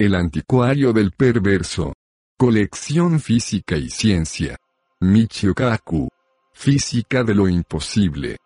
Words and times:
El 0.00 0.14
anticuario 0.14 0.92
del 0.92 1.10
perverso. 1.10 1.92
Colección 2.36 3.18
Física 3.18 3.76
y 3.76 3.90
Ciencia. 3.90 4.56
Michio 5.00 5.54
Kaku. 5.54 6.08
Física 6.52 7.24
de 7.24 7.34
lo 7.34 7.48
imposible. 7.48 8.36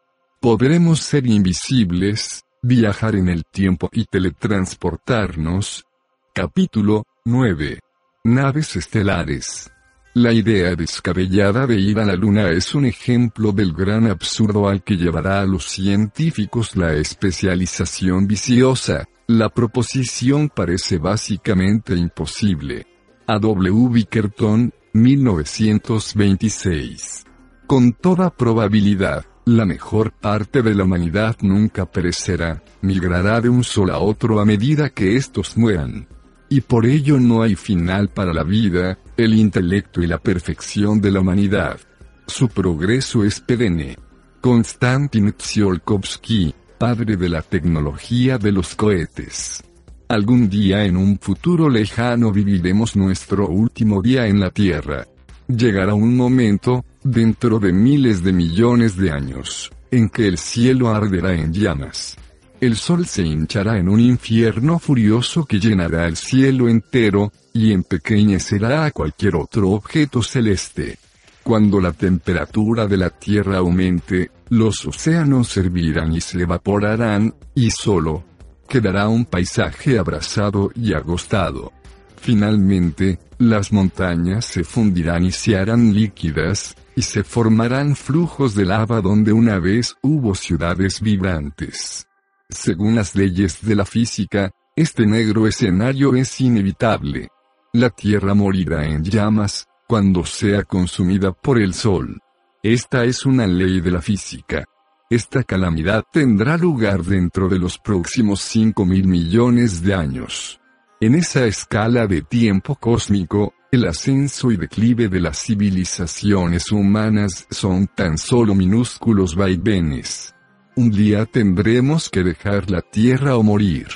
Podremos 0.41 1.01
ser 1.01 1.27
invisibles, 1.27 2.43
viajar 2.63 3.17
en 3.17 3.29
el 3.29 3.45
tiempo 3.45 3.91
y 3.93 4.07
teletransportarnos. 4.07 5.85
Capítulo 6.33 7.05
9. 7.27 7.81
Naves 8.25 8.77
estelares. 8.77 9.71
La 10.15 10.33
idea 10.33 10.75
descabellada 10.75 11.67
de 11.67 11.77
ir 11.77 12.01
a 12.01 12.07
la 12.07 12.17
Luna 12.17 12.49
es 12.49 12.75
un 12.75 12.87
ejemplo 12.87 13.53
del 13.53 13.75
gran 13.75 14.07
absurdo 14.07 14.69
al 14.69 14.83
que 14.83 14.97
llevará 14.97 15.43
a 15.43 15.47
los 15.47 15.67
científicos 15.67 16.77
la 16.77 16.95
especialización 16.95 18.27
viciosa. 18.27 19.07
La 19.29 19.49
proposición 19.49 20.49
parece 20.49 20.99
básicamente 20.99 21.95
imposible. 21.95 22.89
A. 23.27 23.39
W. 23.39 23.89
Bickerton, 23.89 24.75
1926. 24.93 27.25
Con 27.67 27.93
toda 27.93 28.31
probabilidad, 28.31 29.25
la 29.45 29.65
mejor 29.65 30.13
parte 30.13 30.63
de 30.63 30.73
la 30.75 30.85
humanidad 30.85 31.37
nunca 31.41 31.91
perecerá, 31.91 32.63
migrará 32.81 33.41
de 33.41 33.49
un 33.49 33.65
sol 33.65 33.91
a 33.91 33.99
otro 33.99 34.39
a 34.41 34.45
medida 34.45 34.91
que 34.91 35.17
estos 35.17 35.57
mueran. 35.57 36.07
Y 36.49 36.61
por 36.61 36.85
ello 36.85 37.19
no 37.19 37.43
hay 37.43 37.55
final 37.55 38.09
para 38.09 38.35
la 38.35 38.43
vida, 38.43 38.99
el 39.17 39.35
intelecto 39.35 40.03
y 40.03 40.09
la 40.09 40.19
perfección 40.19 41.01
de 41.01 41.13
la 41.13 41.21
humanidad. 41.21 41.79
Su 42.27 42.49
progreso 42.49 43.25
es 43.25 43.41
perenne. 43.41 43.97
Konstantin 44.41 45.33
Tsiolkovsky, 45.33 46.55
padre 46.83 47.17
de 47.17 47.29
la 47.29 47.43
tecnología 47.43 48.39
de 48.39 48.51
los 48.51 48.75
cohetes. 48.75 49.63
Algún 50.09 50.49
día 50.49 50.85
en 50.85 50.97
un 50.97 51.17
futuro 51.17 51.69
lejano 51.69 52.33
viviremos 52.33 52.97
nuestro 52.97 53.47
último 53.47 54.03
día 54.03 54.27
en 54.27 54.41
la 54.41 54.51
Tierra. 54.51 55.07
Llegará 55.47 55.95
un 55.95 56.17
momento, 56.17 56.85
dentro 57.05 57.61
de 57.61 57.73
miles 57.73 58.25
de 58.25 58.33
millones 58.33 58.97
de 58.97 59.13
años, 59.13 59.71
en 59.93 60.09
que 60.09 60.27
el 60.27 60.39
cielo 60.39 60.89
arderá 60.89 61.35
en 61.35 61.53
llamas. 61.53 62.17
El 62.61 62.75
sol 62.75 63.07
se 63.07 63.23
hinchará 63.23 63.79
en 63.79 63.89
un 63.89 64.01
infierno 64.01 64.81
furioso 64.81 65.45
que 65.45 65.61
llenará 65.61 66.09
el 66.09 66.17
cielo 66.17 66.69
entero, 66.69 67.31
y 67.53 67.71
empequeñecerá 67.71 68.87
a 68.87 68.91
cualquier 68.91 69.37
otro 69.37 69.71
objeto 69.71 70.21
celeste. 70.21 70.99
Cuando 71.43 71.81
la 71.81 71.93
temperatura 71.93 72.87
de 72.87 72.97
la 72.97 73.11
Tierra 73.11 73.59
aumente, 73.59 74.31
los 74.49 74.87
océanos 74.87 75.49
servirán 75.49 76.13
y 76.13 76.21
se 76.21 76.43
evaporarán, 76.43 77.35
y 77.55 77.71
solo 77.71 78.25
quedará 78.69 79.09
un 79.09 79.25
paisaje 79.25 79.99
abrasado 79.99 80.71
y 80.75 80.95
agostado. 80.95 81.73
Finalmente, 82.17 83.19
las 83.39 83.73
montañas 83.73 84.45
se 84.45 84.63
fundirán 84.63 85.25
y 85.25 85.33
se 85.33 85.57
harán 85.57 85.93
líquidas, 85.93 86.77
y 86.95 87.03
se 87.03 87.25
formarán 87.25 87.97
flujos 87.97 88.55
de 88.55 88.65
lava 88.65 89.01
donde 89.01 89.33
una 89.33 89.59
vez 89.59 89.97
hubo 90.03 90.35
ciudades 90.35 91.01
vibrantes. 91.01 92.07
Según 92.49 92.95
las 92.95 93.17
leyes 93.17 93.59
de 93.63 93.75
la 93.75 93.85
física, 93.85 94.53
este 94.77 95.07
negro 95.07 95.47
escenario 95.47 96.15
es 96.15 96.41
inevitable. 96.41 97.29
La 97.73 97.91
Tierra 97.91 98.35
morirá 98.35 98.87
en 98.87 99.03
llamas, 99.03 99.67
cuando 99.93 100.25
sea 100.25 100.63
consumida 100.63 101.33
por 101.33 101.61
el 101.61 101.75
Sol. 101.75 102.19
Esta 102.63 103.05
es 103.05 103.27
una 103.27 103.47
ley 103.47 103.83
de 103.83 103.91
la 103.91 104.01
física. 104.01 104.65
Esta 105.11 105.45
calamidad 105.45 106.03
tendrá 106.11 106.57
lugar 106.57 107.03
dentro 107.03 107.47
de 107.47 107.59
los 107.59 107.77
próximos 107.77 108.41
5 108.41 108.87
mil 108.87 109.07
millones 109.07 109.83
de 109.83 109.93
años. 109.93 110.59
En 110.99 111.15
esa 111.15 111.45
escala 111.45 112.07
de 112.07 112.23
tiempo 112.23 112.75
cósmico, 112.75 113.53
el 113.71 113.87
ascenso 113.87 114.51
y 114.51 114.57
declive 114.57 115.11
de 115.11 115.21
las 115.21 115.39
civilizaciones 115.43 116.73
humanas 116.73 117.47
son 117.51 117.87
tan 117.87 118.17
solo 118.17 118.55
minúsculos 118.55 119.37
vaivenes. 119.37 120.35
Un 120.75 120.91
día 120.91 121.27
tendremos 121.27 122.09
que 122.09 122.23
dejar 122.23 122.71
la 122.71 122.81
Tierra 122.81 123.37
o 123.37 123.43
morir. 123.43 123.89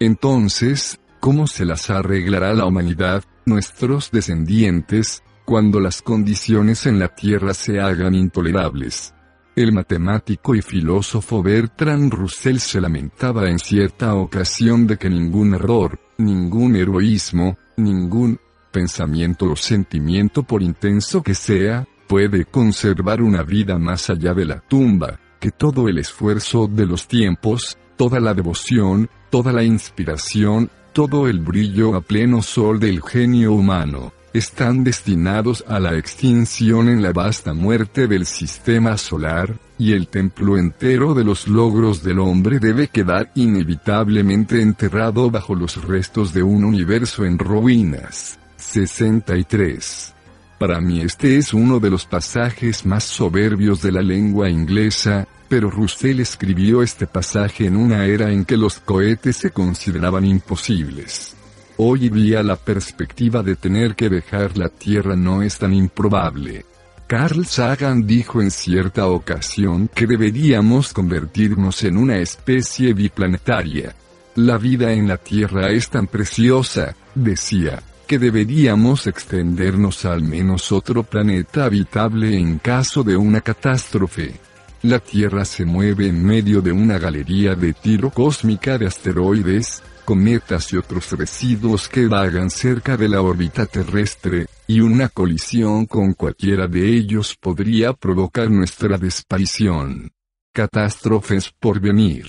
Entonces, 0.00 0.98
¿cómo 1.20 1.46
se 1.46 1.64
las 1.64 1.90
arreglará 1.90 2.54
la 2.54 2.64
humanidad, 2.64 3.22
nuestros 3.46 4.10
descendientes, 4.10 5.22
cuando 5.48 5.80
las 5.80 6.02
condiciones 6.02 6.84
en 6.84 6.98
la 6.98 7.08
Tierra 7.08 7.54
se 7.54 7.80
hagan 7.80 8.14
intolerables? 8.14 9.14
El 9.56 9.72
matemático 9.72 10.54
y 10.54 10.60
filósofo 10.60 11.42
Bertrand 11.42 12.12
Russell 12.12 12.58
se 12.58 12.82
lamentaba 12.82 13.48
en 13.48 13.58
cierta 13.58 14.14
ocasión 14.14 14.86
de 14.86 14.98
que 14.98 15.08
ningún 15.08 15.54
error, 15.54 15.98
ningún 16.18 16.76
heroísmo, 16.76 17.56
ningún 17.78 18.38
pensamiento 18.70 19.50
o 19.50 19.56
sentimiento 19.56 20.42
por 20.42 20.62
intenso 20.62 21.22
que 21.22 21.34
sea, 21.34 21.88
puede 22.06 22.44
conservar 22.44 23.22
una 23.22 23.42
vida 23.42 23.78
más 23.78 24.10
allá 24.10 24.34
de 24.34 24.44
la 24.44 24.60
tumba, 24.60 25.18
que 25.40 25.50
todo 25.50 25.88
el 25.88 25.96
esfuerzo 25.96 26.66
de 26.66 26.84
los 26.84 27.08
tiempos, 27.08 27.78
toda 27.96 28.20
la 28.20 28.34
devoción, 28.34 29.08
toda 29.30 29.54
la 29.54 29.62
inspiración, 29.62 30.68
todo 30.92 31.26
el 31.26 31.40
brillo 31.40 31.94
a 31.94 32.02
pleno 32.02 32.42
sol 32.42 32.78
del 32.78 33.00
genio 33.00 33.54
humano, 33.54 34.12
están 34.32 34.84
destinados 34.84 35.64
a 35.66 35.80
la 35.80 35.96
extinción 35.96 36.88
en 36.88 37.02
la 37.02 37.12
vasta 37.12 37.54
muerte 37.54 38.06
del 38.06 38.26
sistema 38.26 38.96
solar, 38.96 39.58
y 39.78 39.92
el 39.92 40.08
templo 40.08 40.58
entero 40.58 41.14
de 41.14 41.24
los 41.24 41.48
logros 41.48 42.02
del 42.02 42.18
hombre 42.18 42.58
debe 42.58 42.88
quedar 42.88 43.30
inevitablemente 43.34 44.60
enterrado 44.60 45.30
bajo 45.30 45.54
los 45.54 45.84
restos 45.84 46.32
de 46.34 46.42
un 46.42 46.64
universo 46.64 47.24
en 47.24 47.38
ruinas. 47.38 48.38
63. 48.56 50.14
Para 50.58 50.80
mí 50.80 51.00
este 51.00 51.36
es 51.36 51.54
uno 51.54 51.78
de 51.78 51.90
los 51.90 52.04
pasajes 52.04 52.84
más 52.84 53.04
soberbios 53.04 53.80
de 53.80 53.92
la 53.92 54.02
lengua 54.02 54.50
inglesa, 54.50 55.28
pero 55.48 55.70
Russell 55.70 56.20
escribió 56.20 56.82
este 56.82 57.06
pasaje 57.06 57.66
en 57.66 57.76
una 57.76 58.04
era 58.04 58.32
en 58.32 58.44
que 58.44 58.56
los 58.56 58.80
cohetes 58.80 59.36
se 59.36 59.50
consideraban 59.50 60.24
imposibles. 60.24 61.36
Hoy 61.80 62.08
día 62.08 62.42
la 62.42 62.56
perspectiva 62.56 63.44
de 63.44 63.54
tener 63.54 63.94
que 63.94 64.08
dejar 64.08 64.58
la 64.58 64.68
Tierra 64.68 65.14
no 65.14 65.42
es 65.42 65.58
tan 65.58 65.72
improbable. 65.72 66.66
Carl 67.06 67.46
Sagan 67.46 68.04
dijo 68.04 68.42
en 68.42 68.50
cierta 68.50 69.06
ocasión 69.06 69.88
que 69.94 70.08
deberíamos 70.08 70.92
convertirnos 70.92 71.84
en 71.84 71.96
una 71.96 72.16
especie 72.16 72.94
biplanetaria. 72.94 73.94
La 74.34 74.58
vida 74.58 74.90
en 74.90 75.06
la 75.06 75.18
Tierra 75.18 75.70
es 75.70 75.88
tan 75.88 76.08
preciosa, 76.08 76.96
decía, 77.14 77.80
que 78.08 78.18
deberíamos 78.18 79.06
extendernos 79.06 80.04
al 80.04 80.22
menos 80.22 80.72
otro 80.72 81.04
planeta 81.04 81.66
habitable 81.66 82.36
en 82.36 82.58
caso 82.58 83.04
de 83.04 83.16
una 83.16 83.40
catástrofe. 83.40 84.34
La 84.82 84.98
Tierra 84.98 85.44
se 85.44 85.64
mueve 85.64 86.08
en 86.08 86.24
medio 86.24 86.60
de 86.60 86.72
una 86.72 86.98
galería 86.98 87.54
de 87.54 87.72
tiro 87.72 88.10
cósmica 88.10 88.78
de 88.78 88.88
asteroides, 88.88 89.80
cometas 90.08 90.72
y 90.72 90.78
otros 90.78 91.12
residuos 91.12 91.86
que 91.86 92.06
vagan 92.06 92.48
cerca 92.48 92.96
de 92.96 93.10
la 93.10 93.20
órbita 93.20 93.66
terrestre, 93.66 94.46
y 94.66 94.80
una 94.80 95.10
colisión 95.10 95.84
con 95.84 96.14
cualquiera 96.14 96.66
de 96.66 96.96
ellos 96.96 97.36
podría 97.38 97.92
provocar 97.92 98.50
nuestra 98.50 98.96
desaparición. 98.96 100.10
Catástrofes 100.54 101.52
por 101.60 101.78
venir. 101.78 102.24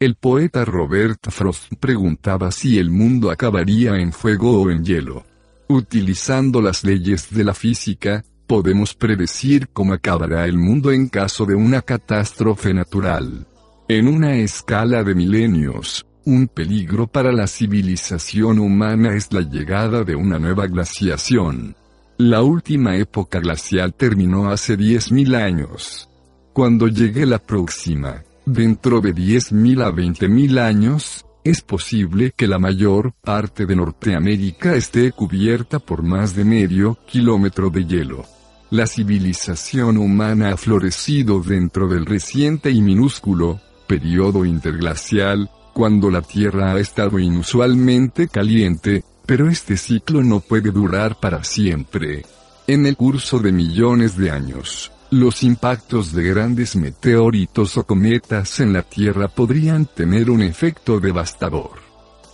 El 0.00 0.16
poeta 0.16 0.64
Robert 0.64 1.30
Frost 1.30 1.72
preguntaba 1.78 2.50
si 2.50 2.80
el 2.80 2.90
mundo 2.90 3.30
acabaría 3.30 3.94
en 4.00 4.12
fuego 4.12 4.60
o 4.60 4.68
en 4.68 4.84
hielo. 4.84 5.24
Utilizando 5.68 6.60
las 6.60 6.82
leyes 6.82 7.30
de 7.30 7.44
la 7.44 7.54
física, 7.54 8.24
podemos 8.48 8.94
predecir 8.94 9.68
cómo 9.68 9.92
acabará 9.92 10.46
el 10.46 10.58
mundo 10.58 10.90
en 10.90 11.08
caso 11.08 11.46
de 11.46 11.54
una 11.54 11.82
catástrofe 11.82 12.74
natural. 12.74 13.46
En 13.86 14.08
una 14.08 14.34
escala 14.34 15.04
de 15.04 15.14
milenios, 15.14 16.04
Un 16.24 16.46
peligro 16.46 17.08
para 17.08 17.32
la 17.32 17.48
civilización 17.48 18.60
humana 18.60 19.16
es 19.16 19.32
la 19.32 19.40
llegada 19.40 20.04
de 20.04 20.14
una 20.14 20.38
nueva 20.38 20.68
glaciación. 20.68 21.74
La 22.16 22.42
última 22.42 22.96
época 22.96 23.40
glacial 23.40 23.92
terminó 23.94 24.48
hace 24.48 24.78
10.000 24.78 25.34
años. 25.34 26.08
Cuando 26.52 26.86
llegue 26.86 27.26
la 27.26 27.40
próxima, 27.40 28.22
dentro 28.46 29.00
de 29.00 29.12
10.000 29.12 29.82
a 29.82 29.90
20.000 29.90 30.60
años, 30.60 31.26
es 31.42 31.60
posible 31.60 32.32
que 32.36 32.46
la 32.46 32.60
mayor 32.60 33.14
parte 33.20 33.66
de 33.66 33.74
Norteamérica 33.74 34.76
esté 34.76 35.10
cubierta 35.10 35.80
por 35.80 36.04
más 36.04 36.36
de 36.36 36.44
medio 36.44 36.98
kilómetro 37.04 37.68
de 37.68 37.84
hielo. 37.84 38.24
La 38.70 38.86
civilización 38.86 39.96
humana 39.96 40.52
ha 40.52 40.56
florecido 40.56 41.40
dentro 41.40 41.88
del 41.88 42.06
reciente 42.06 42.70
y 42.70 42.80
minúsculo 42.80 43.60
periodo 43.88 44.44
interglacial, 44.44 45.50
cuando 45.72 46.10
la 46.10 46.22
Tierra 46.22 46.72
ha 46.72 46.80
estado 46.80 47.18
inusualmente 47.18 48.28
caliente, 48.28 49.04
pero 49.26 49.48
este 49.48 49.76
ciclo 49.76 50.22
no 50.22 50.40
puede 50.40 50.70
durar 50.70 51.18
para 51.18 51.44
siempre. 51.44 52.24
En 52.66 52.86
el 52.86 52.96
curso 52.96 53.38
de 53.38 53.52
millones 53.52 54.16
de 54.16 54.30
años, 54.30 54.92
los 55.10 55.42
impactos 55.42 56.12
de 56.12 56.22
grandes 56.22 56.76
meteoritos 56.76 57.76
o 57.76 57.84
cometas 57.84 58.60
en 58.60 58.72
la 58.72 58.82
Tierra 58.82 59.28
podrían 59.28 59.86
tener 59.86 60.30
un 60.30 60.42
efecto 60.42 61.00
devastador. 61.00 61.80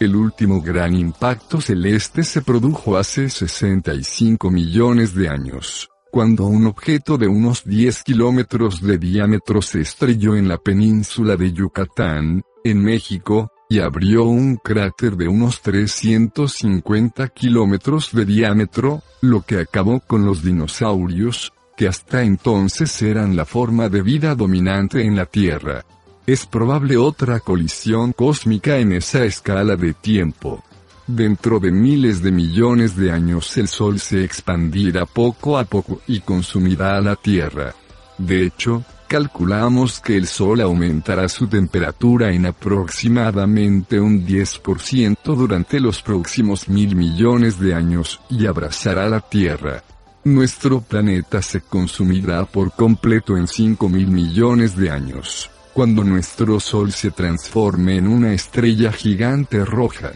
El 0.01 0.15
último 0.15 0.61
gran 0.63 0.95
impacto 0.95 1.61
celeste 1.61 2.23
se 2.23 2.43
produjo 2.43 2.97
hace 2.97 3.29
65 3.29 4.49
millones 4.49 5.13
de 5.13 5.29
años, 5.29 5.89
cuando 6.13 6.47
un 6.47 6.67
objeto 6.67 7.19
de 7.19 7.27
unos 7.27 7.65
10 7.65 8.05
kilómetros 8.05 8.81
de 8.81 8.97
diámetro 8.97 9.61
se 9.61 9.81
estrelló 9.81 10.37
en 10.37 10.47
la 10.47 10.59
península 10.59 11.37
de 11.37 11.53
Yucatán, 11.53 12.43
en 12.71 12.83
México, 12.83 13.53
y 13.69 13.81
abrió 13.81 14.25
un 14.25 14.57
cráter 14.57 15.17
de 15.17 15.29
unos 15.29 15.61
350 15.61 17.29
kilómetros 17.29 18.11
de 18.13 18.25
diámetro, 18.25 19.03
lo 19.21 19.43
que 19.43 19.61
acabó 19.61 20.01
con 20.01 20.25
los 20.25 20.43
dinosaurios, 20.43 21.53
que 21.77 21.87
hasta 21.87 22.23
entonces 22.23 23.03
eran 23.03 23.37
la 23.37 23.45
forma 23.45 23.89
de 23.89 24.03
vida 24.03 24.35
dominante 24.35 25.05
en 25.05 25.17
la 25.17 25.27
Tierra. 25.27 25.85
Es 26.27 26.45
probable 26.47 26.97
otra 26.97 27.41
colisión 27.41 28.13
cósmica 28.13 28.79
en 28.79 28.93
esa 28.93 29.25
escala 29.25 29.77
de 29.77 29.95
tiempo. 29.95 30.65
Dentro 31.07 31.59
de 31.59 31.71
miles 31.71 32.23
de 32.23 32.33
millones 32.33 32.97
de 32.97 33.11
años 33.11 33.57
el 33.57 33.69
Sol 33.69 33.99
se 33.99 34.25
expandirá 34.25 35.07
poco 35.07 35.57
a 35.57 35.65
poco 35.65 36.01
y 36.07 36.21
consumirá 36.21 36.97
a 36.97 37.01
la 37.01 37.17
Tierra. 37.17 37.75
De 38.19 38.45
hecho, 38.45 38.85
calculamos 39.09 40.01
que 40.01 40.17
el 40.17 40.27
Sol 40.27 40.61
aumentará 40.61 41.29
su 41.29 41.49
temperatura 41.49 42.31
en 42.31 42.47
aproximadamente 42.47 43.99
un 43.99 44.25
10% 44.25 45.17
durante 45.25 45.81
los 45.81 46.03
próximos 46.03 46.69
mil 46.69 46.95
millones 46.95 47.59
de 47.59 47.75
años 47.75 48.21
y 48.29 48.47
abrazará 48.47 49.09
la 49.09 49.21
Tierra. 49.21 49.83
Nuestro 50.25 50.83
planeta 50.83 51.41
se 51.41 51.63
consumirá 51.63 52.45
por 52.45 52.73
completo 52.73 53.37
en 53.37 53.49
5 53.49 53.89
mil 53.89 54.09
millones 54.09 54.77
de 54.77 54.91
años, 54.91 55.51
cuando 55.73 56.05
nuestro 56.05 56.61
Sol 56.61 56.93
se 56.93 57.11
transforme 57.11 57.97
en 57.97 58.07
una 58.07 58.35
estrella 58.35 58.93
gigante 58.93 59.65
roja. 59.65 60.13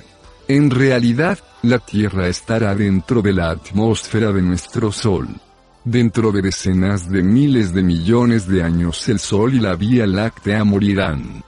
En 0.48 0.70
realidad, 0.70 1.38
la 1.62 1.78
Tierra 1.78 2.28
estará 2.28 2.74
dentro 2.74 3.22
de 3.22 3.32
la 3.32 3.50
atmósfera 3.50 4.32
de 4.32 4.42
nuestro 4.42 4.92
Sol. 4.92 5.28
Dentro 5.84 6.30
de 6.30 6.42
decenas 6.42 7.10
de 7.10 7.24
miles 7.24 7.74
de 7.74 7.82
millones 7.82 8.46
de 8.46 8.62
años 8.62 9.08
el 9.08 9.18
Sol 9.18 9.54
y 9.54 9.58
la 9.58 9.74
Vía 9.74 10.06
Láctea 10.06 10.62
morirán. 10.62 11.42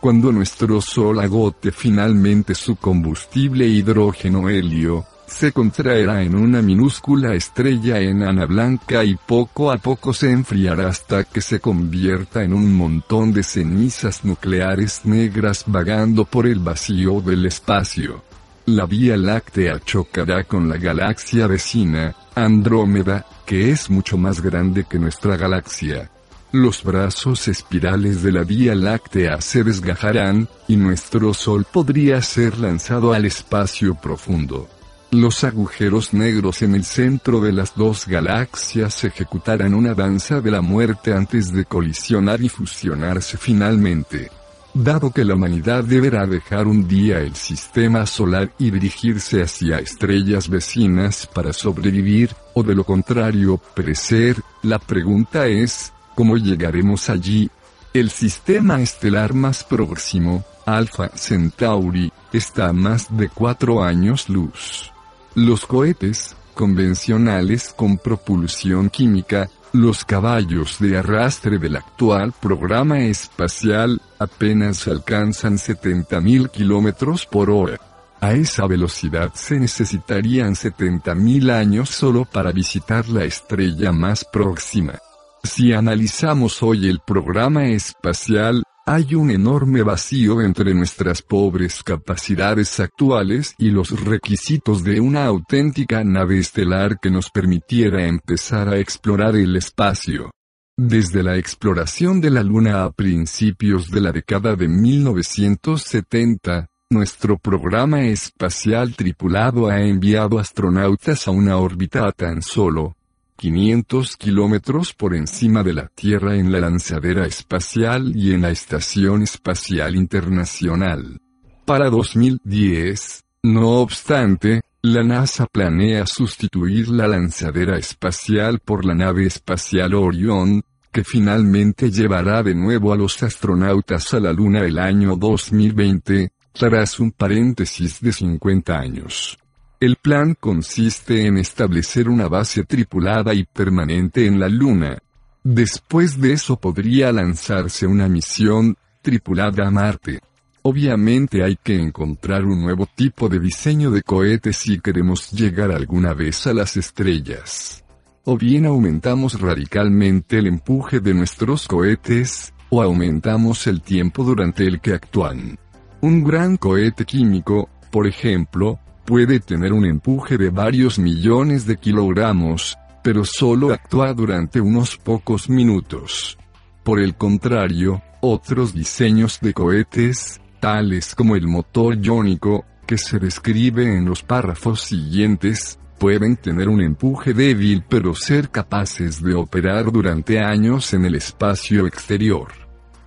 Cuando 0.00 0.30
nuestro 0.30 0.80
Sol 0.80 1.18
agote 1.18 1.72
finalmente 1.72 2.54
su 2.54 2.76
combustible 2.76 3.66
hidrógeno 3.66 4.48
helio, 4.48 5.06
se 5.26 5.50
contraerá 5.50 6.22
en 6.22 6.36
una 6.36 6.62
minúscula 6.62 7.34
estrella 7.34 7.98
enana 7.98 8.46
blanca 8.46 9.02
y 9.02 9.16
poco 9.16 9.72
a 9.72 9.78
poco 9.78 10.12
se 10.12 10.30
enfriará 10.30 10.88
hasta 10.88 11.24
que 11.24 11.40
se 11.40 11.58
convierta 11.58 12.44
en 12.44 12.54
un 12.54 12.72
montón 12.72 13.32
de 13.32 13.42
cenizas 13.42 14.24
nucleares 14.24 15.00
negras 15.04 15.64
vagando 15.66 16.24
por 16.24 16.46
el 16.46 16.60
vacío 16.60 17.20
del 17.20 17.44
espacio. 17.46 18.22
La 18.66 18.86
Vía 18.86 19.16
Láctea 19.16 19.80
chocará 19.80 20.44
con 20.44 20.68
la 20.68 20.76
galaxia 20.76 21.48
vecina, 21.48 22.14
Andrómeda, 22.34 23.26
que 23.46 23.70
es 23.70 23.90
mucho 23.90 24.16
más 24.16 24.40
grande 24.40 24.84
que 24.84 24.98
nuestra 24.98 25.36
galaxia. 25.36 26.10
Los 26.52 26.82
brazos 26.82 27.46
espirales 27.46 28.22
de 28.22 28.32
la 28.32 28.42
Vía 28.42 28.74
Láctea 28.74 29.40
se 29.40 29.62
desgajarán, 29.62 30.48
y 30.66 30.76
nuestro 30.76 31.32
Sol 31.32 31.64
podría 31.70 32.20
ser 32.22 32.58
lanzado 32.58 33.12
al 33.12 33.24
espacio 33.24 33.94
profundo. 33.94 34.68
Los 35.12 35.42
agujeros 35.44 36.12
negros 36.12 36.62
en 36.62 36.74
el 36.74 36.84
centro 36.84 37.40
de 37.40 37.52
las 37.52 37.74
dos 37.74 38.06
galaxias 38.06 39.02
ejecutarán 39.04 39.74
una 39.74 39.94
danza 39.94 40.40
de 40.40 40.52
la 40.52 40.60
muerte 40.60 41.12
antes 41.12 41.52
de 41.52 41.64
colisionar 41.64 42.40
y 42.40 42.48
fusionarse 42.48 43.36
finalmente. 43.36 44.30
Dado 44.72 45.10
que 45.10 45.24
la 45.24 45.34
humanidad 45.34 45.82
deberá 45.82 46.26
dejar 46.26 46.68
un 46.68 46.86
día 46.86 47.18
el 47.18 47.34
sistema 47.34 48.06
solar 48.06 48.52
y 48.56 48.70
dirigirse 48.70 49.42
hacia 49.42 49.78
estrellas 49.78 50.48
vecinas 50.48 51.26
para 51.26 51.52
sobrevivir, 51.52 52.34
o 52.54 52.62
de 52.62 52.76
lo 52.76 52.84
contrario 52.84 53.60
perecer, 53.74 54.36
la 54.62 54.78
pregunta 54.78 55.48
es, 55.48 55.92
¿cómo 56.14 56.36
llegaremos 56.36 57.10
allí? 57.10 57.50
El 57.92 58.10
sistema 58.10 58.80
estelar 58.80 59.34
más 59.34 59.64
próximo, 59.64 60.44
Alpha 60.64 61.10
Centauri, 61.16 62.12
está 62.32 62.68
a 62.68 62.72
más 62.72 63.08
de 63.16 63.28
cuatro 63.28 63.82
años 63.82 64.28
luz. 64.28 64.92
Los 65.34 65.66
cohetes, 65.66 66.36
convencionales 66.54 67.74
con 67.76 67.98
propulsión 67.98 68.88
química, 68.88 69.50
los 69.72 70.04
caballos 70.04 70.78
de 70.78 70.98
arrastre 70.98 71.58
del 71.58 71.76
actual 71.76 72.32
programa 72.32 73.00
espacial 73.00 74.00
apenas 74.18 74.88
alcanzan 74.88 75.58
70.000 75.58 76.50
kilómetros 76.50 77.26
por 77.26 77.50
hora. 77.50 77.78
A 78.20 78.32
esa 78.32 78.66
velocidad 78.66 79.32
se 79.34 79.58
necesitarían 79.58 80.54
70.000 80.54 81.50
años 81.50 81.88
solo 81.88 82.24
para 82.24 82.52
visitar 82.52 83.08
la 83.08 83.24
estrella 83.24 83.92
más 83.92 84.24
próxima. 84.24 84.94
Si 85.42 85.72
analizamos 85.72 86.62
hoy 86.62 86.88
el 86.88 87.00
programa 87.00 87.68
espacial, 87.68 88.62
hay 88.86 89.14
un 89.14 89.30
enorme 89.30 89.82
vacío 89.82 90.40
entre 90.40 90.74
nuestras 90.74 91.22
pobres 91.22 91.82
capacidades 91.82 92.80
actuales 92.80 93.54
y 93.58 93.70
los 93.70 94.04
requisitos 94.04 94.82
de 94.82 95.00
una 95.00 95.26
auténtica 95.26 96.02
nave 96.02 96.38
estelar 96.38 96.98
que 97.00 97.10
nos 97.10 97.30
permitiera 97.30 98.06
empezar 98.06 98.68
a 98.68 98.78
explorar 98.78 99.36
el 99.36 99.56
espacio. 99.56 100.30
Desde 100.76 101.22
la 101.22 101.36
exploración 101.36 102.20
de 102.20 102.30
la 102.30 102.42
Luna 102.42 102.84
a 102.84 102.90
principios 102.90 103.90
de 103.90 104.00
la 104.00 104.12
década 104.12 104.56
de 104.56 104.66
1970, 104.66 106.68
nuestro 106.90 107.38
programa 107.38 108.02
espacial 108.02 108.96
tripulado 108.96 109.68
ha 109.68 109.82
enviado 109.82 110.38
astronautas 110.38 111.28
a 111.28 111.30
una 111.30 111.58
órbita 111.58 112.08
a 112.08 112.12
tan 112.12 112.42
solo 112.42 112.96
500 113.40 114.18
kilómetros 114.18 114.92
por 114.92 115.16
encima 115.16 115.62
de 115.62 115.72
la 115.72 115.88
Tierra 115.88 116.36
en 116.36 116.52
la 116.52 116.60
lanzadera 116.60 117.26
espacial 117.26 118.14
y 118.14 118.34
en 118.34 118.42
la 118.42 118.50
Estación 118.50 119.22
Espacial 119.22 119.96
Internacional. 119.96 121.18
Para 121.64 121.88
2010, 121.88 123.24
no 123.44 123.78
obstante, 123.78 124.60
la 124.82 125.02
NASA 125.02 125.46
planea 125.46 126.04
sustituir 126.04 126.90
la 126.90 127.08
lanzadera 127.08 127.78
espacial 127.78 128.58
por 128.58 128.84
la 128.84 128.94
nave 128.94 129.24
espacial 129.24 129.94
Orion, 129.94 130.62
que 130.92 131.02
finalmente 131.02 131.90
llevará 131.90 132.42
de 132.42 132.54
nuevo 132.54 132.92
a 132.92 132.96
los 132.98 133.22
astronautas 133.22 134.12
a 134.12 134.20
la 134.20 134.34
Luna 134.34 134.66
el 134.66 134.78
año 134.78 135.16
2020, 135.16 136.30
tras 136.52 137.00
un 137.00 137.10
paréntesis 137.12 138.02
de 138.02 138.12
50 138.12 138.78
años. 138.78 139.38
El 139.80 139.96
plan 139.96 140.36
consiste 140.38 141.24
en 141.24 141.38
establecer 141.38 142.10
una 142.10 142.28
base 142.28 142.64
tripulada 142.64 143.32
y 143.32 143.44
permanente 143.44 144.26
en 144.26 144.38
la 144.38 144.46
Luna. 144.46 144.98
Después 145.42 146.20
de 146.20 146.34
eso 146.34 146.60
podría 146.60 147.10
lanzarse 147.12 147.86
una 147.86 148.06
misión 148.06 148.76
tripulada 149.00 149.66
a 149.66 149.70
Marte. 149.70 150.20
Obviamente 150.60 151.42
hay 151.42 151.56
que 151.56 151.80
encontrar 151.80 152.44
un 152.44 152.60
nuevo 152.60 152.86
tipo 152.94 153.30
de 153.30 153.40
diseño 153.40 153.90
de 153.90 154.02
cohete 154.02 154.52
si 154.52 154.78
queremos 154.80 155.30
llegar 155.30 155.70
alguna 155.70 156.12
vez 156.12 156.46
a 156.46 156.52
las 156.52 156.76
estrellas. 156.76 157.82
O 158.24 158.36
bien 158.36 158.66
aumentamos 158.66 159.40
radicalmente 159.40 160.40
el 160.40 160.46
empuje 160.46 161.00
de 161.00 161.14
nuestros 161.14 161.66
cohetes, 161.66 162.52
o 162.68 162.82
aumentamos 162.82 163.66
el 163.66 163.80
tiempo 163.80 164.24
durante 164.24 164.66
el 164.66 164.78
que 164.82 164.92
actúan. 164.92 165.58
Un 166.02 166.22
gran 166.22 166.58
cohete 166.58 167.06
químico, 167.06 167.70
por 167.90 168.06
ejemplo, 168.06 168.78
puede 169.10 169.40
tener 169.40 169.72
un 169.72 169.84
empuje 169.84 170.38
de 170.38 170.50
varios 170.50 171.00
millones 171.00 171.66
de 171.66 171.76
kilogramos, 171.76 172.78
pero 173.02 173.24
solo 173.24 173.72
actúa 173.72 174.14
durante 174.14 174.60
unos 174.60 174.96
pocos 174.96 175.50
minutos. 175.50 176.38
Por 176.84 177.00
el 177.00 177.16
contrario, 177.16 178.00
otros 178.20 178.72
diseños 178.72 179.40
de 179.40 179.52
cohetes, 179.52 180.40
tales 180.60 181.16
como 181.16 181.34
el 181.34 181.48
motor 181.48 181.96
iónico, 181.96 182.64
que 182.86 182.98
se 182.98 183.18
describe 183.18 183.96
en 183.96 184.04
los 184.04 184.22
párrafos 184.22 184.82
siguientes, 184.82 185.80
pueden 185.98 186.36
tener 186.36 186.68
un 186.68 186.80
empuje 186.80 187.34
débil 187.34 187.82
pero 187.88 188.14
ser 188.14 188.48
capaces 188.48 189.20
de 189.20 189.34
operar 189.34 189.90
durante 189.90 190.38
años 190.38 190.94
en 190.94 191.04
el 191.04 191.16
espacio 191.16 191.88
exterior. 191.88 192.52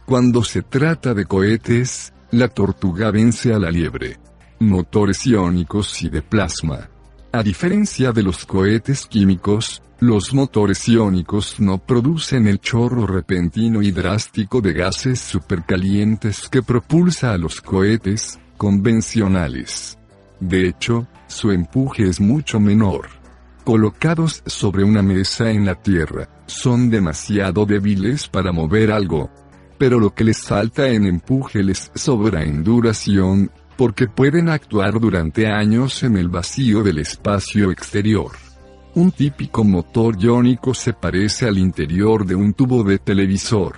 Cuando 0.05 0.43
se 0.43 0.63
trata 0.63 1.13
de 1.13 1.23
cohetes, 1.23 2.11
la 2.31 2.49
tortuga 2.49 3.09
vence 3.09 3.53
a 3.53 3.57
la 3.57 3.71
liebre. 3.71 4.17
Motores 4.63 5.27
iónicos 5.27 6.01
y 6.03 6.09
de 6.09 6.21
plasma. 6.21 6.89
A 7.33 7.43
diferencia 7.43 8.13
de 8.13 8.23
los 8.23 8.45
cohetes 8.45 9.05
químicos, 9.05 9.81
los 9.99 10.33
motores 10.33 10.87
iónicos 10.87 11.59
no 11.59 11.79
producen 11.79 12.47
el 12.47 12.61
chorro 12.61 13.05
repentino 13.05 13.81
y 13.81 13.91
drástico 13.91 14.61
de 14.61 14.71
gases 14.71 15.19
supercalientes 15.19 16.47
que 16.47 16.63
propulsa 16.63 17.33
a 17.33 17.37
los 17.37 17.59
cohetes 17.59 18.39
convencionales. 18.55 19.97
De 20.39 20.65
hecho, 20.65 21.07
su 21.27 21.51
empuje 21.51 22.07
es 22.07 22.21
mucho 22.21 22.61
menor. 22.61 23.09
Colocados 23.65 24.43
sobre 24.45 24.85
una 24.85 25.01
mesa 25.01 25.51
en 25.51 25.65
la 25.65 25.75
Tierra, 25.75 26.29
son 26.45 26.89
demasiado 26.89 27.65
débiles 27.65 28.29
para 28.29 28.53
mover 28.53 28.93
algo, 28.93 29.29
pero 29.77 29.99
lo 29.99 30.13
que 30.13 30.23
les 30.23 30.41
falta 30.41 30.87
en 30.87 31.05
empuje 31.05 31.61
les 31.61 31.91
sobra 31.93 32.43
en 32.43 32.63
duración, 32.63 33.51
porque 33.75 34.07
pueden 34.07 34.49
actuar 34.49 34.99
durante 34.99 35.47
años 35.47 36.03
en 36.03 36.17
el 36.17 36.29
vacío 36.29 36.83
del 36.83 36.99
espacio 36.99 37.71
exterior. 37.71 38.31
Un 38.95 39.11
típico 39.11 39.63
motor 39.63 40.15
iónico 40.19 40.73
se 40.73 40.93
parece 40.93 41.47
al 41.47 41.57
interior 41.57 42.25
de 42.25 42.35
un 42.35 42.53
tubo 42.53 42.83
de 42.83 42.99
televisor. 42.99 43.77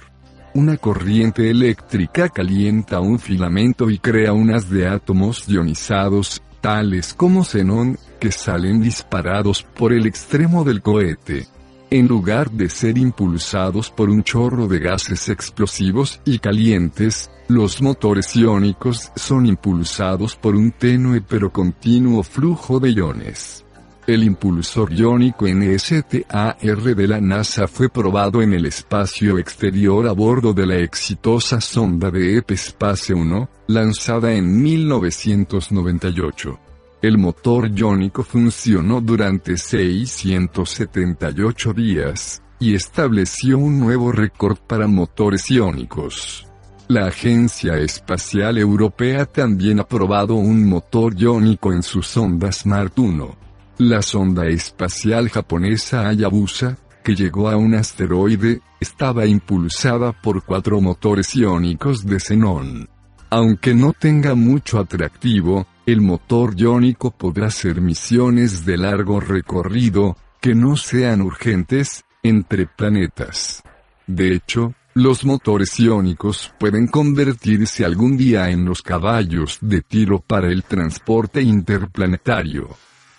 Una 0.53 0.77
corriente 0.77 1.49
eléctrica 1.49 2.29
calienta 2.29 2.99
un 2.99 3.19
filamento 3.19 3.89
y 3.89 3.99
crea 3.99 4.33
unas 4.33 4.69
de 4.69 4.87
átomos 4.87 5.47
ionizados, 5.47 6.41
tales 6.61 7.13
como 7.13 7.43
xenón, 7.43 7.97
que 8.19 8.31
salen 8.31 8.81
disparados 8.81 9.63
por 9.63 9.93
el 9.93 10.05
extremo 10.05 10.63
del 10.63 10.81
cohete 10.81 11.47
en 11.89 12.07
lugar 12.07 12.51
de 12.51 12.69
ser 12.69 12.97
impulsados 12.97 13.91
por 13.91 14.09
un 14.09 14.23
chorro 14.23 14.67
de 14.67 14.79
gases 14.79 15.29
explosivos 15.29 16.21
y 16.25 16.39
calientes, 16.39 17.29
los 17.47 17.81
motores 17.81 18.35
iónicos 18.35 19.11
son 19.15 19.45
impulsados 19.45 20.35
por 20.35 20.55
un 20.55 20.71
tenue 20.71 21.21
pero 21.21 21.51
continuo 21.51 22.23
flujo 22.23 22.79
de 22.79 22.91
iones. 22.91 23.65
El 24.07 24.23
impulsor 24.23 24.93
iónico 24.93 25.47
NSTAR 25.47 26.57
de 26.59 27.07
la 27.07 27.19
NASA 27.19 27.67
fue 27.67 27.89
probado 27.89 28.43
en 28.43 28.53
el 28.53 28.67
espacio 28.67 29.39
exterior 29.39 30.07
a 30.07 30.11
bordo 30.11 30.53
de 30.53 30.67
la 30.67 30.77
exitosa 30.77 31.59
sonda 31.59 32.11
de 32.11 32.43
Space 32.47 33.11
1, 33.13 33.49
lanzada 33.67 34.33
en 34.33 34.61
1998. 34.61 36.59
El 37.05 37.17
motor 37.19 37.69
iónico 37.69 38.23
funcionó 38.23 38.99
durante 38.99 39.57
678 39.57 41.71
días, 41.71 42.41
y 42.59 42.73
estableció 42.73 43.59
un 43.59 43.79
nuevo 43.79 44.11
récord 44.11 44.57
para 44.57 44.87
motores 44.87 45.51
iónicos. 45.51 46.47
La 46.87 47.05
Agencia 47.05 47.77
Espacial 47.77 48.57
Europea 48.57 49.25
también 49.25 49.81
ha 49.81 49.87
probado 49.87 50.33
un 50.33 50.67
motor 50.67 51.13
iónico 51.15 51.71
en 51.71 51.83
su 51.83 52.01
sonda 52.01 52.51
Smart 52.51 52.97
1. 52.97 53.35
La 53.77 54.01
sonda 54.01 54.47
espacial 54.47 55.29
japonesa 55.29 56.07
Hayabusa, 56.07 56.79
que 57.03 57.13
llegó 57.13 57.49
a 57.49 57.55
un 57.55 57.75
asteroide, 57.75 58.61
estaba 58.79 59.27
impulsada 59.27 60.11
por 60.11 60.43
cuatro 60.43 60.81
motores 60.81 61.35
iónicos 61.35 62.03
de 62.03 62.19
xenón. 62.19 62.89
Aunque 63.29 63.75
no 63.75 63.93
tenga 63.93 64.33
mucho 64.33 64.79
atractivo, 64.79 65.67
el 65.85 66.01
motor 66.01 66.55
iónico 66.57 67.11
podrá 67.11 67.47
hacer 67.47 67.79
misiones 67.79 68.65
de 68.65 68.77
largo 68.77 69.19
recorrido, 69.19 70.17
que 70.41 70.55
no 70.55 70.77
sean 70.77 71.21
urgentes, 71.21 72.05
entre 72.23 72.65
planetas. 72.65 73.61
De 74.07 74.33
hecho, 74.33 74.73
los 74.95 75.25
motores 75.25 75.79
iónicos 75.79 76.51
pueden 76.57 76.87
convertirse 76.87 77.85
algún 77.85 78.17
día 78.17 78.49
en 78.49 78.65
los 78.65 78.81
caballos 78.81 79.59
de 79.61 79.81
tiro 79.81 80.19
para 80.21 80.47
el 80.47 80.63
transporte 80.63 81.41
interplanetario. 81.41 82.69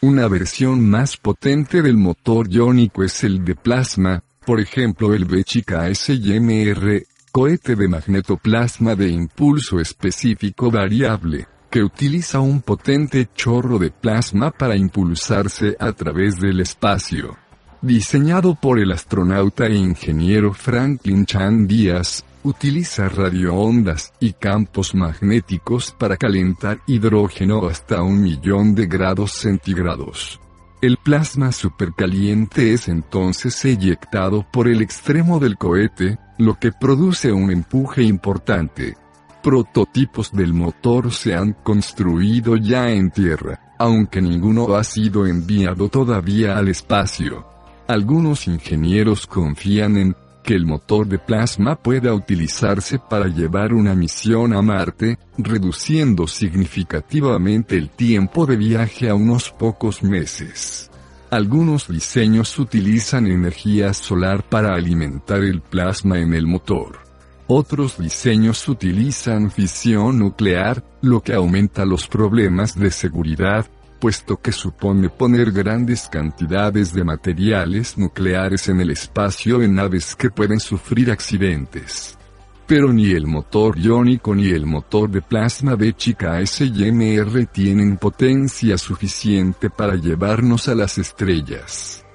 Una 0.00 0.26
versión 0.26 0.88
más 0.88 1.16
potente 1.16 1.82
del 1.82 1.96
motor 1.96 2.48
iónico 2.50 3.04
es 3.04 3.22
el 3.22 3.44
de 3.44 3.54
plasma, 3.54 4.22
por 4.44 4.60
ejemplo 4.60 5.14
el 5.14 5.24
Bechica 5.24 5.92
SYMR, 5.94 7.04
cohete 7.30 7.76
de 7.76 7.88
magnetoplasma 7.88 8.96
de 8.96 9.08
impulso 9.08 9.78
específico 9.78 10.70
variable 10.70 11.46
que 11.76 11.82
utiliza 11.82 12.40
un 12.40 12.62
potente 12.62 13.28
chorro 13.34 13.78
de 13.78 13.90
plasma 13.90 14.50
para 14.50 14.76
impulsarse 14.76 15.76
a 15.78 15.92
través 15.92 16.40
del 16.40 16.60
espacio. 16.60 17.36
Diseñado 17.82 18.54
por 18.54 18.78
el 18.78 18.92
astronauta 18.92 19.66
e 19.66 19.74
ingeniero 19.74 20.54
Franklin 20.54 21.26
Chan 21.26 21.66
Díaz, 21.66 22.24
utiliza 22.44 23.10
radioondas 23.10 24.14
y 24.20 24.32
campos 24.32 24.94
magnéticos 24.94 25.92
para 25.92 26.16
calentar 26.16 26.80
hidrógeno 26.86 27.66
hasta 27.66 28.00
un 28.00 28.22
millón 28.22 28.74
de 28.74 28.86
grados 28.86 29.32
centígrados. 29.32 30.40
El 30.80 30.96
plasma 30.96 31.52
supercaliente 31.52 32.72
es 32.72 32.88
entonces 32.88 33.62
eyectado 33.66 34.46
por 34.50 34.66
el 34.66 34.80
extremo 34.80 35.40
del 35.40 35.58
cohete, 35.58 36.18
lo 36.38 36.54
que 36.54 36.72
produce 36.72 37.32
un 37.32 37.50
empuje 37.50 38.02
importante, 38.02 38.96
prototipos 39.46 40.32
del 40.32 40.52
motor 40.52 41.12
se 41.12 41.36
han 41.36 41.52
construido 41.52 42.56
ya 42.56 42.90
en 42.90 43.12
tierra, 43.12 43.76
aunque 43.78 44.20
ninguno 44.20 44.74
ha 44.74 44.82
sido 44.82 45.24
enviado 45.24 45.88
todavía 45.88 46.58
al 46.58 46.66
espacio. 46.66 47.46
Algunos 47.86 48.48
ingenieros 48.48 49.28
confían 49.28 49.98
en 49.98 50.16
que 50.42 50.54
el 50.54 50.66
motor 50.66 51.06
de 51.06 51.20
plasma 51.20 51.76
pueda 51.76 52.12
utilizarse 52.12 52.98
para 52.98 53.28
llevar 53.28 53.72
una 53.72 53.94
misión 53.94 54.52
a 54.52 54.62
Marte, 54.62 55.16
reduciendo 55.38 56.26
significativamente 56.26 57.76
el 57.76 57.90
tiempo 57.90 58.46
de 58.46 58.56
viaje 58.56 59.08
a 59.08 59.14
unos 59.14 59.50
pocos 59.50 60.02
meses. 60.02 60.90
Algunos 61.30 61.86
diseños 61.86 62.58
utilizan 62.58 63.28
energía 63.28 63.94
solar 63.94 64.42
para 64.42 64.74
alimentar 64.74 65.44
el 65.44 65.60
plasma 65.60 66.18
en 66.18 66.34
el 66.34 66.48
motor. 66.48 67.05
Otros 67.48 67.98
diseños 67.98 68.68
utilizan 68.68 69.52
fisión 69.52 70.18
nuclear, 70.18 70.82
lo 71.00 71.20
que 71.20 71.32
aumenta 71.32 71.84
los 71.84 72.08
problemas 72.08 72.76
de 72.76 72.90
seguridad, 72.90 73.66
puesto 74.00 74.38
que 74.38 74.50
supone 74.50 75.10
poner 75.10 75.52
grandes 75.52 76.08
cantidades 76.08 76.92
de 76.92 77.04
materiales 77.04 77.96
nucleares 77.98 78.68
en 78.68 78.80
el 78.80 78.90
espacio 78.90 79.62
en 79.62 79.76
naves 79.76 80.16
que 80.16 80.30
pueden 80.30 80.58
sufrir 80.58 81.08
accidentes. 81.12 82.18
Pero 82.66 82.92
ni 82.92 83.12
el 83.12 83.28
motor 83.28 83.78
iónico 83.78 84.34
ni 84.34 84.48
el 84.48 84.66
motor 84.66 85.08
de 85.08 85.22
plasma 85.22 85.76
de 85.76 85.94
chica 85.94 86.44
SMR 86.44 87.46
tienen 87.46 87.96
potencia 87.96 88.76
suficiente 88.76 89.70
para 89.70 89.94
llevarnos 89.94 90.66
a 90.66 90.74
las 90.74 90.98
estrellas. 90.98 92.05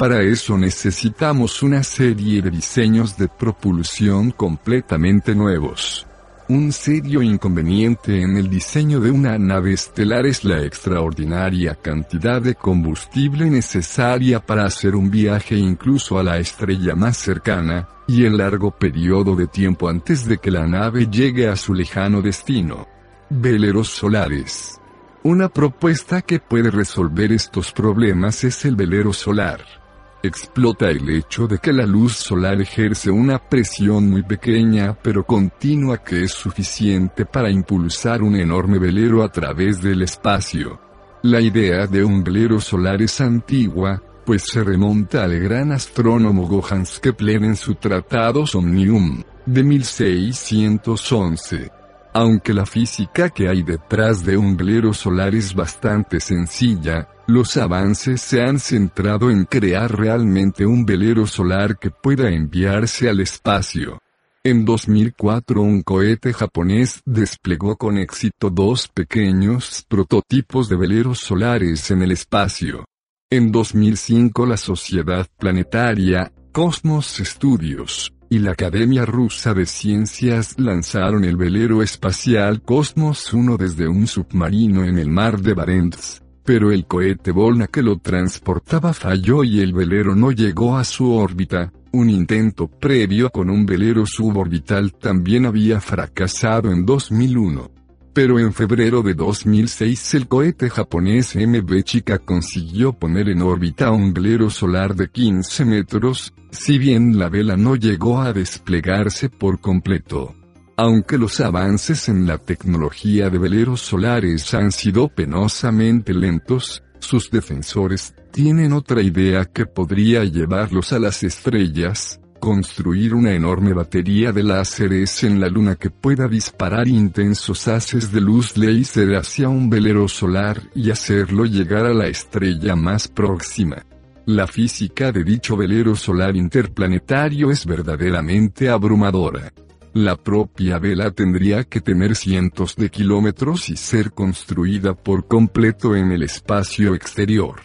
Para 0.00 0.22
eso 0.22 0.56
necesitamos 0.56 1.62
una 1.62 1.82
serie 1.82 2.40
de 2.40 2.50
diseños 2.50 3.18
de 3.18 3.28
propulsión 3.28 4.30
completamente 4.30 5.34
nuevos. 5.34 6.06
Un 6.48 6.72
serio 6.72 7.20
inconveniente 7.20 8.22
en 8.22 8.38
el 8.38 8.48
diseño 8.48 8.98
de 9.00 9.10
una 9.10 9.36
nave 9.36 9.74
estelar 9.74 10.24
es 10.24 10.42
la 10.42 10.62
extraordinaria 10.62 11.74
cantidad 11.74 12.40
de 12.40 12.54
combustible 12.54 13.50
necesaria 13.50 14.40
para 14.40 14.64
hacer 14.64 14.96
un 14.96 15.10
viaje 15.10 15.56
incluso 15.56 16.18
a 16.18 16.22
la 16.22 16.38
estrella 16.38 16.94
más 16.94 17.18
cercana, 17.18 17.86
y 18.08 18.24
el 18.24 18.38
largo 18.38 18.70
periodo 18.70 19.36
de 19.36 19.48
tiempo 19.48 19.86
antes 19.86 20.24
de 20.24 20.38
que 20.38 20.50
la 20.50 20.66
nave 20.66 21.08
llegue 21.08 21.46
a 21.46 21.56
su 21.56 21.74
lejano 21.74 22.22
destino. 22.22 22.88
Veleros 23.28 23.88
solares. 23.88 24.80
Una 25.24 25.50
propuesta 25.50 26.22
que 26.22 26.40
puede 26.40 26.70
resolver 26.70 27.32
estos 27.32 27.70
problemas 27.72 28.44
es 28.44 28.64
el 28.64 28.76
velero 28.76 29.12
solar 29.12 29.79
explota 30.22 30.90
el 30.90 31.08
hecho 31.08 31.46
de 31.46 31.58
que 31.58 31.72
la 31.72 31.86
luz 31.86 32.14
solar 32.14 32.60
ejerce 32.60 33.10
una 33.10 33.38
presión 33.38 34.10
muy 34.10 34.22
pequeña 34.22 34.96
pero 35.02 35.24
continua 35.24 35.98
que 35.98 36.24
es 36.24 36.32
suficiente 36.32 37.24
para 37.24 37.50
impulsar 37.50 38.22
un 38.22 38.36
enorme 38.36 38.78
velero 38.78 39.22
a 39.22 39.30
través 39.30 39.80
del 39.80 40.02
espacio. 40.02 40.80
La 41.22 41.40
idea 41.40 41.86
de 41.86 42.02
un 42.02 42.24
velero 42.24 42.60
solar 42.60 43.02
es 43.02 43.20
antigua, 43.20 44.02
pues 44.24 44.44
se 44.50 44.64
remonta 44.64 45.24
al 45.24 45.38
gran 45.38 45.72
astrónomo 45.72 46.46
Johannes 46.46 46.98
Kepler 47.00 47.44
en 47.44 47.56
su 47.56 47.74
tratado 47.74 48.46
Somnium, 48.46 49.22
de 49.44 49.62
1611. 49.62 51.70
Aunque 52.12 52.54
la 52.54 52.66
física 52.66 53.30
que 53.30 53.48
hay 53.48 53.62
detrás 53.62 54.24
de 54.24 54.36
un 54.36 54.56
velero 54.56 54.92
solar 54.92 55.34
es 55.34 55.54
bastante 55.54 56.20
sencilla, 56.20 57.08
los 57.32 57.56
avances 57.56 58.20
se 58.20 58.42
han 58.42 58.58
centrado 58.58 59.30
en 59.30 59.44
crear 59.44 59.96
realmente 59.96 60.66
un 60.66 60.84
velero 60.84 61.26
solar 61.26 61.78
que 61.78 61.90
pueda 61.90 62.30
enviarse 62.30 63.08
al 63.08 63.20
espacio. 63.20 63.98
En 64.42 64.64
2004 64.64 65.60
un 65.60 65.82
cohete 65.82 66.32
japonés 66.32 67.02
desplegó 67.04 67.76
con 67.76 67.98
éxito 67.98 68.50
dos 68.50 68.88
pequeños 68.88 69.84
prototipos 69.88 70.68
de 70.68 70.76
veleros 70.76 71.20
solares 71.20 71.90
en 71.90 72.02
el 72.02 72.12
espacio. 72.12 72.84
En 73.30 73.52
2005 73.52 74.46
la 74.46 74.56
Sociedad 74.56 75.26
Planetaria, 75.38 76.32
Cosmos 76.52 77.20
Studios, 77.22 78.12
y 78.28 78.38
la 78.38 78.52
Academia 78.52 79.04
Rusa 79.04 79.54
de 79.54 79.66
Ciencias 79.66 80.58
lanzaron 80.58 81.24
el 81.24 81.36
velero 81.36 81.82
espacial 81.82 82.62
Cosmos 82.62 83.32
1 83.32 83.56
desde 83.56 83.88
un 83.88 84.06
submarino 84.06 84.84
en 84.84 84.98
el 84.98 85.10
mar 85.10 85.40
de 85.40 85.54
Barents. 85.54 86.22
Pero 86.52 86.72
el 86.72 86.84
cohete 86.84 87.30
Volna 87.30 87.68
que 87.68 87.80
lo 87.80 87.98
transportaba 87.98 88.92
falló 88.92 89.44
y 89.44 89.60
el 89.60 89.72
velero 89.72 90.16
no 90.16 90.32
llegó 90.32 90.76
a 90.76 90.82
su 90.82 91.12
órbita. 91.12 91.72
Un 91.92 92.10
intento 92.10 92.66
previo 92.66 93.30
con 93.30 93.50
un 93.50 93.64
velero 93.64 94.04
suborbital 94.04 94.92
también 94.94 95.46
había 95.46 95.80
fracasado 95.80 96.72
en 96.72 96.84
2001 96.84 97.70
pero 98.12 98.40
en 98.40 98.52
febrero 98.52 99.02
de 99.02 99.14
2006 99.14 100.14
el 100.14 100.26
cohete 100.26 100.68
japonés 100.68 101.36
MB 101.36 101.84
Chica 101.84 102.18
consiguió 102.18 102.92
poner 102.92 103.28
en 103.28 103.42
órbita 103.42 103.92
un 103.92 104.12
velero 104.12 104.50
solar 104.50 104.96
de 104.96 105.08
15 105.08 105.64
metros, 105.64 106.34
si 106.50 106.76
bien 106.78 107.20
la 107.20 107.28
vela 107.28 107.56
no 107.56 107.76
llegó 107.76 108.20
a 108.20 108.32
desplegarse 108.32 109.30
por 109.30 109.60
completo. 109.60 110.34
Aunque 110.82 111.18
los 111.18 111.38
avances 111.40 112.08
en 112.08 112.26
la 112.26 112.38
tecnología 112.38 113.28
de 113.28 113.36
veleros 113.36 113.82
solares 113.82 114.54
han 114.54 114.72
sido 114.72 115.08
penosamente 115.08 116.14
lentos, 116.14 116.82
sus 117.00 117.30
defensores 117.30 118.14
tienen 118.32 118.72
otra 118.72 119.02
idea 119.02 119.44
que 119.44 119.66
podría 119.66 120.24
llevarlos 120.24 120.94
a 120.94 120.98
las 120.98 121.22
estrellas, 121.22 122.18
construir 122.40 123.14
una 123.14 123.34
enorme 123.34 123.74
batería 123.74 124.32
de 124.32 124.42
láseres 124.42 125.22
en 125.22 125.38
la 125.38 125.48
Luna 125.48 125.76
que 125.76 125.90
pueda 125.90 126.28
disparar 126.28 126.88
intensos 126.88 127.68
haces 127.68 128.10
de 128.10 128.22
luz 128.22 128.56
láser 128.56 129.16
hacia 129.16 129.50
un 129.50 129.68
velero 129.68 130.08
solar 130.08 130.62
y 130.74 130.90
hacerlo 130.90 131.44
llegar 131.44 131.84
a 131.84 131.92
la 131.92 132.06
estrella 132.06 132.74
más 132.74 133.06
próxima. 133.06 133.84
La 134.24 134.46
física 134.46 135.12
de 135.12 135.24
dicho 135.24 135.58
velero 135.58 135.94
solar 135.94 136.36
interplanetario 136.36 137.50
es 137.50 137.66
verdaderamente 137.66 138.70
abrumadora. 138.70 139.52
La 139.92 140.16
propia 140.16 140.78
vela 140.78 141.10
tendría 141.10 141.64
que 141.64 141.80
tener 141.80 142.14
cientos 142.14 142.76
de 142.76 142.90
kilómetros 142.90 143.68
y 143.70 143.76
ser 143.76 144.12
construida 144.12 144.94
por 144.94 145.26
completo 145.26 145.96
en 145.96 146.12
el 146.12 146.22
espacio 146.22 146.94
exterior. 146.94 147.60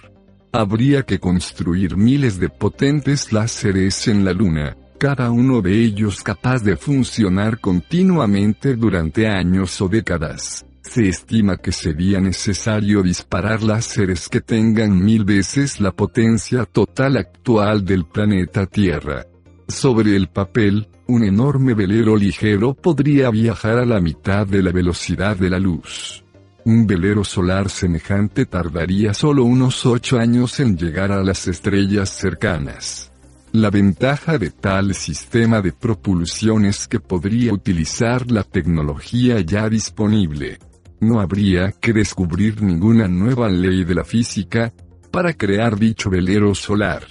Habría 0.51 1.03
que 1.03 1.19
construir 1.19 1.95
miles 1.97 2.39
de 2.39 2.49
potentes 2.49 3.31
láseres 3.31 4.07
en 4.07 4.25
la 4.25 4.33
Luna, 4.33 4.75
cada 4.97 5.29
uno 5.29 5.61
de 5.61 5.83
ellos 5.83 6.23
capaz 6.23 6.63
de 6.63 6.77
funcionar 6.77 7.59
continuamente 7.59 8.75
durante 8.75 9.27
años 9.27 9.79
o 9.81 9.87
décadas. 9.87 10.65
Se 10.81 11.07
estima 11.07 11.57
que 11.57 11.71
sería 11.71 12.19
necesario 12.21 13.03
disparar 13.03 13.61
láseres 13.61 14.29
que 14.29 14.41
tengan 14.41 14.97
mil 14.97 15.25
veces 15.25 15.79
la 15.79 15.91
potencia 15.91 16.65
total 16.65 17.17
actual 17.17 17.85
del 17.85 18.05
planeta 18.05 18.65
Tierra. 18.65 19.25
Sobre 19.67 20.15
el 20.15 20.29
papel, 20.29 20.87
un 21.07 21.23
enorme 21.23 21.73
velero 21.73 22.15
ligero 22.15 22.73
podría 22.73 23.29
viajar 23.29 23.77
a 23.77 23.85
la 23.85 23.99
mitad 23.99 24.47
de 24.47 24.63
la 24.63 24.71
velocidad 24.71 25.37
de 25.37 25.49
la 25.49 25.59
luz. 25.59 26.23
Un 26.65 26.87
velero 26.87 27.23
solar 27.23 27.69
semejante 27.69 28.47
tardaría 28.47 29.13
solo 29.13 29.43
unos 29.43 29.85
ocho 29.85 30.17
años 30.17 30.59
en 30.59 30.77
llegar 30.77 31.11
a 31.11 31.23
las 31.23 31.47
estrellas 31.47 32.09
cercanas. 32.09 33.11
La 33.51 33.69
ventaja 33.69 34.37
de 34.37 34.49
tal 34.49 34.95
sistema 34.95 35.61
de 35.61 35.71
propulsión 35.71 36.65
es 36.65 36.87
que 36.87 36.99
podría 36.99 37.53
utilizar 37.53 38.29
la 38.31 38.43
tecnología 38.43 39.39
ya 39.41 39.69
disponible. 39.69 40.57
No 40.99 41.19
habría 41.19 41.71
que 41.71 41.93
descubrir 41.93 42.63
ninguna 42.63 43.07
nueva 43.07 43.47
ley 43.47 43.83
de 43.83 43.95
la 43.95 44.03
física 44.03 44.73
para 45.11 45.33
crear 45.33 45.77
dicho 45.77 46.09
velero 46.09 46.55
solar. 46.55 47.03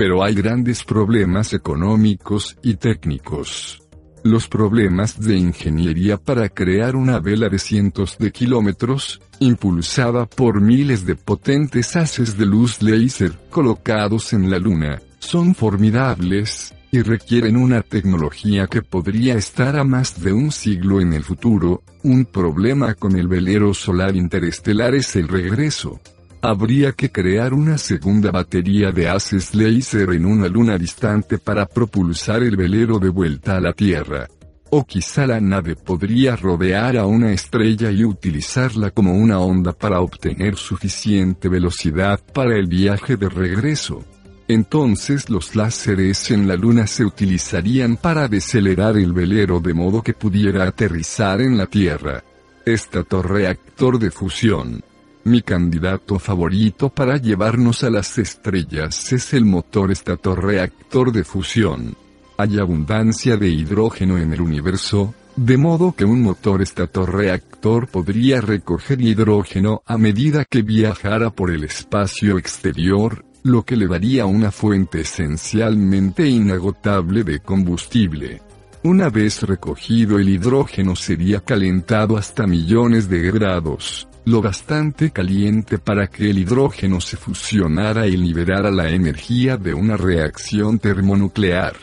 Pero 0.00 0.24
hay 0.24 0.32
grandes 0.32 0.82
problemas 0.82 1.52
económicos 1.52 2.56
y 2.62 2.76
técnicos. 2.76 3.82
Los 4.24 4.48
problemas 4.48 5.20
de 5.20 5.36
ingeniería 5.36 6.16
para 6.16 6.48
crear 6.48 6.96
una 6.96 7.20
vela 7.20 7.50
de 7.50 7.58
cientos 7.58 8.16
de 8.16 8.32
kilómetros, 8.32 9.20
impulsada 9.40 10.24
por 10.24 10.62
miles 10.62 11.04
de 11.04 11.16
potentes 11.16 11.96
haces 11.96 12.38
de 12.38 12.46
luz 12.46 12.80
láser 12.80 13.32
colocados 13.50 14.32
en 14.32 14.50
la 14.50 14.58
Luna, 14.58 15.02
son 15.18 15.54
formidables, 15.54 16.74
y 16.90 17.02
requieren 17.02 17.58
una 17.58 17.82
tecnología 17.82 18.68
que 18.68 18.80
podría 18.80 19.34
estar 19.34 19.76
a 19.76 19.84
más 19.84 20.22
de 20.22 20.32
un 20.32 20.50
siglo 20.50 21.02
en 21.02 21.12
el 21.12 21.24
futuro, 21.24 21.82
un 22.02 22.24
problema 22.24 22.94
con 22.94 23.16
el 23.16 23.28
velero 23.28 23.74
solar 23.74 24.16
interestelar 24.16 24.94
es 24.94 25.14
el 25.16 25.28
regreso. 25.28 26.00
Habría 26.42 26.92
que 26.92 27.12
crear 27.12 27.52
una 27.52 27.76
segunda 27.76 28.30
batería 28.30 28.92
de 28.92 29.10
haces 29.10 29.54
láser 29.54 30.10
en 30.14 30.24
una 30.24 30.48
luna 30.48 30.78
distante 30.78 31.36
para 31.36 31.66
propulsar 31.66 32.42
el 32.42 32.56
velero 32.56 32.98
de 32.98 33.10
vuelta 33.10 33.56
a 33.56 33.60
la 33.60 33.74
Tierra. 33.74 34.26
O 34.70 34.86
quizá 34.86 35.26
la 35.26 35.38
nave 35.38 35.76
podría 35.76 36.36
rodear 36.36 36.96
a 36.96 37.04
una 37.04 37.32
estrella 37.32 37.90
y 37.90 38.04
utilizarla 38.04 38.90
como 38.90 39.12
una 39.12 39.38
onda 39.40 39.72
para 39.72 40.00
obtener 40.00 40.56
suficiente 40.56 41.50
velocidad 41.50 42.20
para 42.32 42.56
el 42.56 42.68
viaje 42.68 43.18
de 43.18 43.28
regreso. 43.28 44.02
Entonces 44.48 45.28
los 45.28 45.54
láseres 45.54 46.30
en 46.30 46.48
la 46.48 46.56
Luna 46.56 46.86
se 46.86 47.04
utilizarían 47.04 47.98
para 47.98 48.28
decelerar 48.28 48.96
el 48.96 49.12
velero 49.12 49.60
de 49.60 49.74
modo 49.74 50.02
que 50.02 50.14
pudiera 50.14 50.64
aterrizar 50.64 51.42
en 51.42 51.58
la 51.58 51.66
Tierra. 51.66 52.24
Estatorreactor 52.64 53.98
de 53.98 54.10
fusión. 54.10 54.82
Mi 55.24 55.42
candidato 55.42 56.18
favorito 56.18 56.88
para 56.88 57.18
llevarnos 57.18 57.84
a 57.84 57.90
las 57.90 58.16
estrellas 58.16 59.12
es 59.12 59.34
el 59.34 59.44
motor 59.44 59.90
estatorreactor 59.90 61.12
de 61.12 61.24
fusión. 61.24 61.94
Hay 62.38 62.58
abundancia 62.58 63.36
de 63.36 63.48
hidrógeno 63.48 64.16
en 64.16 64.32
el 64.32 64.40
universo, 64.40 65.14
de 65.36 65.58
modo 65.58 65.94
que 65.94 66.06
un 66.06 66.22
motor 66.22 66.62
estatorreactor 66.62 67.88
podría 67.88 68.40
recoger 68.40 69.02
hidrógeno 69.02 69.82
a 69.84 69.98
medida 69.98 70.46
que 70.46 70.62
viajara 70.62 71.28
por 71.28 71.50
el 71.50 71.64
espacio 71.64 72.38
exterior, 72.38 73.22
lo 73.42 73.62
que 73.62 73.76
le 73.76 73.88
daría 73.88 74.24
una 74.24 74.50
fuente 74.50 75.02
esencialmente 75.02 76.26
inagotable 76.26 77.24
de 77.24 77.40
combustible. 77.40 78.40
Una 78.82 79.10
vez 79.10 79.42
recogido 79.42 80.18
el 80.18 80.30
hidrógeno 80.30 80.96
sería 80.96 81.40
calentado 81.40 82.16
hasta 82.16 82.46
millones 82.46 83.10
de 83.10 83.30
grados, 83.30 84.08
lo 84.24 84.42
bastante 84.42 85.10
caliente 85.10 85.78
para 85.78 86.06
que 86.06 86.30
el 86.30 86.38
hidrógeno 86.38 87.00
se 87.00 87.16
fusionara 87.16 88.06
y 88.06 88.16
liberara 88.16 88.70
la 88.70 88.90
energía 88.90 89.56
de 89.56 89.74
una 89.74 89.96
reacción 89.96 90.78
termonuclear. 90.78 91.74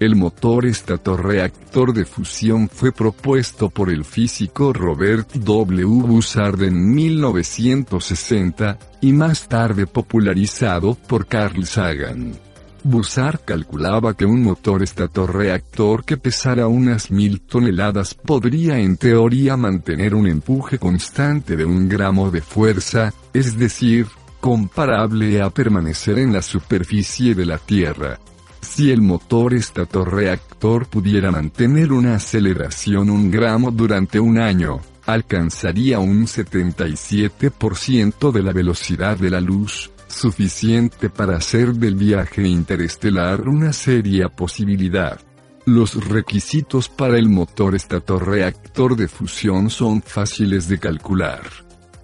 El 0.00 0.14
motor 0.14 0.66
estatorreactor 0.66 1.92
de 1.92 2.04
fusión 2.04 2.68
fue 2.68 2.92
propuesto 2.92 3.68
por 3.68 3.90
el 3.90 4.04
físico 4.04 4.72
Robert 4.72 5.32
W. 5.34 5.84
Bussard 6.06 6.62
en 6.62 6.94
1960, 6.94 8.78
y 9.00 9.12
más 9.12 9.48
tarde 9.48 9.86
popularizado 9.86 10.94
por 10.94 11.26
Carl 11.26 11.66
Sagan. 11.66 12.47
Bussard 12.88 13.40
calculaba 13.44 14.14
que 14.14 14.24
un 14.24 14.42
motor 14.42 14.82
estatorreactor 14.82 16.06
que 16.06 16.16
pesara 16.16 16.68
unas 16.68 17.10
mil 17.10 17.42
toneladas 17.42 18.14
podría 18.14 18.78
en 18.78 18.96
teoría 18.96 19.58
mantener 19.58 20.14
un 20.14 20.26
empuje 20.26 20.78
constante 20.78 21.54
de 21.54 21.66
un 21.66 21.86
gramo 21.86 22.30
de 22.30 22.40
fuerza, 22.40 23.12
es 23.34 23.58
decir, 23.58 24.06
comparable 24.40 25.42
a 25.42 25.50
permanecer 25.50 26.18
en 26.18 26.32
la 26.32 26.40
superficie 26.40 27.34
de 27.34 27.44
la 27.44 27.58
Tierra. 27.58 28.18
Si 28.62 28.90
el 28.90 29.02
motor 29.02 29.52
estatorreactor 29.52 30.86
pudiera 30.86 31.30
mantener 31.30 31.92
una 31.92 32.14
aceleración 32.14 33.10
un 33.10 33.30
gramo 33.30 33.70
durante 33.70 34.18
un 34.18 34.38
año, 34.38 34.80
alcanzaría 35.04 35.98
un 35.98 36.26
77% 36.26 38.32
de 38.32 38.42
la 38.42 38.52
velocidad 38.52 39.18
de 39.18 39.28
la 39.28 39.42
luz, 39.42 39.90
suficiente 40.18 41.08
para 41.08 41.36
hacer 41.36 41.74
del 41.74 41.94
viaje 41.94 42.46
interestelar 42.46 43.48
una 43.48 43.72
seria 43.72 44.28
posibilidad. 44.28 45.20
Los 45.64 46.08
requisitos 46.08 46.88
para 46.88 47.18
el 47.18 47.28
motor 47.28 47.74
estatorreactor 47.74 48.96
de 48.96 49.06
fusión 49.06 49.70
son 49.70 50.02
fáciles 50.02 50.68
de 50.68 50.78
calcular. 50.78 51.42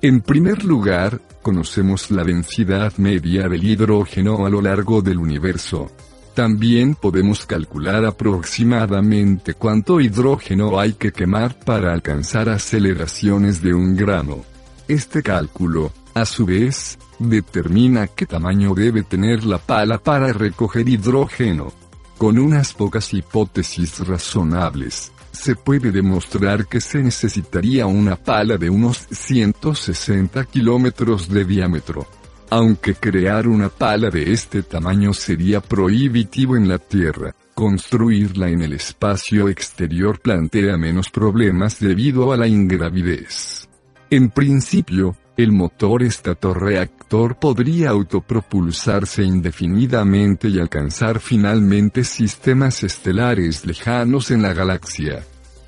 En 0.00 0.20
primer 0.20 0.64
lugar, 0.64 1.20
conocemos 1.42 2.10
la 2.10 2.22
densidad 2.24 2.92
media 2.98 3.48
del 3.48 3.64
hidrógeno 3.64 4.46
a 4.46 4.50
lo 4.50 4.60
largo 4.62 5.02
del 5.02 5.18
universo. 5.18 5.90
También 6.34 6.94
podemos 6.94 7.46
calcular 7.46 8.04
aproximadamente 8.04 9.54
cuánto 9.54 10.00
hidrógeno 10.00 10.78
hay 10.78 10.92
que 10.92 11.10
quemar 11.10 11.58
para 11.58 11.92
alcanzar 11.92 12.48
aceleraciones 12.48 13.62
de 13.62 13.74
un 13.74 13.96
gramo. 13.96 14.44
Este 14.88 15.22
cálculo, 15.22 15.92
a 16.12 16.26
su 16.26 16.44
vez, 16.44 16.98
determina 17.18 18.06
qué 18.08 18.26
tamaño 18.26 18.74
debe 18.74 19.02
tener 19.02 19.44
la 19.44 19.58
pala 19.58 19.98
para 19.98 20.32
recoger 20.32 20.88
hidrógeno. 20.88 21.72
Con 22.18 22.38
unas 22.38 22.72
pocas 22.72 23.12
hipótesis 23.12 24.06
razonables, 24.06 25.12
se 25.32 25.56
puede 25.56 25.90
demostrar 25.90 26.66
que 26.66 26.80
se 26.80 27.02
necesitaría 27.02 27.86
una 27.86 28.16
pala 28.16 28.56
de 28.56 28.70
unos 28.70 29.06
160 29.10 30.44
kilómetros 30.44 31.28
de 31.28 31.44
diámetro. 31.44 32.06
Aunque 32.50 32.94
crear 32.94 33.48
una 33.48 33.68
pala 33.68 34.10
de 34.10 34.32
este 34.32 34.62
tamaño 34.62 35.12
sería 35.12 35.60
prohibitivo 35.60 36.56
en 36.56 36.68
la 36.68 36.78
Tierra, 36.78 37.34
construirla 37.52 38.48
en 38.48 38.62
el 38.62 38.74
espacio 38.74 39.48
exterior 39.48 40.20
plantea 40.20 40.76
menos 40.76 41.10
problemas 41.10 41.80
debido 41.80 42.32
a 42.32 42.36
la 42.36 42.46
ingravidez. 42.46 43.63
En 44.14 44.30
principio, 44.30 45.16
el 45.36 45.50
motor 45.50 46.04
estatorreactor 46.04 47.34
podría 47.34 47.90
autopropulsarse 47.90 49.24
indefinidamente 49.24 50.46
y 50.46 50.60
alcanzar 50.60 51.18
finalmente 51.18 52.04
sistemas 52.04 52.84
estelares 52.84 53.66
lejanos 53.66 54.30
en 54.30 54.40
la 54.42 54.52
galaxia. 54.52 55.24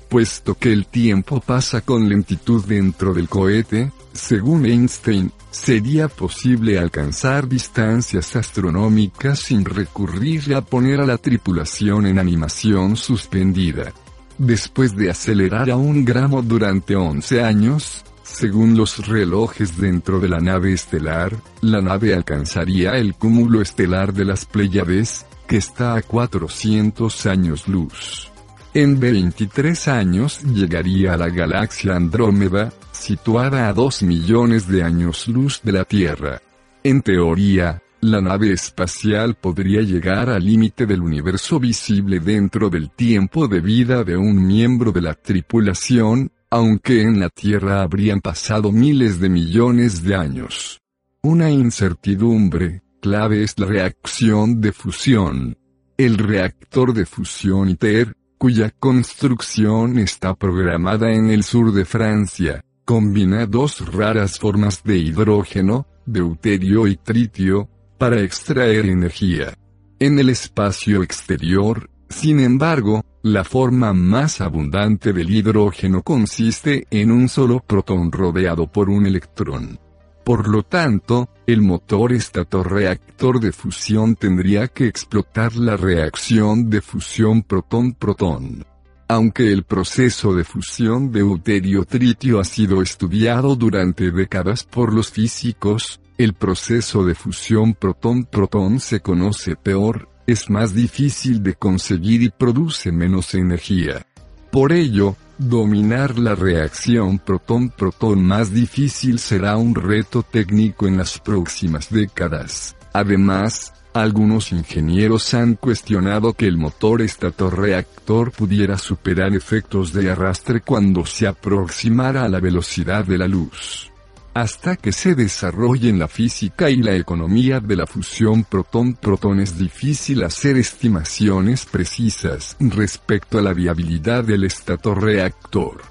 Puesto 0.07 0.55
que 0.55 0.71
el 0.71 0.85
tiempo 0.85 1.41
pasa 1.41 1.81
con 1.81 2.07
lentitud 2.07 2.63
dentro 2.65 3.13
del 3.13 3.27
cohete, 3.27 3.91
según 4.13 4.65
Einstein, 4.65 5.29
sería 5.51 6.07
posible 6.07 6.79
alcanzar 6.79 7.49
distancias 7.49 8.33
astronómicas 8.37 9.39
sin 9.39 9.65
recurrir 9.65 10.55
a 10.55 10.61
poner 10.61 11.01
a 11.01 11.05
la 11.05 11.17
tripulación 11.17 12.05
en 12.05 12.17
animación 12.17 12.95
suspendida. 12.95 13.91
Después 14.37 14.95
de 14.95 15.09
acelerar 15.09 15.69
a 15.69 15.75
un 15.75 16.05
gramo 16.05 16.41
durante 16.41 16.95
11 16.95 17.43
años, 17.43 18.05
según 18.27 18.77
los 18.77 19.07
relojes 19.07 19.77
dentro 19.77 20.19
de 20.19 20.27
la 20.27 20.39
nave 20.39 20.73
estelar, 20.73 21.35
la 21.61 21.81
nave 21.81 22.13
alcanzaría 22.13 22.97
el 22.97 23.15
cúmulo 23.15 23.61
estelar 23.61 24.13
de 24.13 24.25
las 24.25 24.45
Pléyades, 24.45 25.25
que 25.47 25.57
está 25.57 25.95
a 25.95 26.01
400 26.01 27.25
años 27.25 27.67
luz. 27.67 28.29
En 28.73 28.99
23 28.99 29.87
años 29.87 30.43
llegaría 30.43 31.13
a 31.13 31.17
la 31.17 31.29
galaxia 31.29 31.95
Andrómeda, 31.95 32.71
situada 32.91 33.69
a 33.69 33.73
2 33.73 34.03
millones 34.03 34.67
de 34.67 34.83
años 34.83 35.27
luz 35.27 35.61
de 35.63 35.71
la 35.71 35.85
Tierra. 35.85 36.41
En 36.83 37.01
teoría, 37.01 37.81
la 38.01 38.21
nave 38.21 38.51
espacial 38.51 39.35
podría 39.35 39.81
llegar 39.81 40.29
al 40.29 40.45
límite 40.45 40.85
del 40.85 41.01
universo 41.01 41.59
visible 41.59 42.19
dentro 42.19 42.69
del 42.69 42.91
tiempo 42.91 43.47
de 43.47 43.61
vida 43.61 44.03
de 44.03 44.15
un 44.15 44.45
miembro 44.45 44.91
de 44.91 45.01
la 45.01 45.15
tripulación, 45.15 46.31
aunque 46.49 47.01
en 47.01 47.19
la 47.19 47.29
Tierra 47.29 47.81
habrían 47.81 48.21
pasado 48.21 48.71
miles 48.71 49.19
de 49.19 49.29
millones 49.29 50.03
de 50.03 50.15
años. 50.15 50.79
Una 51.21 51.51
incertidumbre 51.51 52.83
clave 53.01 53.43
es 53.43 53.59
la 53.59 53.65
reacción 53.65 54.61
de 54.61 54.71
fusión. 54.71 55.57
El 55.97 56.17
reactor 56.17 56.93
de 56.93 57.05
fusión 57.05 57.69
ITER, 57.69 58.15
cuya 58.37 58.69
construcción 58.69 59.97
está 59.97 60.35
programada 60.35 61.11
en 61.11 61.29
el 61.29 61.43
sur 61.43 61.73
de 61.73 61.85
Francia, 61.85 62.63
combina 62.85 63.45
dos 63.45 63.93
raras 63.93 64.39
formas 64.39 64.83
de 64.83 64.97
hidrógeno, 64.97 65.87
deuterio 66.05 66.87
y 66.87 66.97
tritio, 66.97 67.69
para 67.97 68.21
extraer 68.21 68.85
energía. 68.85 69.53
En 69.99 70.19
el 70.19 70.29
espacio 70.29 71.01
exterior, 71.01 71.89
sin 72.09 72.39
embargo, 72.39 73.03
la 73.33 73.43
forma 73.43 73.93
más 73.93 74.41
abundante 74.41 75.13
del 75.13 75.29
hidrógeno 75.29 76.01
consiste 76.01 76.87
en 76.89 77.11
un 77.11 77.29
solo 77.29 77.59
protón 77.59 78.11
rodeado 78.11 78.67
por 78.67 78.89
un 78.89 79.05
electrón. 79.05 79.79
Por 80.23 80.49
lo 80.49 80.63
tanto, 80.63 81.29
el 81.45 81.61
motor 81.61 82.11
estatorreactor 82.11 83.39
de 83.39 83.51
fusión 83.51 84.15
tendría 84.15 84.67
que 84.67 84.87
explotar 84.87 85.55
la 85.55 85.77
reacción 85.77 86.69
de 86.69 86.81
fusión 86.81 87.43
protón-protón. 87.43 88.65
Aunque 89.07 89.53
el 89.53 89.63
proceso 89.63 90.33
de 90.33 90.43
fusión 90.43 91.11
deuterio-tritio 91.11 92.41
ha 92.41 92.43
sido 92.43 92.81
estudiado 92.81 93.55
durante 93.55 94.11
décadas 94.11 94.65
por 94.65 94.91
los 94.91 95.11
físicos, 95.11 96.01
el 96.17 96.33
proceso 96.33 97.05
de 97.05 97.15
fusión 97.15 97.73
protón-protón 97.73 98.81
se 98.81 98.99
conoce 98.99 99.55
peor, 99.55 100.09
es 100.27 100.49
más 100.49 100.73
difícil 100.73 101.41
de 101.41 101.55
conseguir 101.55 102.21
y 102.21 102.29
produce 102.29 102.91
menos 102.91 103.33
energía. 103.33 104.05
Por 104.51 104.73
ello, 104.73 105.15
dominar 105.37 106.19
la 106.19 106.35
reacción 106.35 107.19
protón-protón 107.19 108.23
más 108.23 108.53
difícil 108.53 109.19
será 109.19 109.55
un 109.57 109.73
reto 109.73 110.23
técnico 110.23 110.87
en 110.87 110.97
las 110.97 111.19
próximas 111.19 111.89
décadas. 111.89 112.75
Además, 112.93 113.73
algunos 113.93 114.51
ingenieros 114.51 115.33
han 115.33 115.55
cuestionado 115.55 116.33
que 116.33 116.47
el 116.47 116.57
motor 116.57 117.01
estatorreactor 117.01 118.31
pudiera 118.31 118.77
superar 118.77 119.33
efectos 119.33 119.93
de 119.93 120.11
arrastre 120.11 120.61
cuando 120.61 121.05
se 121.05 121.25
aproximara 121.25 122.23
a 122.23 122.29
la 122.29 122.39
velocidad 122.39 123.05
de 123.05 123.17
la 123.17 123.27
luz. 123.27 123.91
Hasta 124.37 124.75
que 124.75 124.91
se 124.91 125.15
desarrollen 125.15 125.97
la 125.97 126.07
física 126.07 126.69
y 126.69 126.75
la 126.75 126.95
economía 126.95 127.59
de 127.59 127.75
la 127.75 127.87
fusión 127.87 128.43
protón-protón 128.43 129.39
es 129.39 129.57
difícil 129.57 130.23
hacer 130.23 130.57
estimaciones 130.57 131.65
precisas 131.65 132.55
respecto 132.59 133.39
a 133.39 133.41
la 133.41 133.53
viabilidad 133.53 134.23
del 134.23 134.43
estatorreactor. 134.43 135.81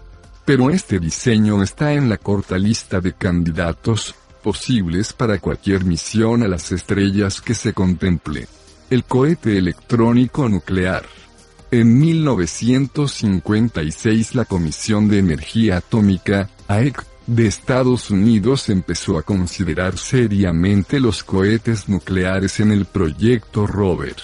Pero 0.44 0.70
este 0.70 1.00
diseño 1.00 1.60
está 1.60 1.94
en 1.94 2.08
la 2.08 2.18
corta 2.18 2.56
lista 2.56 3.00
de 3.00 3.14
candidatos 3.14 4.14
posibles 4.44 5.12
para 5.12 5.40
cualquier 5.40 5.84
misión 5.84 6.44
a 6.44 6.46
las 6.46 6.70
estrellas 6.70 7.40
que 7.40 7.54
se 7.54 7.72
contemple. 7.72 8.46
El 8.90 9.02
cohete 9.02 9.58
electrónico 9.58 10.48
nuclear. 10.48 11.04
En 11.72 11.98
1956 11.98 14.36
la 14.36 14.44
Comisión 14.44 15.08
de 15.08 15.18
Energía 15.18 15.78
Atómica, 15.78 16.48
AEC, 16.68 17.15
de 17.26 17.46
Estados 17.46 18.10
Unidos 18.10 18.68
empezó 18.68 19.18
a 19.18 19.22
considerar 19.22 19.98
seriamente 19.98 21.00
los 21.00 21.24
cohetes 21.24 21.88
nucleares 21.88 22.60
en 22.60 22.70
el 22.70 22.84
proyecto 22.84 23.66
Rover. 23.66 24.16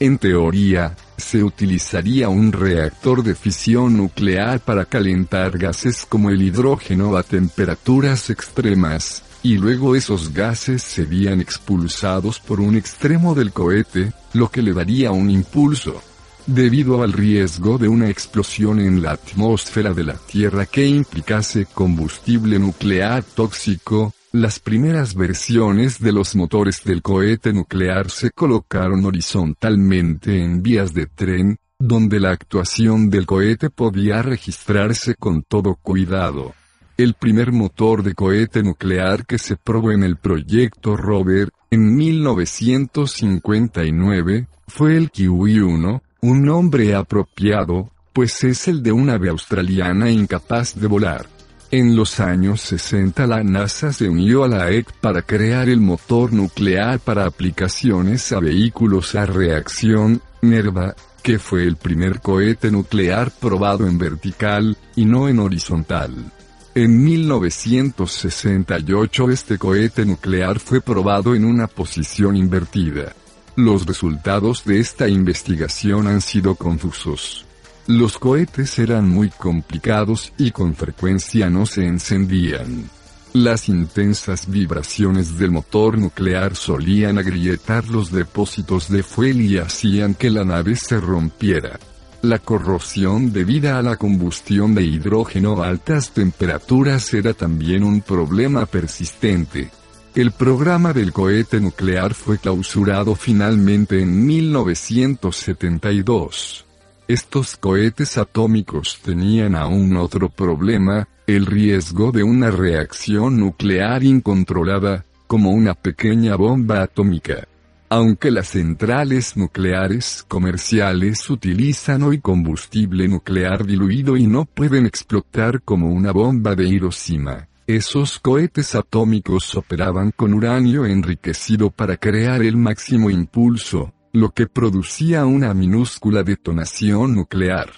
En 0.00 0.16
teoría, 0.18 0.96
se 1.16 1.42
utilizaría 1.42 2.28
un 2.28 2.52
reactor 2.52 3.22
de 3.22 3.34
fisión 3.34 3.96
nuclear 3.96 4.60
para 4.60 4.84
calentar 4.84 5.58
gases 5.58 6.06
como 6.08 6.30
el 6.30 6.40
hidrógeno 6.40 7.16
a 7.16 7.22
temperaturas 7.22 8.30
extremas, 8.30 9.22
y 9.42 9.58
luego 9.58 9.94
esos 9.94 10.32
gases 10.32 10.82
serían 10.82 11.40
expulsados 11.40 12.40
por 12.40 12.60
un 12.60 12.76
extremo 12.76 13.34
del 13.34 13.52
cohete, 13.52 14.12
lo 14.32 14.50
que 14.50 14.62
le 14.62 14.72
daría 14.72 15.10
un 15.10 15.30
impulso 15.30 16.00
debido 16.48 17.02
al 17.02 17.12
riesgo 17.12 17.76
de 17.76 17.88
una 17.88 18.08
explosión 18.08 18.80
en 18.80 19.02
la 19.02 19.10
atmósfera 19.12 19.92
de 19.92 20.04
la 20.04 20.14
Tierra 20.14 20.64
que 20.64 20.86
implicase 20.86 21.66
combustible 21.66 22.58
nuclear 22.58 23.22
tóxico, 23.22 24.14
las 24.32 24.58
primeras 24.58 25.14
versiones 25.14 26.00
de 26.00 26.12
los 26.12 26.34
motores 26.34 26.82
del 26.84 27.02
cohete 27.02 27.52
nuclear 27.52 28.08
se 28.10 28.30
colocaron 28.30 29.04
horizontalmente 29.04 30.42
en 30.42 30.62
vías 30.62 30.94
de 30.94 31.04
tren, 31.06 31.58
donde 31.78 32.18
la 32.18 32.30
actuación 32.30 33.10
del 33.10 33.26
cohete 33.26 33.68
podía 33.68 34.22
registrarse 34.22 35.16
con 35.16 35.42
todo 35.42 35.74
cuidado. 35.74 36.54
El 36.96 37.12
primer 37.12 37.52
motor 37.52 38.02
de 38.02 38.14
cohete 38.14 38.62
nuclear 38.62 39.26
que 39.26 39.36
se 39.38 39.56
probó 39.56 39.92
en 39.92 40.02
el 40.02 40.16
proyecto 40.16 40.96
Rover, 40.96 41.50
en 41.70 41.94
1959, 41.94 44.48
fue 44.66 44.96
el 44.96 45.12
Kiwi-1, 45.12 46.00
un 46.20 46.44
nombre 46.44 46.94
apropiado, 46.94 47.90
pues 48.12 48.44
es 48.44 48.68
el 48.68 48.82
de 48.82 48.92
una 48.92 49.14
ave 49.14 49.28
australiana 49.28 50.10
incapaz 50.10 50.74
de 50.74 50.86
volar. 50.86 51.26
En 51.70 51.96
los 51.96 52.18
años 52.18 52.62
60 52.62 53.26
la 53.26 53.44
NASA 53.44 53.92
se 53.92 54.08
unió 54.08 54.44
a 54.44 54.48
la 54.48 54.70
EC 54.70 54.90
para 55.00 55.20
crear 55.22 55.68
el 55.68 55.80
motor 55.80 56.32
nuclear 56.32 56.98
para 56.98 57.26
aplicaciones 57.26 58.32
a 58.32 58.40
vehículos 58.40 59.14
a 59.14 59.26
reacción, 59.26 60.22
NERVA, 60.40 60.94
que 61.22 61.38
fue 61.38 61.64
el 61.64 61.76
primer 61.76 62.20
cohete 62.20 62.70
nuclear 62.70 63.30
probado 63.30 63.86
en 63.86 63.98
vertical, 63.98 64.78
y 64.96 65.04
no 65.04 65.28
en 65.28 65.40
horizontal. 65.40 66.32
En 66.74 67.04
1968 67.04 69.30
este 69.30 69.58
cohete 69.58 70.06
nuclear 70.06 70.58
fue 70.58 70.80
probado 70.80 71.34
en 71.34 71.44
una 71.44 71.66
posición 71.66 72.34
invertida. 72.36 73.12
Los 73.58 73.86
resultados 73.86 74.64
de 74.64 74.78
esta 74.78 75.08
investigación 75.08 76.06
han 76.06 76.20
sido 76.20 76.54
confusos. 76.54 77.44
Los 77.88 78.16
cohetes 78.16 78.78
eran 78.78 79.08
muy 79.08 79.30
complicados 79.30 80.32
y 80.38 80.52
con 80.52 80.76
frecuencia 80.76 81.50
no 81.50 81.66
se 81.66 81.84
encendían. 81.84 82.88
Las 83.32 83.68
intensas 83.68 84.48
vibraciones 84.48 85.40
del 85.40 85.50
motor 85.50 85.98
nuclear 85.98 86.54
solían 86.54 87.18
agrietar 87.18 87.88
los 87.88 88.12
depósitos 88.12 88.88
de 88.90 89.02
fuel 89.02 89.40
y 89.40 89.58
hacían 89.58 90.14
que 90.14 90.30
la 90.30 90.44
nave 90.44 90.76
se 90.76 91.00
rompiera. 91.00 91.80
La 92.22 92.38
corrosión 92.38 93.32
debida 93.32 93.76
a 93.76 93.82
la 93.82 93.96
combustión 93.96 94.72
de 94.76 94.84
hidrógeno 94.84 95.60
a 95.60 95.66
altas 95.66 96.12
temperaturas 96.12 97.12
era 97.12 97.34
también 97.34 97.82
un 97.82 98.02
problema 98.02 98.66
persistente. 98.66 99.72
El 100.18 100.32
programa 100.32 100.92
del 100.92 101.12
cohete 101.12 101.60
nuclear 101.60 102.12
fue 102.12 102.38
clausurado 102.38 103.14
finalmente 103.14 104.02
en 104.02 104.26
1972. 104.26 106.66
Estos 107.06 107.56
cohetes 107.56 108.18
atómicos 108.18 108.98
tenían 109.00 109.54
aún 109.54 109.96
otro 109.96 110.28
problema, 110.28 111.06
el 111.28 111.46
riesgo 111.46 112.10
de 112.10 112.24
una 112.24 112.50
reacción 112.50 113.38
nuclear 113.38 114.02
incontrolada, 114.02 115.04
como 115.28 115.52
una 115.52 115.74
pequeña 115.74 116.34
bomba 116.34 116.82
atómica. 116.82 117.46
Aunque 117.88 118.32
las 118.32 118.48
centrales 118.48 119.36
nucleares 119.36 120.24
comerciales 120.26 121.30
utilizan 121.30 122.02
hoy 122.02 122.18
combustible 122.18 123.06
nuclear 123.06 123.64
diluido 123.64 124.16
y 124.16 124.26
no 124.26 124.46
pueden 124.46 124.84
explotar 124.84 125.62
como 125.62 125.92
una 125.92 126.10
bomba 126.10 126.56
de 126.56 126.66
Hiroshima, 126.66 127.46
esos 127.68 128.18
cohetes 128.18 128.74
atómicos 128.74 129.54
operaban 129.54 130.10
con 130.10 130.32
uranio 130.32 130.86
enriquecido 130.86 131.70
para 131.70 131.98
crear 131.98 132.40
el 132.40 132.56
máximo 132.56 133.10
impulso, 133.10 133.92
lo 134.14 134.30
que 134.30 134.46
producía 134.46 135.26
una 135.26 135.52
minúscula 135.52 136.22
detonación 136.22 137.14
nuclear. 137.14 137.70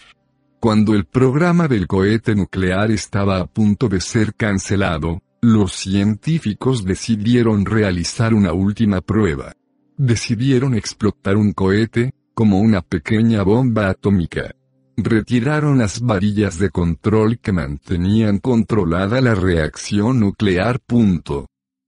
Cuando 0.61 0.94
el 0.94 1.07
programa 1.07 1.66
del 1.66 1.88
cohete 1.88 2.37
nuclear 2.37 2.92
estaba 2.92 3.40
a 3.40 3.46
punto 3.46 3.88
de 3.88 4.00
ser 4.00 4.35
cancelado, 4.35 5.22
los 5.40 5.72
científicos 5.72 6.85
decidieron 6.85 7.66
realizar 7.66 8.33
una 8.33 8.53
última 8.53 9.00
prueba. 9.00 9.55
Decidieron 9.96 10.76
explotar 10.76 11.37
un 11.37 11.53
cohete, 11.53 12.14
como 12.33 12.61
una 12.61 12.81
pequeña 12.81 13.42
bomba 13.42 13.88
atómica. 13.88 14.55
Retiraron 15.02 15.78
las 15.78 16.00
varillas 16.00 16.58
de 16.58 16.68
control 16.68 17.38
que 17.38 17.52
mantenían 17.52 18.38
controlada 18.38 19.20
la 19.20 19.34
reacción 19.34 20.20
nuclear. 20.20 20.80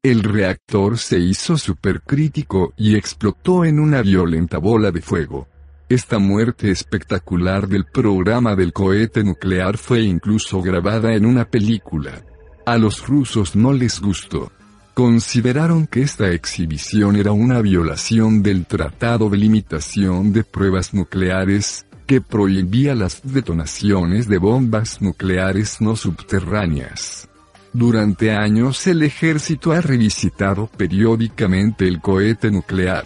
El 0.03 0.22
reactor 0.22 0.98
se 0.98 1.18
hizo 1.18 1.59
supercrítico 1.59 2.72
y 2.77 2.96
explotó 2.96 3.64
en 3.64 3.79
una 3.79 4.01
violenta 4.03 4.59
bola 4.59 4.90
de 4.90 5.03
fuego. 5.03 5.46
Esta 5.88 6.18
muerte 6.18 6.70
espectacular 6.70 7.68
del 7.68 7.85
programa 7.85 8.57
del 8.57 8.72
cohete 8.72 9.22
nuclear 9.22 9.77
fue 9.77 10.01
incluso 10.01 10.62
grabada 10.62 11.14
en 11.14 11.27
una 11.27 11.44
película. 11.44 12.25
A 12.64 12.79
los 12.79 13.07
rusos 13.07 13.55
no 13.55 13.75
les 13.75 14.01
gustó. 14.01 14.51
Consideraron 14.94 15.87
que 15.87 16.03
esta 16.03 16.31
exhibición 16.31 17.16
era 17.16 17.33
una 17.33 17.61
violación 17.61 18.42
del 18.42 18.64
Tratado 18.66 19.29
de 19.29 19.37
Limitación 19.37 20.33
de 20.33 20.44
Pruebas 20.44 20.94
Nucleares, 20.94 21.87
que 22.07 22.21
prohibía 22.21 22.95
las 22.95 23.21
detonaciones 23.23 24.29
de 24.29 24.38
bombas 24.38 25.01
nucleares 25.01 25.81
no 25.81 25.97
subterráneas. 25.97 27.29
Durante 27.73 28.33
años 28.33 28.87
el 28.87 29.03
ejército 29.03 29.73
ha 29.73 29.81
revisitado 29.81 30.67
periódicamente 30.67 31.88
el 31.88 32.01
cohete 32.01 32.51
nuclear. 32.51 33.05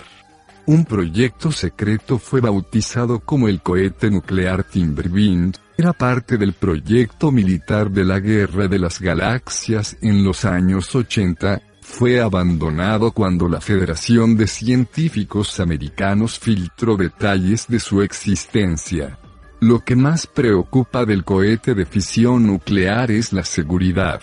Un 0.66 0.84
proyecto 0.84 1.52
secreto 1.52 2.18
fue 2.18 2.40
bautizado 2.40 3.20
como 3.20 3.46
el 3.46 3.62
cohete 3.62 4.10
nuclear 4.10 4.64
Timberwind, 4.64 5.56
era 5.78 5.92
parte 5.92 6.38
del 6.38 6.54
proyecto 6.54 7.30
militar 7.30 7.90
de 7.90 8.04
la 8.04 8.18
Guerra 8.18 8.66
de 8.66 8.78
las 8.78 8.98
Galaxias 8.98 9.96
en 10.00 10.24
los 10.24 10.44
años 10.46 10.94
80, 10.94 11.60
fue 11.88 12.20
abandonado 12.20 13.12
cuando 13.12 13.48
la 13.48 13.60
Federación 13.60 14.36
de 14.36 14.48
Científicos 14.48 15.60
Americanos 15.60 16.38
filtró 16.38 16.96
detalles 16.96 17.66
de 17.68 17.80
su 17.80 18.02
existencia. 18.02 19.18
Lo 19.60 19.80
que 19.80 19.96
más 19.96 20.26
preocupa 20.26 21.06
del 21.06 21.24
cohete 21.24 21.74
de 21.74 21.86
fisión 21.86 22.46
nuclear 22.46 23.10
es 23.10 23.32
la 23.32 23.44
seguridad. 23.44 24.20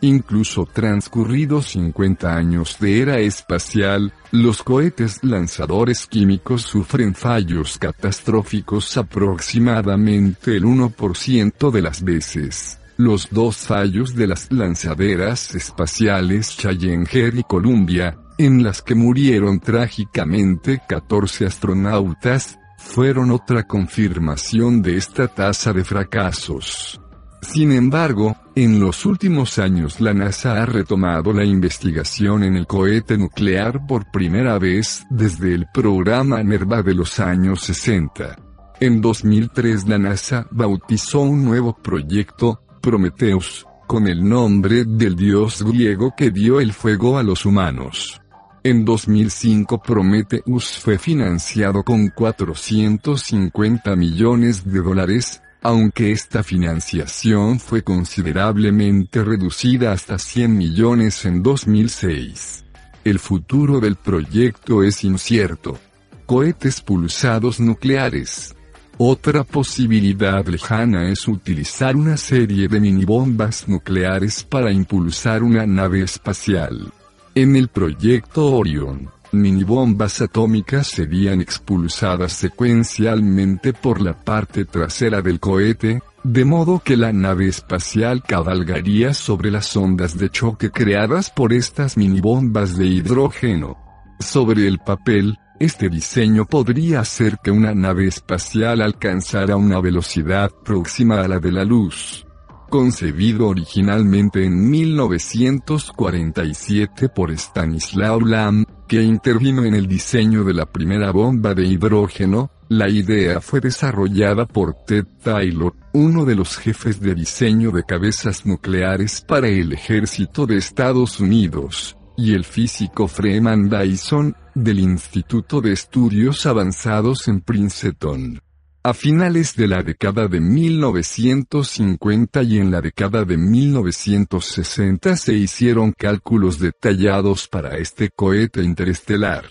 Incluso 0.00 0.66
transcurridos 0.66 1.66
50 1.66 2.34
años 2.34 2.78
de 2.80 3.02
era 3.02 3.20
espacial, 3.20 4.12
los 4.32 4.64
cohetes 4.64 5.22
lanzadores 5.22 6.08
químicos 6.08 6.62
sufren 6.62 7.14
fallos 7.14 7.78
catastróficos 7.78 8.96
aproximadamente 8.96 10.56
el 10.56 10.64
1% 10.64 11.70
de 11.70 11.82
las 11.82 12.02
veces. 12.02 12.81
Los 12.96 13.28
dos 13.30 13.56
fallos 13.56 14.14
de 14.14 14.26
las 14.26 14.52
lanzaderas 14.52 15.54
espaciales 15.54 16.56
Challenger 16.56 17.34
y 17.36 17.42
Columbia, 17.42 18.18
en 18.38 18.62
las 18.62 18.82
que 18.82 18.94
murieron 18.94 19.60
trágicamente 19.60 20.82
14 20.88 21.46
astronautas, 21.46 22.58
fueron 22.78 23.30
otra 23.30 23.66
confirmación 23.66 24.82
de 24.82 24.96
esta 24.96 25.28
tasa 25.28 25.72
de 25.72 25.84
fracasos. 25.84 27.00
Sin 27.40 27.72
embargo, 27.72 28.36
en 28.54 28.78
los 28.78 29.04
últimos 29.04 29.58
años 29.58 30.00
la 30.00 30.14
NASA 30.14 30.62
ha 30.62 30.66
retomado 30.66 31.32
la 31.32 31.44
investigación 31.44 32.44
en 32.44 32.56
el 32.56 32.66
cohete 32.66 33.18
nuclear 33.18 33.84
por 33.86 34.10
primera 34.10 34.58
vez 34.58 35.04
desde 35.10 35.54
el 35.54 35.66
programa 35.72 36.42
NERVA 36.42 36.82
de 36.82 36.94
los 36.94 37.18
años 37.18 37.62
60. 37.62 38.36
En 38.80 39.00
2003 39.00 39.88
la 39.88 39.98
NASA 39.98 40.46
bautizó 40.50 41.20
un 41.20 41.44
nuevo 41.44 41.76
proyecto, 41.76 42.62
Prometheus, 42.82 43.64
con 43.86 44.08
el 44.08 44.28
nombre 44.28 44.84
del 44.84 45.14
dios 45.14 45.62
griego 45.62 46.14
que 46.16 46.32
dio 46.32 46.60
el 46.60 46.72
fuego 46.72 47.16
a 47.16 47.22
los 47.22 47.46
humanos. 47.46 48.20
En 48.64 48.84
2005 48.84 49.80
Prometheus 49.80 50.78
fue 50.78 50.98
financiado 50.98 51.84
con 51.84 52.08
450 52.08 53.94
millones 53.94 54.64
de 54.64 54.80
dólares, 54.80 55.42
aunque 55.62 56.10
esta 56.10 56.42
financiación 56.42 57.60
fue 57.60 57.82
considerablemente 57.82 59.22
reducida 59.22 59.92
hasta 59.92 60.18
100 60.18 60.58
millones 60.58 61.24
en 61.24 61.42
2006. 61.42 62.64
El 63.04 63.20
futuro 63.20 63.78
del 63.78 63.94
proyecto 63.94 64.82
es 64.82 65.04
incierto. 65.04 65.78
Cohetes 66.26 66.80
pulsados 66.80 67.60
nucleares. 67.60 68.54
Otra 68.98 69.42
posibilidad 69.42 70.46
lejana 70.46 71.08
es 71.08 71.26
utilizar 71.26 71.96
una 71.96 72.16
serie 72.16 72.68
de 72.68 72.78
minibombas 72.78 73.66
nucleares 73.66 74.44
para 74.44 74.70
impulsar 74.70 75.42
una 75.42 75.66
nave 75.66 76.02
espacial. 76.02 76.92
En 77.34 77.56
el 77.56 77.68
proyecto 77.68 78.54
Orion, 78.54 79.08
minibombas 79.32 80.20
atómicas 80.20 80.86
serían 80.86 81.40
expulsadas 81.40 82.34
secuencialmente 82.34 83.72
por 83.72 84.02
la 84.02 84.12
parte 84.12 84.66
trasera 84.66 85.22
del 85.22 85.40
cohete, 85.40 86.02
de 86.22 86.44
modo 86.44 86.80
que 86.84 86.96
la 86.96 87.12
nave 87.12 87.48
espacial 87.48 88.22
cabalgaría 88.22 89.14
sobre 89.14 89.50
las 89.50 89.74
ondas 89.76 90.16
de 90.18 90.28
choque 90.30 90.70
creadas 90.70 91.30
por 91.30 91.52
estas 91.52 91.96
minibombas 91.96 92.76
de 92.76 92.86
hidrógeno. 92.86 93.78
Sobre 94.20 94.68
el 94.68 94.78
papel, 94.78 95.38
este 95.62 95.88
diseño 95.88 96.44
podría 96.44 97.00
hacer 97.00 97.38
que 97.42 97.52
una 97.52 97.72
nave 97.72 98.08
espacial 98.08 98.82
alcanzara 98.82 99.56
una 99.56 99.80
velocidad 99.80 100.50
próxima 100.64 101.20
a 101.20 101.28
la 101.28 101.38
de 101.38 101.52
la 101.52 101.64
luz 101.64 102.26
concebido 102.72 103.46
originalmente 103.48 104.46
en 104.46 104.70
1947 104.70 107.10
por 107.10 107.30
Stanislaw 107.30 108.18
Lam, 108.18 108.64
que 108.88 109.02
intervino 109.02 109.66
en 109.66 109.74
el 109.74 109.86
diseño 109.86 110.42
de 110.42 110.54
la 110.54 110.64
primera 110.64 111.12
bomba 111.12 111.54
de 111.54 111.66
hidrógeno, 111.66 112.50
la 112.70 112.88
idea 112.88 113.42
fue 113.42 113.60
desarrollada 113.60 114.46
por 114.46 114.72
Ted 114.86 115.04
Taylor, 115.22 115.74
uno 115.92 116.24
de 116.24 116.34
los 116.34 116.56
jefes 116.56 116.98
de 116.98 117.14
diseño 117.14 117.72
de 117.72 117.84
cabezas 117.84 118.46
nucleares 118.46 119.20
para 119.20 119.48
el 119.48 119.74
ejército 119.74 120.46
de 120.46 120.56
Estados 120.56 121.20
Unidos, 121.20 121.98
y 122.22 122.34
el 122.34 122.44
físico 122.44 123.08
Freeman 123.08 123.68
Dyson, 123.68 124.36
del 124.54 124.78
Instituto 124.78 125.60
de 125.60 125.72
Estudios 125.72 126.46
Avanzados 126.46 127.26
en 127.26 127.40
Princeton. 127.40 128.40
A 128.84 128.94
finales 128.94 129.56
de 129.56 129.66
la 129.66 129.82
década 129.82 130.28
de 130.28 130.40
1950 130.40 132.44
y 132.44 132.58
en 132.58 132.70
la 132.70 132.80
década 132.80 133.24
de 133.24 133.36
1960 133.36 135.16
se 135.16 135.34
hicieron 135.34 135.90
cálculos 135.90 136.60
detallados 136.60 137.48
para 137.48 137.76
este 137.78 138.10
cohete 138.14 138.62
interestelar. 138.62 139.46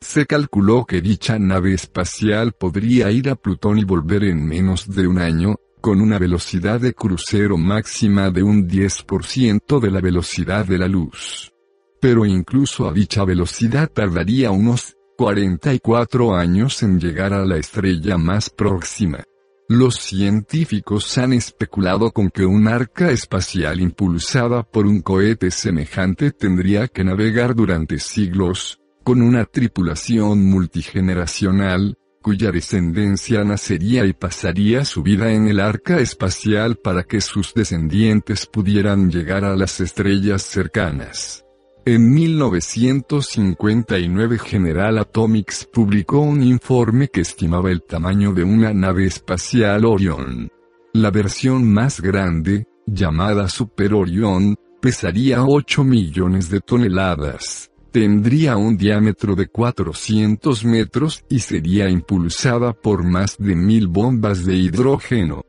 Se 0.00 0.24
calculó 0.24 0.86
que 0.86 1.02
dicha 1.02 1.38
nave 1.38 1.74
espacial 1.74 2.52
podría 2.52 3.10
ir 3.10 3.28
a 3.28 3.34
Plutón 3.34 3.78
y 3.78 3.84
volver 3.84 4.24
en 4.24 4.42
menos 4.46 4.88
de 4.88 5.06
un 5.06 5.18
año, 5.18 5.56
con 5.82 6.00
una 6.00 6.18
velocidad 6.18 6.80
de 6.80 6.94
crucero 6.94 7.58
máxima 7.58 8.30
de 8.30 8.42
un 8.42 8.66
10% 8.66 9.80
de 9.80 9.90
la 9.90 10.00
velocidad 10.00 10.64
de 10.64 10.78
la 10.78 10.88
luz. 10.88 11.52
Pero 12.00 12.26
incluso 12.26 12.88
a 12.88 12.92
dicha 12.92 13.24
velocidad 13.24 13.90
tardaría 13.90 14.50
unos 14.50 14.96
44 15.16 16.34
años 16.36 16.82
en 16.82 17.00
llegar 17.00 17.32
a 17.32 17.44
la 17.44 17.56
estrella 17.56 18.18
más 18.18 18.50
próxima. 18.50 19.24
Los 19.68 19.96
científicos 19.96 21.18
han 21.18 21.32
especulado 21.32 22.12
con 22.12 22.30
que 22.30 22.44
un 22.44 22.68
arca 22.68 23.10
espacial 23.10 23.80
impulsada 23.80 24.62
por 24.62 24.86
un 24.86 25.00
cohete 25.00 25.50
semejante 25.50 26.30
tendría 26.30 26.86
que 26.86 27.02
navegar 27.02 27.54
durante 27.54 27.98
siglos, 27.98 28.78
con 29.02 29.22
una 29.22 29.44
tripulación 29.44 30.44
multigeneracional, 30.44 31.96
cuya 32.22 32.52
descendencia 32.52 33.42
nacería 33.42 34.04
y 34.04 34.12
pasaría 34.12 34.84
su 34.84 35.02
vida 35.02 35.32
en 35.32 35.48
el 35.48 35.60
arca 35.60 35.98
espacial 35.98 36.76
para 36.76 37.04
que 37.04 37.20
sus 37.20 37.54
descendientes 37.54 38.46
pudieran 38.46 39.10
llegar 39.10 39.44
a 39.44 39.56
las 39.56 39.80
estrellas 39.80 40.42
cercanas. 40.42 41.45
En 41.88 42.12
1959 42.12 44.40
General 44.40 44.98
Atomics 44.98 45.68
publicó 45.72 46.18
un 46.18 46.42
informe 46.42 47.06
que 47.06 47.20
estimaba 47.20 47.70
el 47.70 47.84
tamaño 47.84 48.32
de 48.32 48.42
una 48.42 48.74
nave 48.74 49.06
espacial 49.06 49.84
Orion. 49.84 50.50
La 50.94 51.12
versión 51.12 51.72
más 51.72 52.00
grande, 52.00 52.66
llamada 52.86 53.48
Super 53.48 53.94
Orion, 53.94 54.56
pesaría 54.80 55.44
8 55.44 55.84
millones 55.84 56.50
de 56.50 56.58
toneladas, 56.58 57.70
tendría 57.92 58.56
un 58.56 58.76
diámetro 58.76 59.36
de 59.36 59.46
400 59.46 60.64
metros 60.64 61.24
y 61.28 61.38
sería 61.38 61.88
impulsada 61.88 62.72
por 62.72 63.04
más 63.04 63.36
de 63.38 63.54
mil 63.54 63.86
bombas 63.86 64.44
de 64.44 64.56
hidrógeno 64.56 65.44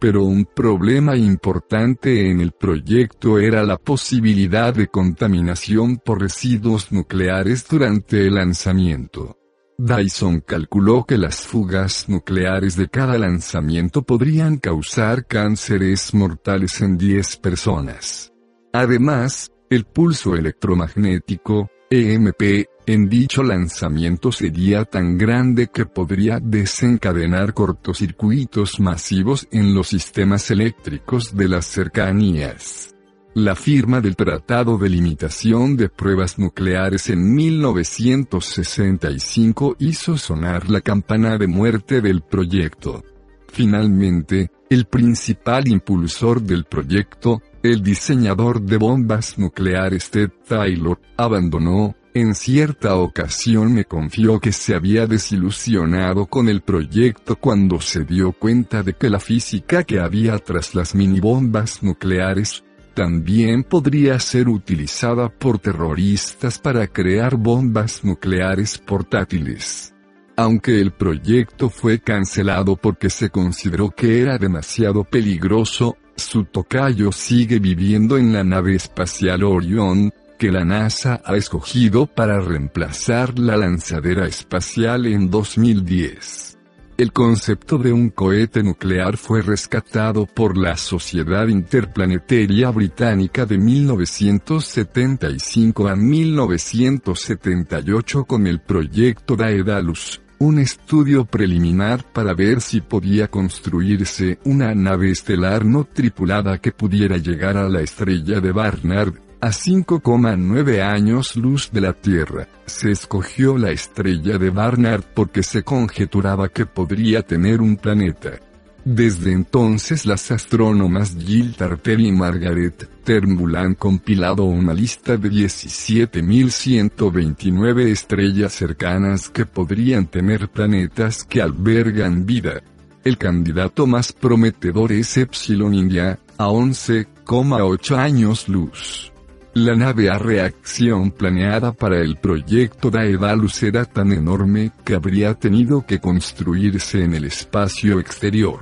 pero 0.00 0.24
un 0.24 0.46
problema 0.46 1.14
importante 1.16 2.30
en 2.30 2.40
el 2.40 2.52
proyecto 2.52 3.38
era 3.38 3.62
la 3.62 3.76
posibilidad 3.76 4.74
de 4.74 4.88
contaminación 4.88 5.98
por 5.98 6.22
residuos 6.22 6.90
nucleares 6.90 7.68
durante 7.68 8.26
el 8.26 8.36
lanzamiento. 8.36 9.36
Dyson 9.76 10.40
calculó 10.40 11.04
que 11.04 11.16
las 11.16 11.46
fugas 11.46 12.08
nucleares 12.08 12.76
de 12.76 12.88
cada 12.88 13.16
lanzamiento 13.18 14.02
podrían 14.02 14.58
causar 14.58 15.26
cánceres 15.26 16.12
mortales 16.14 16.80
en 16.80 16.98
10 16.98 17.36
personas. 17.36 18.32
Además, 18.72 19.50
el 19.70 19.84
pulso 19.84 20.34
electromagnético, 20.34 21.70
EMP, 21.90 22.66
en 22.86 23.08
dicho 23.08 23.42
lanzamiento 23.42 24.30
sería 24.32 24.84
tan 24.84 25.18
grande 25.18 25.68
que 25.68 25.86
podría 25.86 26.40
desencadenar 26.40 27.54
cortocircuitos 27.54 28.80
masivos 28.80 29.46
en 29.50 29.74
los 29.74 29.88
sistemas 29.88 30.50
eléctricos 30.50 31.36
de 31.36 31.48
las 31.48 31.66
cercanías. 31.66 32.94
La 33.34 33.54
firma 33.54 34.00
del 34.00 34.16
Tratado 34.16 34.76
de 34.76 34.88
Limitación 34.88 35.76
de 35.76 35.88
Pruebas 35.88 36.36
Nucleares 36.36 37.10
en 37.10 37.32
1965 37.32 39.76
hizo 39.78 40.18
sonar 40.18 40.68
la 40.68 40.80
campana 40.80 41.38
de 41.38 41.46
muerte 41.46 42.00
del 42.00 42.22
proyecto. 42.22 43.04
Finalmente, 43.46 44.50
el 44.68 44.86
principal 44.86 45.68
impulsor 45.68 46.42
del 46.42 46.64
proyecto, 46.64 47.40
el 47.62 47.82
diseñador 47.82 48.62
de 48.62 48.78
bombas 48.78 49.38
nucleares 49.38 50.10
Ted 50.10 50.30
Taylor, 50.48 51.00
abandonó, 51.16 51.94
en 52.14 52.34
cierta 52.34 52.96
ocasión 52.96 53.72
me 53.72 53.84
confió 53.84 54.40
que 54.40 54.52
se 54.52 54.74
había 54.74 55.06
desilusionado 55.06 56.26
con 56.26 56.48
el 56.48 56.60
proyecto 56.60 57.36
cuando 57.36 57.80
se 57.80 58.04
dio 58.04 58.32
cuenta 58.32 58.82
de 58.82 58.94
que 58.94 59.08
la 59.08 59.20
física 59.20 59.84
que 59.84 60.00
había 60.00 60.38
tras 60.38 60.74
las 60.74 60.94
minibombas 60.94 61.82
nucleares, 61.82 62.64
también 62.94 63.62
podría 63.62 64.18
ser 64.18 64.48
utilizada 64.48 65.28
por 65.28 65.58
terroristas 65.58 66.58
para 66.58 66.86
crear 66.88 67.36
bombas 67.36 68.04
nucleares 68.04 68.78
portátiles. 68.78 69.94
Aunque 70.36 70.80
el 70.80 70.92
proyecto 70.92 71.70
fue 71.70 72.00
cancelado 72.00 72.76
porque 72.76 73.10
se 73.10 73.30
consideró 73.30 73.90
que 73.90 74.20
era 74.20 74.38
demasiado 74.38 75.04
peligroso, 75.04 75.96
su 76.16 76.44
tocayo 76.44 77.12
sigue 77.12 77.58
viviendo 77.58 78.18
en 78.18 78.32
la 78.32 78.42
nave 78.42 78.74
espacial 78.74 79.44
Orion, 79.44 80.12
que 80.40 80.50
la 80.50 80.64
NASA 80.64 81.22
ha 81.22 81.36
escogido 81.36 82.06
para 82.06 82.40
reemplazar 82.40 83.38
la 83.38 83.58
lanzadera 83.58 84.26
espacial 84.26 85.04
en 85.04 85.30
2010. 85.30 86.56
El 86.96 87.12
concepto 87.12 87.76
de 87.76 87.92
un 87.92 88.08
cohete 88.08 88.62
nuclear 88.62 89.18
fue 89.18 89.42
rescatado 89.42 90.24
por 90.24 90.56
la 90.56 90.78
Sociedad 90.78 91.46
Interplanetaria 91.48 92.70
Británica 92.70 93.44
de 93.44 93.58
1975 93.58 95.88
a 95.88 95.94
1978 95.94 98.24
con 98.24 98.46
el 98.46 98.62
proyecto 98.62 99.36
Daedalus, 99.36 100.22
un 100.38 100.58
estudio 100.58 101.26
preliminar 101.26 102.02
para 102.14 102.32
ver 102.32 102.62
si 102.62 102.80
podía 102.80 103.28
construirse 103.28 104.38
una 104.44 104.74
nave 104.74 105.10
estelar 105.10 105.66
no 105.66 105.84
tripulada 105.84 106.56
que 106.56 106.72
pudiera 106.72 107.18
llegar 107.18 107.58
a 107.58 107.68
la 107.68 107.82
estrella 107.82 108.40
de 108.40 108.52
Barnard, 108.52 109.29
a 109.40 109.48
5,9 109.48 110.82
años 110.82 111.36
luz 111.36 111.70
de 111.72 111.80
la 111.80 111.94
Tierra, 111.94 112.46
se 112.66 112.90
escogió 112.90 113.56
la 113.56 113.70
estrella 113.70 114.36
de 114.36 114.50
Barnard 114.50 115.04
porque 115.14 115.42
se 115.42 115.62
conjeturaba 115.62 116.50
que 116.50 116.66
podría 116.66 117.22
tener 117.22 117.62
un 117.62 117.76
planeta. 117.76 118.38
Desde 118.84 119.32
entonces 119.32 120.04
las 120.06 120.30
astrónomas 120.30 121.16
Jill 121.18 121.54
Tarter 121.54 121.98
y 122.00 122.12
Margaret 122.12 122.88
Turnbull 123.04 123.56
han 123.56 123.74
compilado 123.74 124.44
una 124.44 124.72
lista 124.72 125.16
de 125.16 125.28
17.129 125.30 127.88
estrellas 127.88 128.52
cercanas 128.52 129.28
que 129.28 129.46
podrían 129.46 130.06
tener 130.06 130.48
planetas 130.48 131.24
que 131.24 131.42
albergan 131.42 132.24
vida. 132.24 132.62
El 133.04 133.18
candidato 133.18 133.86
más 133.86 134.12
prometedor 134.12 134.92
es 134.92 135.16
Epsilon 135.16 135.74
India, 135.74 136.20
a 136.36 136.48
11,8 136.48 137.96
años 137.96 138.48
luz. 138.48 139.10
La 139.54 139.74
nave 139.74 140.08
a 140.08 140.16
reacción 140.16 141.10
planeada 141.10 141.72
para 141.72 142.00
el 142.00 142.18
proyecto 142.18 142.88
Daedalus 142.88 143.64
era 143.64 143.84
tan 143.84 144.12
enorme 144.12 144.70
que 144.84 144.94
habría 144.94 145.34
tenido 145.34 145.84
que 145.84 145.98
construirse 145.98 147.02
en 147.02 147.14
el 147.14 147.24
espacio 147.24 147.98
exterior. 147.98 148.60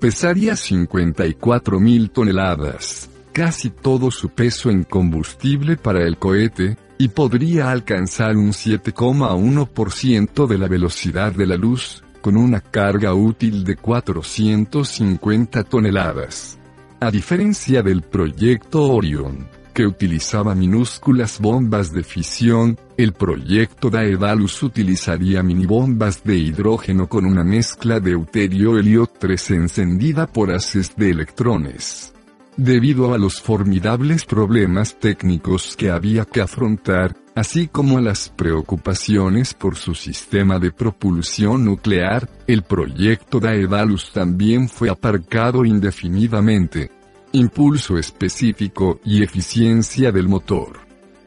Pesaría 0.00 0.54
54.000 0.54 2.10
toneladas, 2.10 3.10
casi 3.34 3.68
todo 3.68 4.10
su 4.10 4.30
peso 4.30 4.70
en 4.70 4.84
combustible 4.84 5.76
para 5.76 6.02
el 6.06 6.16
cohete, 6.16 6.78
y 6.96 7.08
podría 7.08 7.70
alcanzar 7.70 8.38
un 8.38 8.52
7,1% 8.52 10.46
de 10.46 10.56
la 10.56 10.68
velocidad 10.68 11.32
de 11.32 11.46
la 11.46 11.56
luz, 11.56 12.02
con 12.22 12.38
una 12.38 12.62
carga 12.62 13.12
útil 13.12 13.62
de 13.62 13.76
450 13.76 15.64
toneladas. 15.64 16.58
A 17.00 17.10
diferencia 17.10 17.82
del 17.82 18.00
proyecto 18.00 18.84
Orion, 18.84 19.46
que 19.74 19.84
utilizaba 19.84 20.54
minúsculas 20.54 21.40
bombas 21.40 21.92
de 21.92 22.04
fisión, 22.04 22.78
el 22.96 23.12
proyecto 23.12 23.90
Daedalus 23.90 24.62
utilizaría 24.62 25.42
minibombas 25.42 26.22
de 26.22 26.36
hidrógeno 26.36 27.08
con 27.08 27.26
una 27.26 27.44
mezcla 27.44 28.00
de 28.00 28.12
deuterio-helio 28.12 29.06
3 29.06 29.50
encendida 29.50 30.26
por 30.26 30.52
haces 30.52 30.94
de 30.96 31.10
electrones. 31.10 32.14
Debido 32.56 33.12
a 33.12 33.18
los 33.18 33.42
formidables 33.42 34.24
problemas 34.24 34.98
técnicos 35.00 35.74
que 35.76 35.90
había 35.90 36.24
que 36.24 36.40
afrontar, 36.40 37.16
así 37.34 37.66
como 37.66 37.98
a 37.98 38.00
las 38.00 38.28
preocupaciones 38.28 39.54
por 39.54 39.74
su 39.74 39.96
sistema 39.96 40.60
de 40.60 40.70
propulsión 40.70 41.64
nuclear, 41.64 42.28
el 42.46 42.62
proyecto 42.62 43.40
Daedalus 43.40 44.12
también 44.12 44.68
fue 44.68 44.88
aparcado 44.88 45.64
indefinidamente, 45.64 46.92
impulso 47.34 47.98
específico 47.98 49.00
y 49.04 49.24
eficiencia 49.24 50.12
del 50.12 50.28
motor. 50.28 50.78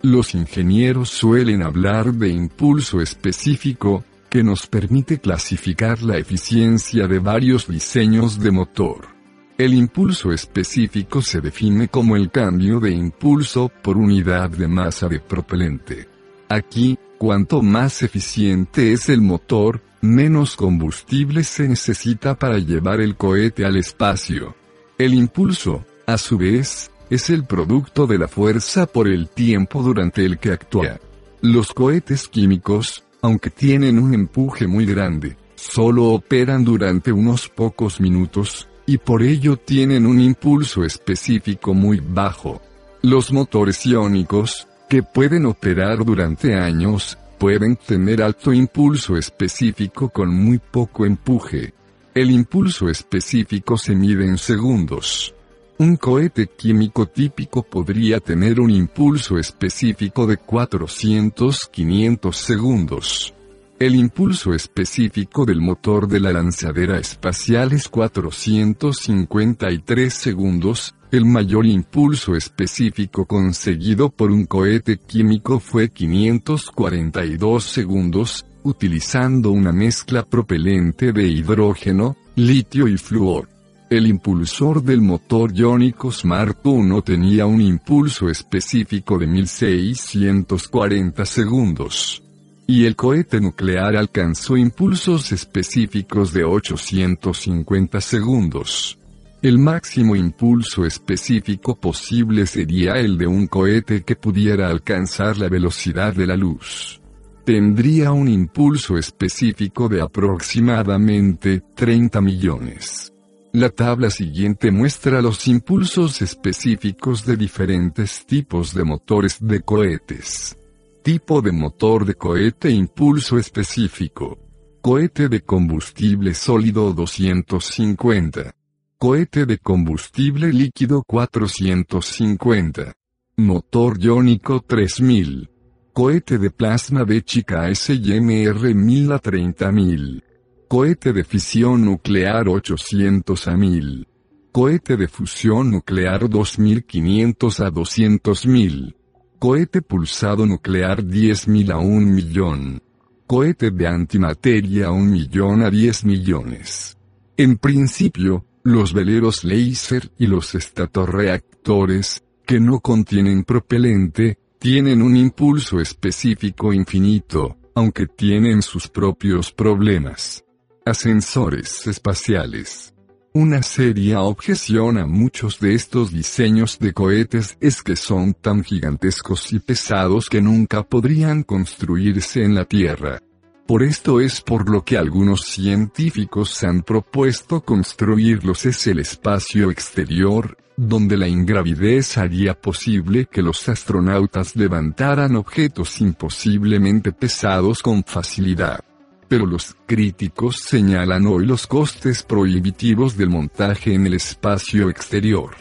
Los 0.02 0.36
ingenieros 0.36 1.10
suelen 1.10 1.62
hablar 1.62 2.14
de 2.14 2.30
impulso 2.30 3.02
específico, 3.02 4.06
que 4.30 4.42
nos 4.42 4.68
permite 4.68 5.20
clasificar 5.20 6.02
la 6.02 6.18
eficiencia 6.18 7.08
de 7.08 7.20
varios 7.20 7.68
diseños 7.68 8.40
de 8.40 8.52
motor. 8.52 9.10
El 9.58 9.74
impulso 9.74 10.32
específico 10.32 11.22
se 11.22 11.42
define 11.42 11.90
como 11.90 12.16
el 12.16 12.32
cambio 12.32 12.80
de 12.80 12.92
impulso 12.92 13.70
por 13.82 13.98
unidad 13.98 14.50
de 14.50 14.70
masa 14.70 15.10
de 15.10 15.20
propelente. 15.20 16.08
Aquí, 16.48 16.98
cuanto 17.18 17.62
más 17.62 18.02
eficiente 18.02 18.94
es 18.94 19.10
el 19.10 19.22
motor, 19.22 19.82
menos 20.00 20.56
combustible 20.56 21.44
se 21.44 21.68
necesita 21.68 22.36
para 22.36 22.60
llevar 22.60 23.02
el 23.02 23.18
cohete 23.18 23.66
al 23.66 23.76
espacio. 23.76 24.56
El 24.98 25.14
impulso, 25.14 25.86
a 26.08 26.18
su 26.18 26.38
vez, 26.38 26.90
es 27.10 27.30
el 27.30 27.44
producto 27.44 28.08
de 28.08 28.18
la 28.18 28.30
fuerza 28.30 28.86
por 28.86 29.10
el 29.10 29.28
tiempo 29.28 29.84
durante 29.84 30.26
el 30.26 30.40
que 30.40 30.54
actúa. 30.54 31.00
Los 31.42 31.74
cohetes 31.74 32.30
químicos, 32.30 33.04
aunque 33.22 33.50
tienen 33.50 34.00
un 34.00 34.14
empuje 34.14 34.68
muy 34.68 34.86
grande, 34.86 35.36
solo 35.56 36.06
operan 36.06 36.64
durante 36.64 37.12
unos 37.12 37.50
pocos 37.50 38.00
minutos, 38.00 38.70
y 38.86 38.98
por 38.98 39.22
ello 39.22 39.58
tienen 39.58 40.06
un 40.06 40.22
impulso 40.22 40.86
específico 40.86 41.74
muy 41.74 42.00
bajo. 42.00 42.62
Los 43.02 43.34
motores 43.34 43.86
iónicos, 43.86 44.66
que 44.90 45.04
pueden 45.04 45.46
operar 45.46 46.06
durante 46.06 46.56
años, 46.56 47.18
pueden 47.38 47.76
tener 47.76 48.24
alto 48.24 48.54
impulso 48.54 49.18
específico 49.18 50.08
con 50.08 50.34
muy 50.34 50.60
poco 50.60 51.06
empuje. 51.06 51.74
El 52.16 52.32
impulso 52.32 52.88
específico 52.88 53.78
se 53.78 53.94
mide 53.94 54.26
en 54.26 54.38
segundos. 54.38 55.34
Un 55.80 55.96
cohete 55.96 56.48
químico 56.48 57.06
típico 57.06 57.62
podría 57.62 58.20
tener 58.20 58.60
un 58.60 58.72
impulso 58.72 59.38
específico 59.38 60.26
de 60.26 60.40
400-500 60.40 62.34
segundos. 62.34 63.36
El 63.78 63.94
impulso 63.94 64.56
específico 64.56 65.46
del 65.46 65.62
motor 65.62 66.08
de 66.08 66.20
la 66.20 66.34
lanzadera 66.34 66.98
espacial 66.98 67.74
es 67.74 67.90
453 67.90 70.12
segundos, 70.12 70.96
el 71.12 71.26
mayor 71.26 71.68
impulso 71.68 72.36
específico 72.36 73.28
conseguido 73.28 74.10
por 74.10 74.32
un 74.32 74.48
cohete 74.48 74.98
químico 74.98 75.60
fue 75.60 75.90
542 75.90 77.64
segundos, 77.64 78.48
utilizando 78.64 79.52
una 79.52 79.72
mezcla 79.72 80.26
propelente 80.26 81.14
de 81.14 81.28
hidrógeno, 81.28 82.18
litio 82.36 82.88
y 82.88 82.98
flúor. 82.98 83.57
El 83.90 84.06
impulsor 84.06 84.84
del 84.84 85.00
motor 85.00 85.54
iónico 85.54 86.12
Smart 86.12 86.60
1 86.62 87.02
tenía 87.04 87.46
un 87.46 87.62
impulso 87.62 88.30
específico 88.30 89.18
de 89.18 89.28
1640 89.28 91.26
segundos. 91.26 92.22
Y 92.68 92.84
el 92.84 92.98
cohete 92.98 93.40
nuclear 93.40 93.96
alcanzó 93.96 94.58
impulsos 94.58 95.32
específicos 95.32 96.34
de 96.34 96.44
850 96.44 98.02
segundos. 98.02 99.00
El 99.42 99.58
máximo 99.58 100.18
impulso 100.18 100.86
específico 100.86 101.80
posible 101.80 102.46
sería 102.46 102.96
el 102.96 103.18
de 103.18 103.28
un 103.28 103.48
cohete 103.48 104.04
que 104.04 104.18
pudiera 104.18 104.68
alcanzar 104.68 105.38
la 105.38 105.48
velocidad 105.48 106.14
de 106.14 106.28
la 106.28 106.36
luz. 106.36 107.00
Tendría 107.46 108.12
un 108.12 108.28
impulso 108.28 108.98
específico 108.98 109.88
de 109.88 110.02
aproximadamente 110.02 111.62
30 111.74 112.20
millones. 112.20 113.14
La 113.54 113.70
tabla 113.70 114.10
siguiente 114.10 114.72
muestra 114.72 115.22
los 115.22 115.48
impulsos 115.48 116.22
específicos 116.22 117.26
de 117.26 117.38
diferentes 117.38 118.26
tipos 118.26 118.74
de 118.74 118.84
motores 118.84 119.38
de 119.40 119.62
cohetes. 119.62 120.56
Tipo 121.02 121.42
de 121.42 121.54
motor 121.54 122.06
de 122.06 122.16
cohete 122.16 122.70
impulso 122.70 123.38
específico. 123.38 124.38
Cohete 124.82 125.30
de 125.30 125.42
combustible 125.42 126.34
sólido 126.34 126.94
250. 126.94 128.54
Cohete 128.98 129.46
de 129.46 129.58
combustible 129.60 130.52
líquido 130.52 131.04
450. 131.08 132.94
Motor 133.38 133.98
iónico 134.00 134.62
3000. 134.62 135.50
Cohete 135.94 136.38
de 136.38 136.52
plasma 136.52 137.06
de 137.06 137.24
chica 137.24 137.74
SYMR 137.74 138.76
1000 138.76 139.12
a 139.14 139.20
30000. 139.20 140.27
Cohete 140.70 141.14
de 141.14 141.24
fisión 141.24 141.86
nuclear 141.86 142.50
800 142.50 143.48
a 143.48 143.56
1000. 143.56 144.06
Cohete 144.52 144.98
de 144.98 145.08
fusión 145.08 145.72
nuclear 145.72 146.28
2500 146.28 147.62
a 147.62 147.72
200.000. 147.72 148.94
Cohete 149.40 149.82
pulsado 149.82 150.46
nuclear 150.46 151.06
10.000 151.06 151.72
a 151.72 151.78
1 151.78 152.08
millón. 152.08 152.84
Cohete 153.26 153.72
de 153.72 153.88
antimateria 153.88 154.92
1 154.92 155.06
millón 155.06 155.62
a 155.62 155.70
10 155.70 156.04
millones. 156.04 156.98
En 157.38 157.58
principio, 157.58 158.46
los 158.64 158.92
veleros 158.92 159.46
láser 159.46 160.12
y 160.18 160.28
los 160.28 160.54
estatorreactores, 160.54 162.26
que 162.46 162.60
no 162.60 162.82
contienen 162.82 163.46
propelente, 163.46 164.38
tienen 164.60 165.02
un 165.02 165.16
impulso 165.16 165.80
específico 165.80 166.74
infinito, 166.74 167.56
aunque 167.74 168.06
tienen 168.06 168.62
sus 168.62 168.90
propios 168.90 169.54
problemas. 169.54 170.44
Ascensores 170.88 171.86
espaciales. 171.86 172.94
Una 173.34 173.62
seria 173.62 174.22
objeción 174.22 174.98
a 174.98 175.06
muchos 175.06 175.60
de 175.60 175.76
estos 175.76 176.14
diseños 176.14 176.80
de 176.80 176.94
cohetes 176.94 177.58
es 177.60 177.84
que 177.84 177.98
son 177.98 178.34
tan 178.34 178.64
gigantescos 178.64 179.52
y 179.52 179.60
pesados 179.60 180.30
que 180.30 180.42
nunca 180.42 180.84
podrían 180.84 181.44
construirse 181.44 182.42
en 182.42 182.56
la 182.56 182.64
Tierra. 182.64 183.20
Por 183.66 183.84
esto 183.84 184.22
es 184.22 184.40
por 184.40 184.70
lo 184.70 184.86
que 184.86 184.98
algunos 184.98 185.42
científicos 185.42 186.64
han 186.64 186.84
propuesto 186.84 187.66
construirlos 187.66 188.66
es 188.66 188.88
el 188.88 189.00
espacio 189.00 189.70
exterior, 189.70 190.56
donde 190.78 191.18
la 191.18 191.28
ingravidez 191.28 192.18
haría 192.18 192.54
posible 192.54 193.26
que 193.26 193.42
los 193.42 193.68
astronautas 193.68 194.56
levantaran 194.56 195.36
objetos 195.36 196.00
imposiblemente 196.00 197.12
pesados 197.12 197.80
con 197.80 198.06
facilidad. 198.06 198.80
Pero 199.28 199.46
los 199.46 199.76
críticos 199.86 200.58
señalan 200.58 201.26
hoy 201.28 201.46
los 201.46 201.68
costes 201.68 202.24
prohibitivos 202.24 203.18
del 203.18 203.30
montaje 203.30 203.94
en 203.94 204.08
el 204.08 204.14
espacio 204.14 204.90
exterior. 204.90 205.52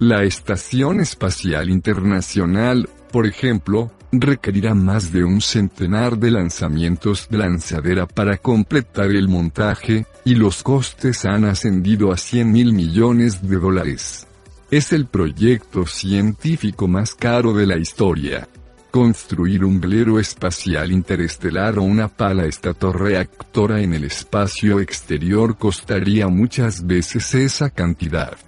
La 0.00 0.24
Estación 0.24 1.00
Espacial 1.00 1.70
Internacional, 1.70 2.88
por 3.12 3.26
ejemplo, 3.26 3.92
requerirá 4.20 4.74
más 4.74 5.12
de 5.12 5.24
un 5.24 5.40
centenar 5.40 6.18
de 6.18 6.30
lanzamientos 6.30 7.28
de 7.28 7.38
lanzadera 7.38 8.06
para 8.06 8.36
completar 8.36 9.10
el 9.10 9.28
montaje, 9.28 10.06
y 10.24 10.34
los 10.34 10.62
costes 10.62 11.24
han 11.24 11.44
ascendido 11.44 12.12
a 12.12 12.16
100 12.16 12.50
mil 12.50 12.72
millones 12.72 13.46
de 13.46 13.56
dólares. 13.56 14.26
Es 14.70 14.92
el 14.92 15.06
proyecto 15.06 15.86
científico 15.86 16.88
más 16.88 17.14
caro 17.14 17.52
de 17.52 17.66
la 17.66 17.76
historia. 17.76 18.48
Construir 18.94 19.64
un 19.64 19.80
velero 19.80 20.20
espacial 20.20 20.92
interestelar 20.92 21.80
o 21.80 21.82
una 21.82 22.06
pala 22.06 22.44
estatorreactora 22.44 23.80
en 23.80 23.92
el 23.92 24.04
espacio 24.04 24.78
exterior 24.78 25.58
costaría 25.58 26.28
muchas 26.28 26.86
veces 26.86 27.34
esa 27.34 27.70
cantidad. 27.70 28.38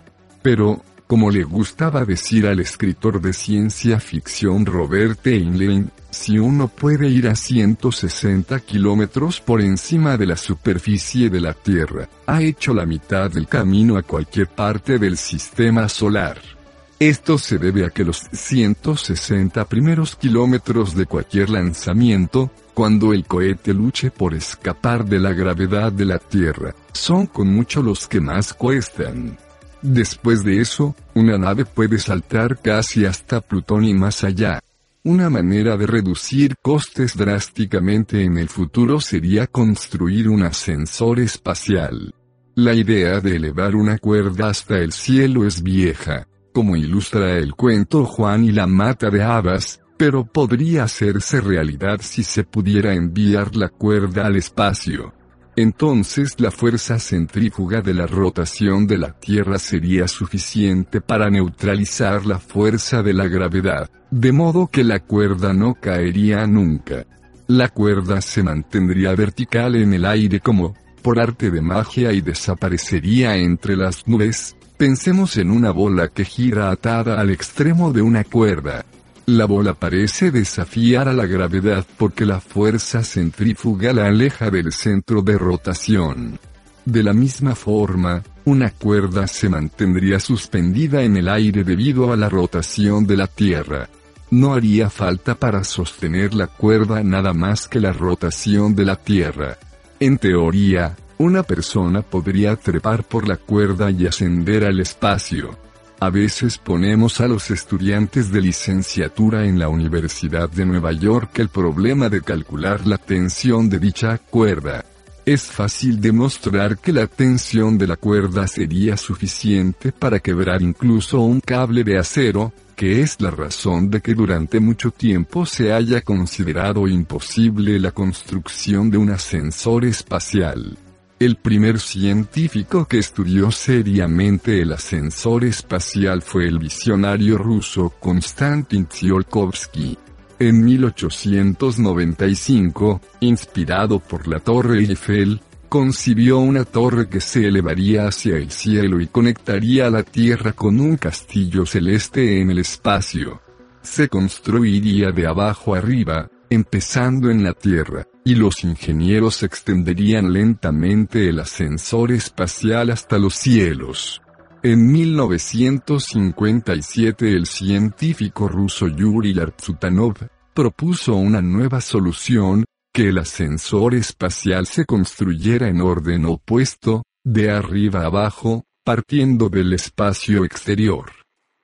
Pero, 0.43 0.85
como 1.09 1.33
le 1.33 1.43
gustaba 1.43 2.05
decir 2.05 2.47
al 2.47 2.61
escritor 2.61 3.21
de 3.21 3.33
ciencia 3.33 3.99
ficción 3.99 4.67
Robert 4.67 5.27
Heinlein, 5.27 5.91
si 6.11 6.39
uno 6.39 6.69
puede 6.69 7.09
ir 7.09 7.27
a 7.27 7.35
160 7.35 8.61
kilómetros 8.61 9.41
por 9.41 9.61
encima 9.61 10.17
de 10.17 10.27
la 10.27 10.37
superficie 10.37 11.29
de 11.29 11.41
la 11.41 11.55
Tierra, 11.55 12.09
ha 12.25 12.41
hecho 12.41 12.73
la 12.73 12.87
mitad 12.87 13.33
del 13.33 13.49
camino 13.49 13.97
a 13.97 14.05
cualquier 14.05 14.47
parte 14.47 15.01
del 15.01 15.17
sistema 15.17 15.89
solar. 15.89 16.56
Esto 16.99 17.37
se 17.37 17.59
debe 17.59 17.85
a 17.85 17.91
que 17.91 18.05
los 18.05 18.23
160 18.33 19.67
primeros 19.67 20.17
kilómetros 20.17 20.95
de 20.95 21.05
cualquier 21.05 21.51
lanzamiento, 21.51 22.51
cuando 22.73 23.13
el 23.13 23.27
cohete 23.27 23.75
luche 23.75 24.11
por 24.11 24.33
escapar 24.33 25.05
de 25.05 25.19
la 25.19 25.35
gravedad 25.35 25.93
de 25.93 26.07
la 26.07 26.19
Tierra, 26.19 26.75
son 26.93 27.27
con 27.27 27.49
mucho 27.49 27.83
los 27.83 28.09
que 28.09 28.23
más 28.23 28.55
cuestan. 28.55 29.37
Después 29.83 30.43
de 30.43 30.63
eso, 30.63 30.97
una 31.13 31.37
nave 31.37 31.67
puede 31.67 31.99
saltar 31.99 32.63
casi 32.63 33.05
hasta 33.05 33.43
Plutón 33.43 33.85
y 33.85 33.93
más 33.93 34.25
allá. 34.25 34.61
Una 35.05 35.29
manera 35.29 35.77
de 35.77 35.87
reducir 35.87 36.57
costes 36.63 37.15
drásticamente 37.15 38.25
en 38.25 38.39
el 38.39 38.49
futuro 38.49 39.03
sería 39.03 39.47
construir 39.47 40.31
un 40.31 40.45
ascensor 40.45 41.21
espacial. 41.21 42.15
La 42.55 42.73
idea 42.73 43.21
de 43.21 43.37
elevar 43.37 43.77
una 43.77 43.99
cuerda 43.99 44.49
hasta 44.49 44.79
el 44.79 44.93
cielo 44.93 45.47
es 45.47 45.63
vieja, 45.63 46.27
como 46.57 46.75
ilustra 46.75 47.37
el 47.37 47.55
cuento 47.55 48.07
Juan 48.07 48.43
y 48.43 48.51
la 48.51 48.67
mata 48.67 49.11
de 49.11 49.23
habas, 49.23 49.83
pero 49.99 50.25
podría 50.25 50.85
hacerse 50.85 51.43
realidad 51.43 52.01
si 52.01 52.23
se 52.23 52.45
pudiera 52.45 52.95
enviar 52.95 53.55
la 53.57 53.69
cuerda 53.69 54.25
al 54.25 54.37
espacio. 54.37 55.13
Entonces 55.55 56.41
la 56.41 56.51
fuerza 56.51 56.99
centrífuga 56.99 57.83
de 57.83 57.93
la 57.93 58.07
rotación 58.07 58.87
de 58.87 58.97
la 58.97 59.13
Tierra 59.13 59.59
sería 59.59 60.09
suficiente 60.09 61.03
para 61.03 61.29
neutralizar 61.29 62.25
la 62.25 62.39
fuerza 62.39 63.03
de 63.03 63.13
la 63.13 63.29
gravedad, 63.29 63.91
de 64.11 64.33
modo 64.33 64.69
que 64.69 64.83
la 64.83 65.01
cuerda 65.01 65.53
no 65.53 65.75
caería 65.75 66.47
nunca. 66.47 67.05
La 67.49 67.69
cuerda 67.69 68.23
se 68.23 68.43
mantendría 68.43 69.15
vertical 69.15 69.77
en 69.77 69.93
el 69.93 70.07
aire 70.07 70.41
como, 70.41 70.73
por 71.03 71.21
arte 71.21 71.51
de 71.51 71.61
magia 71.61 72.15
y 72.15 72.23
desaparecería 72.23 73.37
entre 73.37 73.77
las 73.77 74.09
nubes. 74.09 74.57
Pensemos 74.77 75.39
en 75.39 75.51
una 75.51 75.70
bola 75.70 76.09
que 76.09 76.27
gira 76.27 76.70
atada 76.70 77.18
al 77.18 77.31
extremo 77.31 77.95
de 77.95 78.03
una 78.03 78.24
cuerda. 78.24 78.85
La 79.24 79.47
bola 79.47 79.72
parece 79.72 80.31
desafiar 80.31 81.09
a 81.09 81.14
la 81.14 81.24
gravedad 81.24 81.87
porque 81.97 82.27
la 82.27 82.41
fuerza 82.41 83.03
centrífuga 83.03 83.95
la 83.95 84.07
aleja 84.07 84.51
del 84.51 84.72
centro 84.72 85.22
de 85.22 85.39
rotación. 85.39 86.39
De 86.85 87.03
la 87.03 87.14
misma 87.14 87.55
forma, 87.55 88.22
una 88.45 88.70
cuerda 88.70 89.27
se 89.27 89.49
mantendría 89.49 90.20
suspendida 90.20 91.03
en 91.03 91.16
el 91.16 91.29
aire 91.29 91.64
debido 91.64 92.12
a 92.12 92.16
la 92.18 92.29
rotación 92.29 93.07
de 93.07 93.16
la 93.16 93.29
Tierra. 93.29 93.89
No 94.31 94.53
haría 94.53 94.91
falta 94.91 95.35
para 95.37 95.64
sostener 95.64 96.35
la 96.35 96.49
cuerda 96.49 97.03
nada 97.03 97.33
más 97.33 97.66
que 97.66 97.81
la 97.81 97.93
rotación 97.93 98.74
de 98.74 98.85
la 98.85 98.97
Tierra. 98.97 99.57
En 100.01 100.18
teoría, 100.18 100.95
una 101.19 101.43
persona 101.43 102.03
podría 102.03 102.57
trepar 102.57 103.05
por 103.05 103.27
la 103.27 103.37
cuerda 103.37 103.91
y 103.91 104.07
ascender 104.07 104.64
al 104.64 104.81
espacio. 104.81 105.57
A 105.99 106.11
veces 106.11 106.59
ponemos 106.59 107.23
a 107.23 107.29
los 107.29 107.51
estudiantes 107.51 108.31
de 108.31 108.43
licenciatura 108.43 109.47
en 109.47 109.59
la 109.59 109.71
Universidad 109.71 110.51
de 110.51 110.67
Nueva 110.67 110.93
York 110.93 111.39
el 111.39 111.49
problema 111.49 112.11
de 112.11 112.21
calcular 112.21 112.87
la 112.87 112.99
tensión 112.99 113.71
de 113.71 113.79
dicha 113.79 114.19
cuerda. 114.19 114.85
Es 115.25 115.45
fácil 115.45 116.01
demostrar 116.01 116.79
que 116.79 116.93
la 116.93 117.07
tensión 117.07 117.79
de 117.79 117.87
la 117.87 117.97
cuerda 117.97 118.47
sería 118.47 118.97
suficiente 118.99 119.91
para 119.91 120.21
quebrar 120.21 120.61
incluso 120.61 121.21
un 121.21 121.41
cable 121.41 121.83
de 121.83 121.99
acero, 121.99 122.53
que 122.77 123.01
es 123.01 123.21
la 123.21 123.31
razón 123.31 123.89
de 123.89 124.03
que 124.03 124.14
durante 124.14 124.61
mucho 124.61 124.91
tiempo 124.91 125.47
se 125.47 125.73
haya 125.73 126.03
considerado 126.03 126.87
imposible 126.87 127.81
la 127.81 127.91
construcción 127.91 128.91
de 128.91 128.99
un 128.99 129.11
ascensor 129.11 129.87
espacial. 129.87 130.77
El 131.19 131.37
primer 131.37 131.81
científico 131.81 132.85
que 132.85 132.99
estudió 132.99 133.51
seriamente 133.51 134.61
el 134.61 134.73
ascensor 134.73 135.45
espacial 135.45 136.21
fue 136.21 136.47
el 136.47 136.59
visionario 136.59 137.39
ruso 137.39 137.95
Konstantin 137.99 138.85
Tsiolkovsky. 138.85 139.97
En 140.39 140.62
1895, 140.62 143.01
inspirado 143.21 143.99
por 143.99 144.29
la 144.29 144.41
Torre 144.41 144.81
Eiffel, 144.81 145.41
concibió 145.71 146.37
una 146.37 146.67
torre 146.67 147.09
que 147.09 147.23
se 147.23 147.47
elevaría 147.47 148.09
hacia 148.09 148.37
el 148.37 148.51
cielo 148.51 149.01
y 149.01 149.07
conectaría 149.07 149.87
a 149.87 149.91
la 149.91 150.03
Tierra 150.03 150.53
con 150.53 150.79
un 150.79 150.99
castillo 150.99 151.64
celeste 151.64 152.43
en 152.43 152.51
el 152.51 152.59
espacio. 152.59 153.41
Se 153.81 154.11
construiría 154.11 155.12
de 155.12 155.27
abajo 155.27 155.75
arriba, 155.75 156.29
empezando 156.51 157.31
en 157.31 157.43
la 157.43 157.55
Tierra, 157.55 158.07
y 158.27 158.35
los 158.35 158.62
ingenieros 158.64 159.43
extenderían 159.45 160.33
lentamente 160.33 161.29
el 161.29 161.39
ascensor 161.39 162.11
espacial 162.11 162.91
hasta 162.91 163.18
los 163.18 163.37
cielos. 163.37 164.20
En 164.64 164.91
1957 164.91 167.37
el 167.37 167.47
científico 167.47 168.49
ruso 168.49 168.89
Yuri 168.89 169.33
Lartsutanov 169.33 170.14
propuso 170.53 171.14
una 171.14 171.41
nueva 171.41 171.81
solución, 171.81 172.64
que 172.93 173.11
el 173.11 173.18
ascensor 173.18 173.95
espacial 173.95 174.66
se 174.66 174.87
construyera 174.87 175.68
en 175.68 175.81
orden 175.81 176.24
opuesto, 176.24 177.05
de 177.22 177.53
arriba 177.53 178.07
abajo, 178.07 178.64
partiendo 178.83 179.49
del 179.49 179.72
espacio 179.72 180.45
exterior 180.45 181.12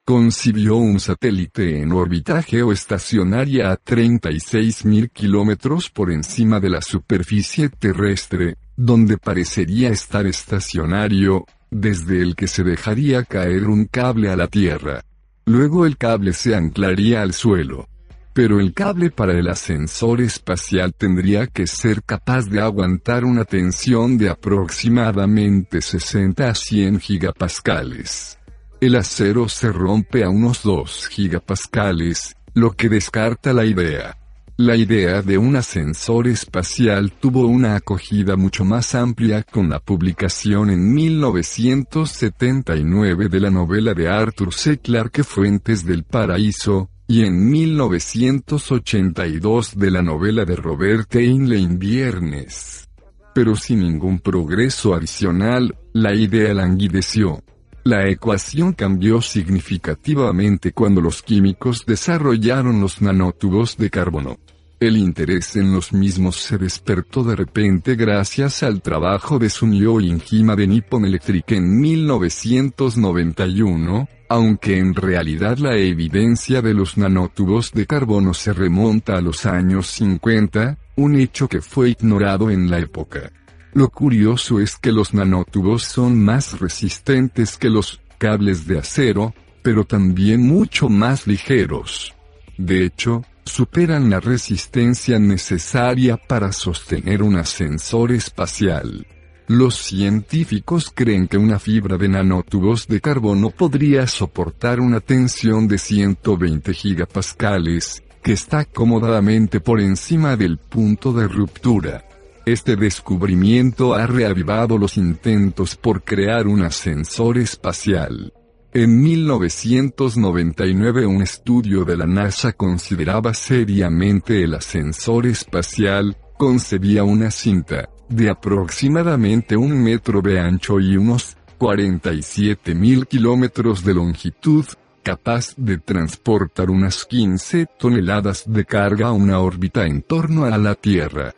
concibió 0.04 0.76
un 0.76 0.98
satélite 0.98 1.80
en 1.80 1.92
órbita 1.92 2.42
geoestacionaria 2.42 3.70
a 3.70 3.78
36.000 3.78 5.10
kilómetros 5.12 5.90
por 5.90 6.10
encima 6.10 6.58
de 6.58 6.70
la 6.70 6.82
superficie 6.82 7.68
terrestre, 7.68 8.56
donde 8.76 9.16
parecería 9.16 9.90
estar 9.90 10.26
estacionario, 10.26 11.46
desde 11.70 12.20
el 12.20 12.34
que 12.34 12.48
se 12.48 12.64
dejaría 12.64 13.24
caer 13.24 13.68
un 13.68 13.86
cable 13.86 14.30
a 14.30 14.36
la 14.36 14.48
Tierra. 14.48 15.02
Luego 15.46 15.86
el 15.86 15.96
cable 15.96 16.32
se 16.32 16.56
anclaría 16.56 17.22
al 17.22 17.32
suelo. 17.32 17.88
Pero 18.34 18.60
el 18.60 18.72
cable 18.72 19.10
para 19.10 19.38
el 19.38 19.46
ascensor 19.48 20.20
espacial 20.22 20.94
tendría 20.94 21.46
que 21.46 21.66
ser 21.66 22.02
capaz 22.02 22.48
de 22.48 22.60
aguantar 22.60 23.24
una 23.24 23.44
tensión 23.44 24.16
de 24.16 24.30
aproximadamente 24.30 25.82
60 25.82 26.48
a 26.48 26.54
100 26.54 26.98
gigapascales 26.98 28.38
el 28.82 28.96
acero 28.96 29.48
se 29.48 29.70
rompe 29.70 30.24
a 30.24 30.28
unos 30.28 30.64
2 30.64 31.06
gigapascales, 31.06 32.34
lo 32.52 32.72
que 32.72 32.88
descarta 32.88 33.52
la 33.52 33.64
idea. 33.64 34.18
La 34.56 34.74
idea 34.74 35.22
de 35.22 35.38
un 35.38 35.54
ascensor 35.54 36.26
espacial 36.26 37.12
tuvo 37.12 37.46
una 37.46 37.76
acogida 37.76 38.34
mucho 38.34 38.64
más 38.64 38.96
amplia 38.96 39.44
con 39.44 39.70
la 39.70 39.78
publicación 39.78 40.70
en 40.70 40.92
1979 40.92 43.28
de 43.28 43.38
la 43.38 43.50
novela 43.50 43.94
de 43.94 44.08
Arthur 44.08 44.52
C. 44.52 44.78
Clarke 44.78 45.22
Fuentes 45.22 45.86
del 45.86 46.02
Paraíso, 46.02 46.90
y 47.06 47.24
en 47.24 47.50
1982 47.50 49.78
de 49.78 49.90
la 49.92 50.02
novela 50.02 50.44
de 50.44 50.56
Robert 50.56 51.14
Heinlein 51.14 51.78
Viernes. 51.78 52.88
Pero 53.32 53.54
sin 53.54 53.78
ningún 53.78 54.18
progreso 54.18 54.92
adicional, 54.92 55.76
la 55.92 56.16
idea 56.16 56.52
languideció. 56.52 57.44
La 57.84 58.08
ecuación 58.08 58.74
cambió 58.74 59.20
significativamente 59.20 60.70
cuando 60.70 61.00
los 61.00 61.20
químicos 61.20 61.84
desarrollaron 61.84 62.80
los 62.80 63.02
nanotubos 63.02 63.76
de 63.76 63.90
carbono. 63.90 64.38
El 64.78 64.96
interés 64.96 65.56
en 65.56 65.72
los 65.72 65.92
mismos 65.92 66.36
se 66.36 66.58
despertó 66.58 67.24
de 67.24 67.34
repente 67.34 67.96
gracias 67.96 68.62
al 68.62 68.82
trabajo 68.82 69.40
de 69.40 69.50
Sunyo 69.50 69.98
Injima 69.98 70.54
de 70.54 70.68
Nippon 70.68 71.04
Electric 71.04 71.50
en 71.52 71.80
1991, 71.80 74.08
aunque 74.28 74.78
en 74.78 74.94
realidad 74.94 75.58
la 75.58 75.76
evidencia 75.76 76.62
de 76.62 76.74
los 76.74 76.96
nanotubos 76.96 77.72
de 77.72 77.86
carbono 77.86 78.32
se 78.32 78.52
remonta 78.52 79.16
a 79.16 79.20
los 79.20 79.44
años 79.44 79.88
50, 79.88 80.78
un 80.96 81.16
hecho 81.16 81.48
que 81.48 81.60
fue 81.60 81.90
ignorado 81.90 82.48
en 82.48 82.70
la 82.70 82.78
época. 82.78 83.32
Lo 83.74 83.88
curioso 83.88 84.60
es 84.60 84.76
que 84.76 84.92
los 84.92 85.14
nanotubos 85.14 85.84
son 85.84 86.22
más 86.22 86.60
resistentes 86.60 87.56
que 87.56 87.70
los 87.70 88.00
cables 88.18 88.66
de 88.66 88.78
acero, 88.78 89.34
pero 89.62 89.84
también 89.84 90.46
mucho 90.46 90.90
más 90.90 91.26
ligeros. 91.26 92.14
De 92.58 92.84
hecho, 92.84 93.24
superan 93.44 94.10
la 94.10 94.20
resistencia 94.20 95.18
necesaria 95.18 96.18
para 96.18 96.52
sostener 96.52 97.22
un 97.22 97.36
ascensor 97.36 98.12
espacial. 98.12 99.06
Los 99.48 99.76
científicos 99.76 100.92
creen 100.94 101.26
que 101.26 101.38
una 101.38 101.58
fibra 101.58 101.96
de 101.96 102.08
nanotubos 102.08 102.86
de 102.86 103.00
carbono 103.00 103.50
podría 103.50 104.06
soportar 104.06 104.80
una 104.80 105.00
tensión 105.00 105.66
de 105.66 105.78
120 105.78 106.74
gigapascales, 106.74 108.02
que 108.22 108.32
está 108.32 108.64
cómodamente 108.66 109.60
por 109.60 109.80
encima 109.80 110.36
del 110.36 110.58
punto 110.58 111.12
de 111.12 111.26
ruptura. 111.26 112.04
Este 112.44 112.74
descubrimiento 112.74 113.94
ha 113.94 114.08
reavivado 114.08 114.76
los 114.76 114.96
intentos 114.96 115.76
por 115.76 116.02
crear 116.02 116.48
un 116.48 116.62
ascensor 116.62 117.38
espacial. 117.38 118.32
En 118.74 119.00
1999 119.00 121.06
un 121.06 121.22
estudio 121.22 121.84
de 121.84 121.96
la 121.96 122.06
NASA 122.06 122.52
consideraba 122.52 123.32
seriamente 123.32 124.42
el 124.42 124.54
ascensor 124.54 125.26
espacial, 125.26 126.16
concebía 126.36 127.04
una 127.04 127.30
cinta, 127.30 127.90
de 128.08 128.28
aproximadamente 128.28 129.56
un 129.56 129.80
metro 129.80 130.20
de 130.20 130.40
ancho 130.40 130.80
y 130.80 130.96
unos 130.96 131.36
47 131.58 132.74
mil 132.74 133.06
kilómetros 133.06 133.84
de 133.84 133.94
longitud, 133.94 134.64
capaz 135.04 135.54
de 135.56 135.78
transportar 135.78 136.70
unas 136.70 137.04
15 137.04 137.66
toneladas 137.78 138.42
de 138.48 138.64
carga 138.64 139.06
a 139.08 139.12
una 139.12 139.38
órbita 139.38 139.86
en 139.86 140.02
torno 140.02 140.44
a 140.44 140.58
la 140.58 140.74
Tierra. 140.74 141.34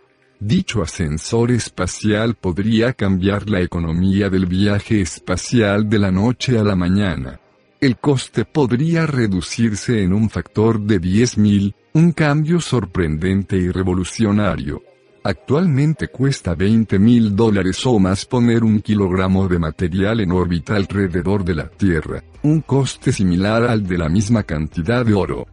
Dicho 0.46 0.82
ascensor 0.82 1.52
espacial 1.52 2.34
podría 2.34 2.92
cambiar 2.92 3.48
la 3.48 3.62
economía 3.62 4.28
del 4.28 4.44
viaje 4.44 5.00
espacial 5.00 5.88
de 5.88 5.98
la 5.98 6.10
noche 6.10 6.58
a 6.58 6.62
la 6.62 6.76
mañana. 6.76 7.40
El 7.80 7.96
coste 7.96 8.44
podría 8.44 9.06
reducirse 9.06 10.02
en 10.02 10.12
un 10.12 10.28
factor 10.28 10.82
de 10.82 11.00
10.000, 11.00 11.74
un 11.94 12.12
cambio 12.12 12.60
sorprendente 12.60 13.56
y 13.56 13.70
revolucionario. 13.70 14.82
Actualmente 15.22 16.08
cuesta 16.08 16.54
20 16.54 16.98
mil 16.98 17.34
dólares 17.34 17.80
o 17.86 17.98
más 17.98 18.26
poner 18.26 18.64
un 18.64 18.82
kilogramo 18.82 19.48
de 19.48 19.58
material 19.58 20.20
en 20.20 20.30
órbita 20.30 20.76
alrededor 20.76 21.42
de 21.42 21.54
la 21.54 21.70
Tierra, 21.70 22.22
un 22.42 22.60
coste 22.60 23.12
similar 23.12 23.62
al 23.62 23.86
de 23.86 23.96
la 23.96 24.10
misma 24.10 24.42
cantidad 24.42 25.06
de 25.06 25.14
oro. 25.14 25.46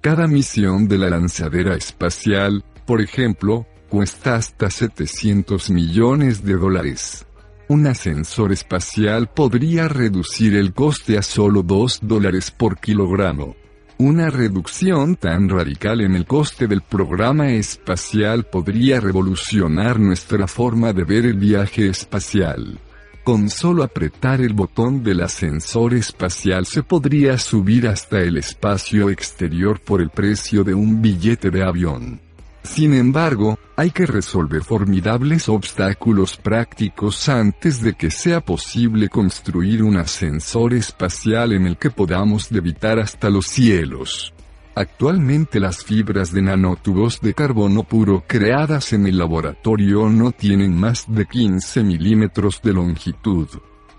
Cada 0.00 0.26
misión 0.26 0.88
de 0.88 0.96
la 0.96 1.10
lanzadera 1.10 1.74
espacial, 1.74 2.64
por 2.86 3.02
ejemplo, 3.02 3.66
cuesta 3.88 4.36
hasta 4.36 4.70
700 4.70 5.70
millones 5.70 6.44
de 6.44 6.54
dólares. 6.54 7.26
Un 7.68 7.86
ascensor 7.86 8.52
espacial 8.52 9.28
podría 9.28 9.88
reducir 9.88 10.54
el 10.54 10.72
coste 10.72 11.18
a 11.18 11.22
solo 11.22 11.62
2 11.62 12.00
dólares 12.02 12.50
por 12.50 12.78
kilogramo. 12.78 13.56
Una 13.98 14.30
reducción 14.30 15.16
tan 15.16 15.48
radical 15.48 16.00
en 16.00 16.14
el 16.14 16.24
coste 16.24 16.68
del 16.68 16.82
programa 16.82 17.50
espacial 17.50 18.44
podría 18.44 19.00
revolucionar 19.00 19.98
nuestra 19.98 20.46
forma 20.46 20.92
de 20.92 21.04
ver 21.04 21.26
el 21.26 21.34
viaje 21.34 21.88
espacial. 21.88 22.78
Con 23.24 23.50
solo 23.50 23.82
apretar 23.82 24.40
el 24.40 24.54
botón 24.54 25.02
del 25.02 25.20
ascensor 25.20 25.92
espacial 25.94 26.64
se 26.64 26.82
podría 26.82 27.36
subir 27.36 27.88
hasta 27.88 28.20
el 28.20 28.38
espacio 28.38 29.10
exterior 29.10 29.80
por 29.80 30.00
el 30.00 30.08
precio 30.08 30.64
de 30.64 30.72
un 30.72 31.02
billete 31.02 31.50
de 31.50 31.62
avión. 31.62 32.27
Sin 32.74 32.94
embargo, 32.94 33.58
hay 33.76 33.90
que 33.90 34.06
resolver 34.06 34.62
formidables 34.62 35.48
obstáculos 35.48 36.36
prácticos 36.36 37.28
antes 37.28 37.82
de 37.82 37.94
que 37.94 38.10
sea 38.10 38.40
posible 38.40 39.08
construir 39.08 39.82
un 39.82 39.96
ascensor 39.96 40.74
espacial 40.74 41.52
en 41.52 41.66
el 41.66 41.76
que 41.76 41.90
podamos 41.90 42.52
levitar 42.52 43.00
hasta 43.00 43.30
los 43.30 43.46
cielos. 43.46 44.32
Actualmente 44.76 45.58
las 45.58 45.82
fibras 45.82 46.30
de 46.30 46.42
nanotubos 46.42 47.20
de 47.20 47.34
carbono 47.34 47.82
puro 47.82 48.22
creadas 48.28 48.92
en 48.92 49.08
el 49.08 49.18
laboratorio 49.18 50.08
no 50.08 50.30
tienen 50.30 50.78
más 50.78 51.04
de 51.08 51.26
15 51.26 51.82
milímetros 51.82 52.60
de 52.62 52.74
longitud. 52.74 53.48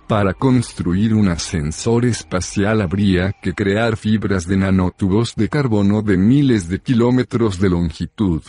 Para 0.09 0.33
construir 0.33 1.13
un 1.13 1.27
ascensor 1.27 2.03
espacial 2.03 2.81
habría 2.81 3.31
que 3.31 3.53
crear 3.53 3.95
fibras 3.95 4.47
de 4.47 4.57
nanotubos 4.57 5.35
de 5.35 5.49
carbono 5.49 6.01
de 6.01 6.17
miles 6.17 6.67
de 6.67 6.79
kilómetros 6.79 7.59
de 7.59 7.69
longitud. 7.69 8.41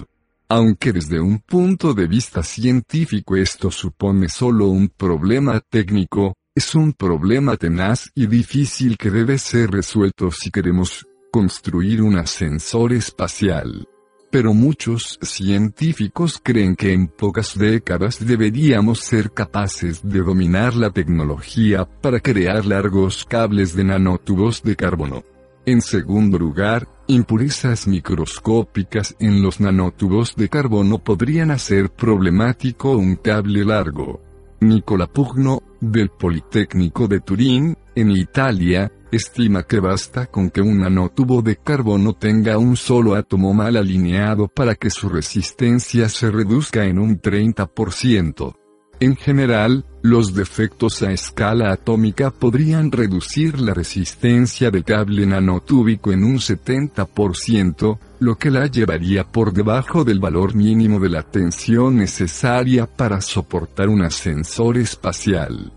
Aunque 0.49 0.91
desde 0.95 1.21
un 1.21 1.39
punto 1.41 1.93
de 1.93 2.07
vista 2.07 2.43
científico 2.43 3.37
esto 3.37 3.71
supone 3.71 4.31
solo 4.31 4.69
un 4.69 4.89
problema 4.89 5.61
técnico, 5.61 6.33
es 6.55 6.75
un 6.75 6.95
problema 6.95 7.59
tenaz 7.59 8.11
y 8.15 8.27
difícil 8.27 8.97
que 8.97 9.11
debe 9.11 9.37
ser 9.37 9.71
resuelto 9.71 10.31
si 10.31 10.51
queremos 10.51 11.07
construir 11.31 12.01
un 12.01 12.17
ascensor 12.17 12.95
espacial. 12.95 13.87
Pero 14.31 14.55
muchos 14.55 15.19
científicos 15.23 16.41
creen 16.43 16.77
que 16.77 16.93
en 16.93 17.09
pocas 17.09 17.59
décadas 17.59 18.25
deberíamos 18.25 19.01
ser 19.01 19.33
capaces 19.33 20.01
de 20.03 20.21
dominar 20.21 20.77
la 20.77 20.91
tecnología 20.91 21.85
para 21.85 22.21
crear 22.21 22.65
largos 22.65 23.25
cables 23.25 23.75
de 23.75 23.85
nanotubos 23.85 24.63
de 24.63 24.77
carbono. 24.77 25.25
En 25.67 25.83
segundo 25.83 26.39
lugar, 26.39 26.89
impurezas 27.09 27.89
microscópicas 27.89 29.17
en 29.19 29.43
los 29.43 29.61
nanotubos 29.61 30.37
de 30.37 30.49
carbono 30.49 30.99
podrían 30.99 31.51
hacer 31.51 31.91
problemático 31.91 32.93
un 32.93 33.17
cable 33.17 33.65
largo. 33.65 34.30
Nicola 34.61 35.07
Pugno, 35.07 35.63
del 35.81 36.11
Politécnico 36.11 37.09
de 37.09 37.21
Turín, 37.21 37.77
en 37.95 38.11
Italia, 38.11 38.93
estima 39.11 39.63
que 39.63 39.81
basta 39.81 40.27
con 40.27 40.51
que 40.51 40.61
un 40.61 40.81
nanotubo 40.81 41.41
de 41.43 41.57
carbono 41.57 42.13
tenga 42.13 42.59
un 42.59 42.77
solo 42.77 43.15
átomo 43.15 43.55
mal 43.55 43.77
alineado 43.77 44.49
para 44.49 44.75
que 44.75 44.91
su 44.91 45.09
resistencia 45.09 46.09
se 46.09 46.31
reduzca 46.31 46.85
en 46.85 46.99
un 46.99 47.21
30%. 47.21 48.55
En 49.01 49.17
general, 49.17 49.87
los 50.03 50.35
defectos 50.35 51.03
a 51.03 51.11
escala 51.11 51.73
atómica 51.73 52.31
podrían 52.31 52.93
reducir 52.93 53.59
la 53.59 53.73
resistencia 53.73 54.71
del 54.71 54.85
cable 54.85 55.25
nanotúbico 55.25 56.13
en 56.13 56.23
un 56.23 56.37
70%, 56.37 57.99
lo 58.21 58.37
que 58.37 58.51
la 58.51 58.67
llevaría 58.67 59.25
por 59.25 59.53
debajo 59.53 60.05
del 60.05 60.21
valor 60.21 60.55
mínimo 60.55 61.01
de 61.01 61.09
la 61.09 61.23
tensión 61.23 61.97
necesaria 61.97 62.87
para 62.87 63.21
soportar 63.23 63.89
un 63.89 64.03
ascensor 64.03 64.77
espacial. 64.77 65.73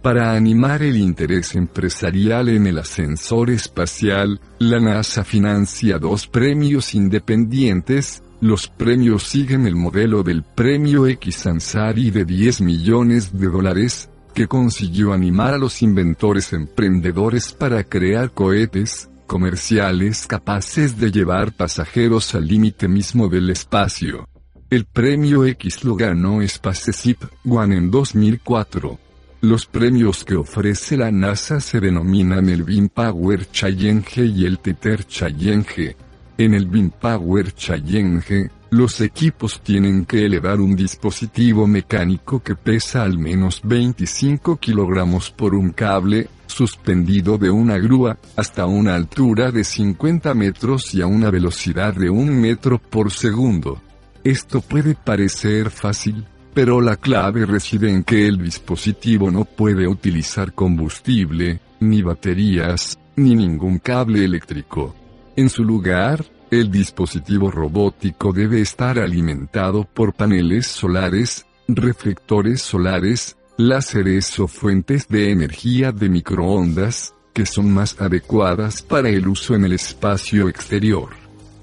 Para 0.00 0.32
animar 0.32 0.82
el 0.82 0.96
interés 0.96 1.56
empresarial 1.56 2.48
en 2.50 2.68
el 2.68 2.78
ascensor 2.78 3.50
espacial, 3.50 4.40
la 4.60 4.78
NASA 4.78 5.24
financia 5.24 5.98
dos 5.98 6.28
premios 6.28 6.94
independientes, 6.94 8.22
los 8.40 8.68
premios 8.68 9.24
siguen 9.24 9.66
el 9.66 9.74
modelo 9.74 10.22
del 10.22 10.44
premio 10.44 11.08
X 11.08 11.48
Ansari 11.48 12.12
de 12.12 12.24
10 12.24 12.60
millones 12.60 13.36
de 13.36 13.48
dólares, 13.48 14.08
que 14.34 14.46
consiguió 14.46 15.12
animar 15.12 15.54
a 15.54 15.58
los 15.58 15.82
inventores 15.82 16.52
emprendedores 16.52 17.52
para 17.52 17.82
crear 17.82 18.30
cohetes 18.30 19.10
comerciales 19.28 20.26
capaces 20.26 20.98
de 20.98 21.12
llevar 21.12 21.52
pasajeros 21.52 22.34
al 22.34 22.48
límite 22.48 22.88
mismo 22.88 23.28
del 23.28 23.50
espacio. 23.50 24.26
El 24.70 24.86
premio 24.86 25.44
X 25.44 25.84
lo 25.84 25.94
ganó 25.94 26.40
Spaceship 26.46 27.18
One 27.44 27.76
en 27.76 27.90
2004. 27.92 28.98
Los 29.42 29.66
premios 29.66 30.24
que 30.24 30.34
ofrece 30.34 30.96
la 30.96 31.12
NASA 31.12 31.60
se 31.60 31.78
denominan 31.78 32.48
el 32.48 32.64
Beam 32.64 32.88
Power 32.88 33.48
Challenge 33.52 34.24
y 34.24 34.46
el 34.46 34.58
Tether 34.58 35.04
Challenge. 35.04 35.94
En 36.38 36.54
el 36.54 36.66
Beam 36.66 36.90
Power 36.90 37.52
Challenge, 37.54 38.50
los 38.70 39.00
equipos 39.00 39.62
tienen 39.62 40.04
que 40.04 40.26
elevar 40.26 40.60
un 40.60 40.76
dispositivo 40.76 41.66
mecánico 41.66 42.42
que 42.42 42.54
pesa 42.54 43.02
al 43.02 43.18
menos 43.18 43.62
25 43.64 44.56
kilogramos 44.56 45.30
por 45.30 45.54
un 45.54 45.70
cable, 45.70 46.28
suspendido 46.46 47.38
de 47.38 47.48
una 47.50 47.78
grúa, 47.78 48.18
hasta 48.36 48.66
una 48.66 48.94
altura 48.94 49.50
de 49.50 49.64
50 49.64 50.34
metros 50.34 50.94
y 50.94 51.00
a 51.00 51.06
una 51.06 51.30
velocidad 51.30 51.94
de 51.94 52.10
un 52.10 52.38
metro 52.40 52.78
por 52.78 53.10
segundo. 53.10 53.80
Esto 54.22 54.60
puede 54.60 54.94
parecer 54.94 55.70
fácil, 55.70 56.26
pero 56.52 56.80
la 56.82 56.96
clave 56.96 57.46
reside 57.46 57.90
en 57.90 58.04
que 58.04 58.26
el 58.26 58.36
dispositivo 58.36 59.30
no 59.30 59.44
puede 59.44 59.86
utilizar 59.86 60.52
combustible, 60.52 61.60
ni 61.80 62.02
baterías, 62.02 62.98
ni 63.16 63.34
ningún 63.34 63.78
cable 63.78 64.24
eléctrico. 64.24 64.94
En 65.36 65.48
su 65.48 65.64
lugar, 65.64 66.24
el 66.50 66.70
dispositivo 66.70 67.50
robótico 67.50 68.32
debe 68.32 68.60
estar 68.60 68.98
alimentado 68.98 69.84
por 69.84 70.14
paneles 70.14 70.66
solares, 70.66 71.46
reflectores 71.68 72.62
solares, 72.62 73.36
láseres 73.56 74.38
o 74.38 74.48
fuentes 74.48 75.08
de 75.08 75.30
energía 75.30 75.92
de 75.92 76.08
microondas, 76.08 77.14
que 77.34 77.44
son 77.44 77.72
más 77.72 78.00
adecuadas 78.00 78.82
para 78.82 79.08
el 79.10 79.28
uso 79.28 79.54
en 79.54 79.64
el 79.64 79.72
espacio 79.72 80.48
exterior. 80.48 81.10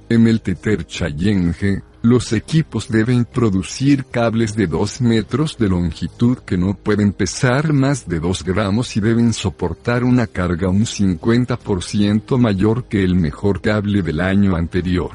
En 0.09 0.27
el 0.27 0.41
Tether 0.41 0.85
Challenge, 0.85 1.81
los 2.05 2.33
equipos 2.33 2.87
deben 2.87 3.25
producir 3.25 4.05
cables 4.05 4.55
de 4.55 4.67
2 4.67 5.01
metros 5.01 5.57
de 5.57 5.69
longitud 5.69 6.37
que 6.37 6.57
no 6.57 6.75
pueden 6.75 7.11
pesar 7.11 7.73
más 7.73 8.07
de 8.07 8.19
2 8.19 8.43
gramos 8.43 8.95
y 8.95 9.01
deben 9.01 9.33
soportar 9.33 10.03
una 10.03 10.27
carga 10.27 10.69
un 10.69 10.85
50% 10.85 12.37
mayor 12.37 12.85
que 12.85 13.03
el 13.03 13.15
mejor 13.15 13.61
cable 13.61 14.03
del 14.03 14.21
año 14.21 14.55
anterior. 14.55 15.11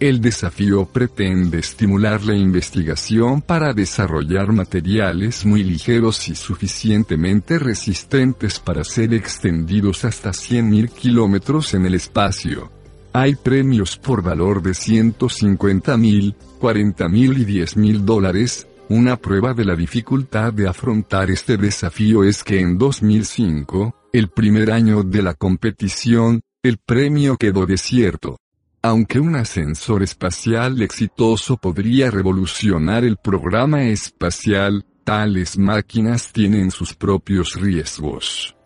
El 0.00 0.20
desafío 0.20 0.86
pretende 0.86 1.60
estimular 1.60 2.24
la 2.24 2.34
investigación 2.34 3.40
para 3.40 3.72
desarrollar 3.72 4.50
materiales 4.52 5.46
muy 5.46 5.62
ligeros 5.62 6.28
y 6.28 6.34
suficientemente 6.34 7.58
resistentes 7.58 8.58
para 8.58 8.82
ser 8.82 9.14
extendidos 9.14 10.04
hasta 10.04 10.30
100.000 10.30 10.90
kilómetros 10.90 11.74
en 11.74 11.86
el 11.86 11.94
espacio. 11.94 12.81
Hay 13.14 13.34
premios 13.34 13.98
por 13.98 14.22
valor 14.22 14.62
de 14.62 14.72
150 14.72 15.96
mil, 15.98 16.34
40 16.58 17.08
mil 17.10 17.38
y 17.38 17.44
10 17.44 17.76
mil 17.76 18.06
dólares. 18.06 18.66
Una 18.88 19.16
prueba 19.16 19.52
de 19.52 19.66
la 19.66 19.76
dificultad 19.76 20.52
de 20.54 20.66
afrontar 20.66 21.30
este 21.30 21.58
desafío 21.58 22.24
es 22.24 22.42
que 22.42 22.58
en 22.58 22.78
2005, 22.78 23.94
el 24.14 24.28
primer 24.28 24.70
año 24.70 25.02
de 25.02 25.22
la 25.22 25.34
competición, 25.34 26.40
el 26.62 26.78
premio 26.78 27.36
quedó 27.36 27.66
desierto. 27.66 28.38
Aunque 28.80 29.20
un 29.20 29.36
ascensor 29.36 30.02
espacial 30.02 30.80
exitoso 30.80 31.58
podría 31.58 32.10
revolucionar 32.10 33.04
el 33.04 33.18
programa 33.18 33.84
espacial, 33.84 34.86
tales 35.04 35.58
máquinas 35.58 36.32
tienen 36.32 36.70
sus 36.70 36.94
propios 36.94 37.60
riesgos. 37.60 38.56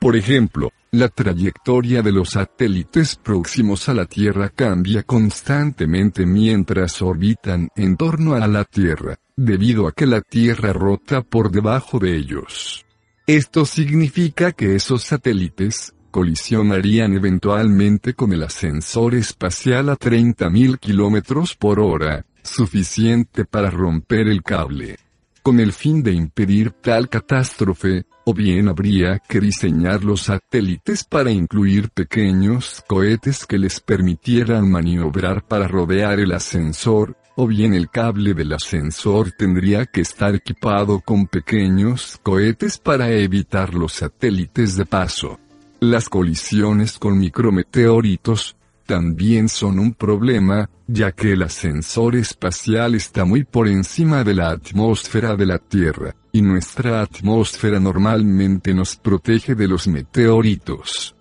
Por 0.00 0.16
ejemplo, 0.16 0.70
la 0.94 1.08
trayectoria 1.08 2.02
de 2.02 2.12
los 2.12 2.30
satélites 2.30 3.16
próximos 3.16 3.88
a 3.88 3.94
la 3.94 4.04
Tierra 4.04 4.50
cambia 4.50 5.02
constantemente 5.04 6.26
mientras 6.26 7.00
orbitan 7.00 7.70
en 7.74 7.96
torno 7.96 8.34
a 8.34 8.46
la 8.46 8.64
Tierra, 8.64 9.16
debido 9.34 9.88
a 9.88 9.92
que 9.92 10.04
la 10.06 10.20
Tierra 10.20 10.74
rota 10.74 11.22
por 11.22 11.50
debajo 11.50 11.98
de 11.98 12.14
ellos. 12.14 12.84
Esto 13.26 13.64
significa 13.64 14.52
que 14.52 14.74
esos 14.74 15.04
satélites, 15.04 15.94
colisionarían 16.10 17.14
eventualmente 17.14 18.12
con 18.12 18.34
el 18.34 18.42
ascensor 18.42 19.14
espacial 19.14 19.88
a 19.88 19.96
30.000 19.96 20.78
km 20.78 21.56
por 21.56 21.80
hora, 21.80 22.26
suficiente 22.42 23.46
para 23.46 23.70
romper 23.70 24.28
el 24.28 24.42
cable 24.42 24.98
con 25.42 25.58
el 25.58 25.72
fin 25.72 26.02
de 26.02 26.12
impedir 26.12 26.70
tal 26.70 27.08
catástrofe, 27.08 28.04
o 28.24 28.32
bien 28.32 28.68
habría 28.68 29.18
que 29.18 29.40
diseñar 29.40 30.04
los 30.04 30.22
satélites 30.22 31.04
para 31.04 31.32
incluir 31.32 31.90
pequeños 31.90 32.84
cohetes 32.86 33.44
que 33.46 33.58
les 33.58 33.80
permitieran 33.80 34.70
maniobrar 34.70 35.44
para 35.46 35.66
rodear 35.66 36.20
el 36.20 36.32
ascensor, 36.32 37.16
o 37.34 37.46
bien 37.46 37.74
el 37.74 37.90
cable 37.90 38.34
del 38.34 38.52
ascensor 38.52 39.32
tendría 39.32 39.86
que 39.86 40.02
estar 40.02 40.34
equipado 40.34 41.00
con 41.00 41.26
pequeños 41.26 42.20
cohetes 42.22 42.78
para 42.78 43.10
evitar 43.10 43.74
los 43.74 43.94
satélites 43.94 44.76
de 44.76 44.86
paso. 44.86 45.40
Las 45.80 46.08
colisiones 46.08 46.98
con 46.98 47.18
micrometeoritos, 47.18 48.56
también 48.86 49.48
son 49.48 49.78
un 49.78 49.94
problema, 49.94 50.68
ya 50.86 51.12
que 51.12 51.32
el 51.32 51.42
ascensor 51.42 52.16
espacial 52.16 52.94
está 52.94 53.24
muy 53.24 53.44
por 53.44 53.68
encima 53.68 54.24
de 54.24 54.34
la 54.34 54.50
atmósfera 54.50 55.36
de 55.36 55.46
la 55.46 55.58
Tierra, 55.58 56.14
y 56.32 56.42
nuestra 56.42 57.02
atmósfera 57.02 57.80
normalmente 57.80 58.74
nos 58.74 58.96
protege 58.96 59.54
de 59.54 59.68
los 59.68 59.88
meteoritos. 59.88 61.14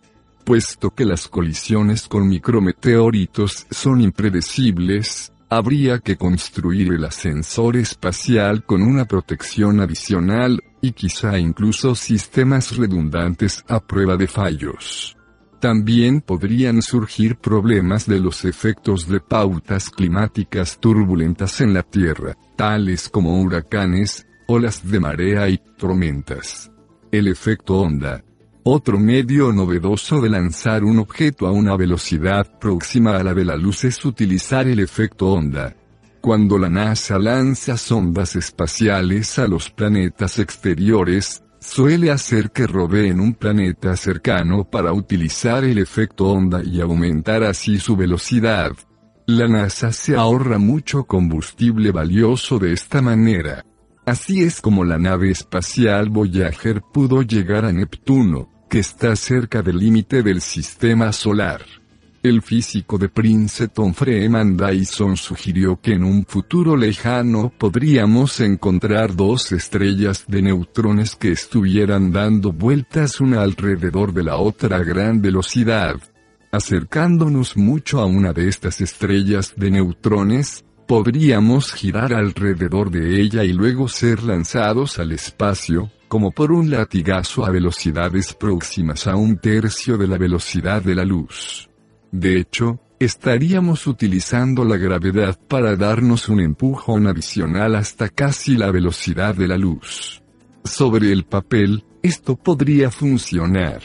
Puesto 0.44 0.90
que 0.92 1.06
las 1.06 1.28
colisiones 1.28 2.08
con 2.08 2.28
micrometeoritos 2.28 3.68
son 3.70 4.02
impredecibles, 4.02 5.32
habría 5.50 6.00
que 6.00 6.18
construir 6.18 6.94
el 6.94 7.04
ascensor 7.04 7.78
espacial 7.78 8.64
con 8.66 8.82
una 8.82 9.06
protección 9.06 9.80
adicional, 9.80 10.62
y 10.82 10.94
quizá 10.94 11.38
incluso 11.38 11.94
sistemas 11.94 12.76
redundantes 12.76 13.64
a 13.68 13.80
prueba 13.80 14.18
de 14.18 14.28
fallos. 14.28 15.16
También 15.62 16.22
podrían 16.22 16.82
surgir 16.82 17.36
problemas 17.36 18.08
de 18.08 18.20
los 18.20 18.46
efectos 18.46 19.08
de 19.08 19.20
pautas 19.20 19.92
climáticas 19.92 20.80
turbulentas 20.80 21.62
en 21.62 21.76
la 21.76 21.84
Tierra, 21.84 22.36
tales 22.56 23.08
como 23.08 23.40
huracanes, 23.40 24.26
olas 24.48 24.90
de 24.90 25.00
marea 25.00 25.48
y 25.50 25.60
tormentas. 25.78 26.72
El 27.12 27.28
efecto 27.28 27.80
onda. 27.80 28.24
Otro 28.64 28.98
medio 28.98 29.54
novedoso 29.54 30.20
de 30.20 30.30
lanzar 30.30 30.84
un 30.84 30.98
objeto 30.98 31.46
a 31.46 31.52
una 31.52 31.78
velocidad 31.78 32.58
próxima 32.60 33.18
a 33.18 33.24
la 33.24 33.36
de 33.36 33.46
la 33.46 33.56
luz 33.56 33.84
es 33.84 34.04
utilizar 34.04 34.68
el 34.68 34.80
efecto 34.80 35.28
onda. 35.28 35.76
Cuando 36.22 36.58
la 36.58 36.70
NASA 36.70 37.20
lanza 37.20 37.78
sondas 37.78 38.36
espaciales 38.36 39.38
a 39.38 39.48
los 39.48 39.70
planetas 39.70 40.40
exteriores, 40.40 41.44
suele 41.62 42.12
hacer 42.12 42.52
que 42.52 42.68
rodeen 42.68 43.22
un 43.22 43.34
planeta 43.36 43.96
cercano 43.96 44.66
para 44.70 44.92
utilizar 44.92 45.64
el 45.64 45.78
efecto 45.78 46.28
onda 46.28 46.62
y 46.64 46.82
aumentar 46.82 47.44
así 47.44 47.80
su 47.80 47.96
velocidad. 47.96 48.74
La 49.28 49.48
NASA 49.48 49.94
se 49.94 50.18
ahorra 50.18 50.58
mucho 50.58 51.06
combustible 51.06 51.92
valioso 51.92 52.60
de 52.60 52.74
esta 52.74 53.02
manera. 53.02 53.64
Así 54.06 54.42
es 54.42 54.60
como 54.60 54.84
la 54.84 54.98
nave 54.98 55.30
espacial 55.30 56.10
Voyager 56.10 56.82
pudo 56.92 57.22
llegar 57.22 57.64
a 57.64 57.72
Neptuno, 57.72 58.50
que 58.70 58.80
está 58.80 59.16
cerca 59.16 59.62
del 59.62 59.78
límite 59.78 60.24
del 60.24 60.42
sistema 60.42 61.14
solar. 61.14 61.62
El 62.24 62.44
físico 62.44 63.00
de 63.00 63.10
Princeton 63.10 63.96
Freeman 63.96 64.56
Dyson 64.56 65.18
sugirió 65.18 65.82
que 65.82 65.94
en 65.94 66.04
un 66.04 66.24
futuro 66.24 66.78
lejano 66.78 67.52
podríamos 67.58 68.40
encontrar 68.42 69.16
dos 69.16 69.52
estrellas 69.52 70.26
de 70.28 70.44
neutrones 70.44 71.16
que 71.16 71.32
estuvieran 71.32 72.12
dando 72.12 72.52
vueltas 72.52 73.22
una 73.22 73.42
alrededor 73.42 74.14
de 74.14 74.22
la 74.22 74.36
otra 74.36 74.78
a 74.78 74.84
gran 74.84 75.20
velocidad. 75.20 75.96
Acercándonos 76.52 77.58
mucho 77.58 78.00
a 78.00 78.06
una 78.06 78.34
de 78.34 78.50
estas 78.50 78.82
estrellas 78.82 79.56
de 79.58 79.72
neutrones, 79.72 80.64
podríamos 80.88 81.74
girar 81.74 82.14
alrededor 82.14 82.92
de 82.92 83.20
ella 83.20 83.44
y 83.44 83.54
luego 83.54 83.88
ser 83.88 84.22
lanzados 84.22 85.00
al 85.00 85.12
espacio, 85.12 85.90
como 86.08 86.30
por 86.30 86.52
un 86.52 86.70
latigazo 86.70 87.44
a 87.44 87.50
velocidades 87.50 88.36
próximas 88.36 89.08
a 89.08 89.16
un 89.16 89.40
tercio 89.40 89.98
de 89.98 90.08
la 90.08 90.20
velocidad 90.20 90.84
de 90.84 90.94
la 90.94 91.04
luz. 91.04 91.71
De 92.12 92.38
hecho, 92.38 92.80
estaríamos 93.00 93.88
utilizando 93.88 94.64
la 94.66 94.78
gravedad 94.78 95.40
para 95.48 95.76
darnos 95.76 96.30
un 96.30 96.40
empujón 96.40 97.08
adicional 97.08 97.76
hasta 97.76 98.10
casi 98.10 98.58
la 98.58 98.72
velocidad 98.72 99.34
de 99.34 99.48
la 99.48 99.58
luz. 99.58 100.22
Sobre 100.64 101.12
el 101.12 101.24
papel, 101.24 101.84
esto 102.04 102.36
podría 102.36 102.92
funcionar. 102.92 103.82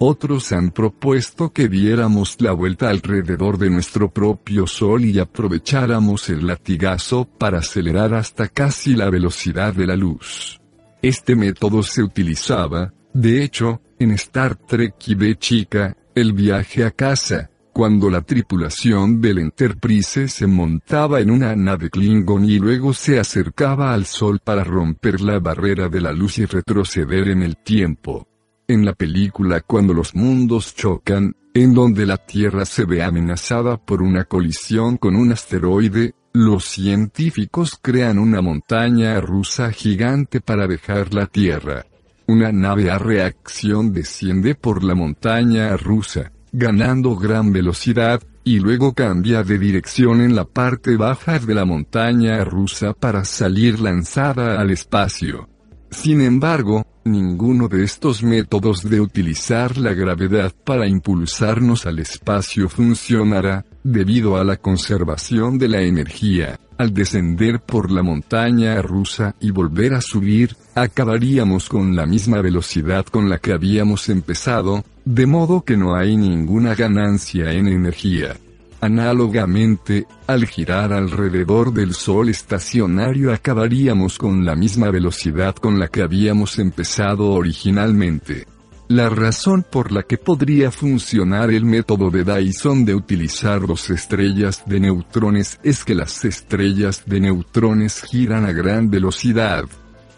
Otros 0.00 0.52
han 0.52 0.70
propuesto 0.70 1.52
que 1.52 1.68
diéramos 1.68 2.40
la 2.40 2.52
vuelta 2.52 2.88
alrededor 2.88 3.58
de 3.58 3.68
nuestro 3.68 4.10
propio 4.10 4.66
Sol 4.66 5.04
y 5.04 5.18
aprovecháramos 5.18 6.28
el 6.30 6.46
latigazo 6.46 7.24
para 7.24 7.58
acelerar 7.58 8.14
hasta 8.14 8.48
casi 8.48 8.94
la 8.94 9.10
velocidad 9.10 9.74
de 9.74 9.86
la 9.86 9.96
luz. 9.96 10.60
Este 11.02 11.34
método 11.34 11.82
se 11.82 12.02
utilizaba, 12.02 12.92
de 13.12 13.42
hecho, 13.42 13.80
en 13.98 14.12
Star 14.12 14.54
Trek 14.54 14.94
y 15.06 15.14
de 15.16 15.36
chica, 15.36 15.96
el 16.14 16.32
viaje 16.32 16.84
a 16.84 16.92
casa, 16.92 17.50
cuando 17.78 18.10
la 18.10 18.22
tripulación 18.22 19.20
del 19.20 19.38
Enterprise 19.38 20.26
se 20.26 20.48
montaba 20.48 21.20
en 21.20 21.30
una 21.30 21.54
nave 21.54 21.90
Klingon 21.90 22.44
y 22.44 22.58
luego 22.58 22.92
se 22.92 23.20
acercaba 23.20 23.94
al 23.94 24.04
Sol 24.04 24.40
para 24.42 24.64
romper 24.64 25.20
la 25.20 25.38
barrera 25.38 25.88
de 25.88 26.00
la 26.00 26.10
luz 26.10 26.38
y 26.38 26.44
retroceder 26.44 27.28
en 27.28 27.44
el 27.44 27.56
tiempo. 27.56 28.26
En 28.66 28.84
la 28.84 28.94
película 28.94 29.60
Cuando 29.60 29.94
los 29.94 30.16
mundos 30.16 30.74
chocan, 30.74 31.36
en 31.54 31.72
donde 31.72 32.04
la 32.04 32.16
Tierra 32.16 32.64
se 32.64 32.84
ve 32.84 33.04
amenazada 33.04 33.76
por 33.76 34.02
una 34.02 34.24
colisión 34.24 34.96
con 34.96 35.14
un 35.14 35.30
asteroide, 35.30 36.16
los 36.32 36.64
científicos 36.64 37.78
crean 37.80 38.18
una 38.18 38.42
montaña 38.42 39.20
rusa 39.20 39.70
gigante 39.70 40.40
para 40.40 40.66
dejar 40.66 41.14
la 41.14 41.26
Tierra. 41.26 41.86
Una 42.26 42.50
nave 42.50 42.90
a 42.90 42.98
reacción 42.98 43.92
desciende 43.92 44.56
por 44.56 44.82
la 44.82 44.96
montaña 44.96 45.76
rusa, 45.76 46.32
ganando 46.52 47.16
gran 47.16 47.52
velocidad, 47.52 48.22
y 48.44 48.60
luego 48.60 48.94
cambia 48.94 49.42
de 49.42 49.58
dirección 49.58 50.22
en 50.22 50.34
la 50.34 50.44
parte 50.44 50.96
baja 50.96 51.38
de 51.38 51.54
la 51.54 51.66
montaña 51.66 52.42
rusa 52.44 52.94
para 52.94 53.24
salir 53.24 53.78
lanzada 53.78 54.58
al 54.58 54.70
espacio. 54.70 55.48
Sin 55.90 56.20
embargo, 56.20 56.86
ninguno 57.04 57.68
de 57.68 57.84
estos 57.84 58.22
métodos 58.22 58.88
de 58.88 59.00
utilizar 59.00 59.76
la 59.78 59.92
gravedad 59.92 60.52
para 60.64 60.86
impulsarnos 60.86 61.86
al 61.86 61.98
espacio 61.98 62.68
funcionará, 62.68 63.64
debido 63.82 64.36
a 64.36 64.44
la 64.44 64.56
conservación 64.56 65.58
de 65.58 65.68
la 65.68 65.80
energía. 65.82 66.58
Al 66.76 66.94
descender 66.94 67.60
por 67.60 67.90
la 67.90 68.02
montaña 68.02 68.80
rusa 68.82 69.34
y 69.40 69.50
volver 69.50 69.94
a 69.94 70.00
subir, 70.00 70.56
acabaríamos 70.74 71.68
con 71.68 71.96
la 71.96 72.06
misma 72.06 72.40
velocidad 72.40 73.04
con 73.06 73.28
la 73.28 73.38
que 73.38 73.52
habíamos 73.52 74.08
empezado, 74.08 74.84
de 75.04 75.26
modo 75.26 75.62
que 75.62 75.76
no 75.76 75.96
hay 75.96 76.16
ninguna 76.16 76.74
ganancia 76.74 77.52
en 77.52 77.66
energía. 77.66 78.36
Análogamente, 78.80 80.06
al 80.28 80.46
girar 80.46 80.92
alrededor 80.92 81.72
del 81.72 81.94
Sol 81.94 82.28
estacionario 82.28 83.32
acabaríamos 83.32 84.18
con 84.18 84.44
la 84.44 84.54
misma 84.54 84.90
velocidad 84.90 85.56
con 85.56 85.80
la 85.80 85.88
que 85.88 86.02
habíamos 86.02 86.60
empezado 86.60 87.30
originalmente. 87.32 88.46
La 88.88 89.10
razón 89.10 89.66
por 89.70 89.92
la 89.92 90.02
que 90.02 90.16
podría 90.16 90.70
funcionar 90.70 91.50
el 91.50 91.66
método 91.66 92.10
de 92.10 92.24
Dyson 92.24 92.86
de 92.86 92.94
utilizar 92.94 93.66
dos 93.66 93.90
estrellas 93.90 94.62
de 94.64 94.80
neutrones 94.80 95.60
es 95.62 95.84
que 95.84 95.94
las 95.94 96.24
estrellas 96.24 97.02
de 97.04 97.20
neutrones 97.20 98.00
giran 98.00 98.46
a 98.46 98.52
gran 98.52 98.88
velocidad. 98.88 99.64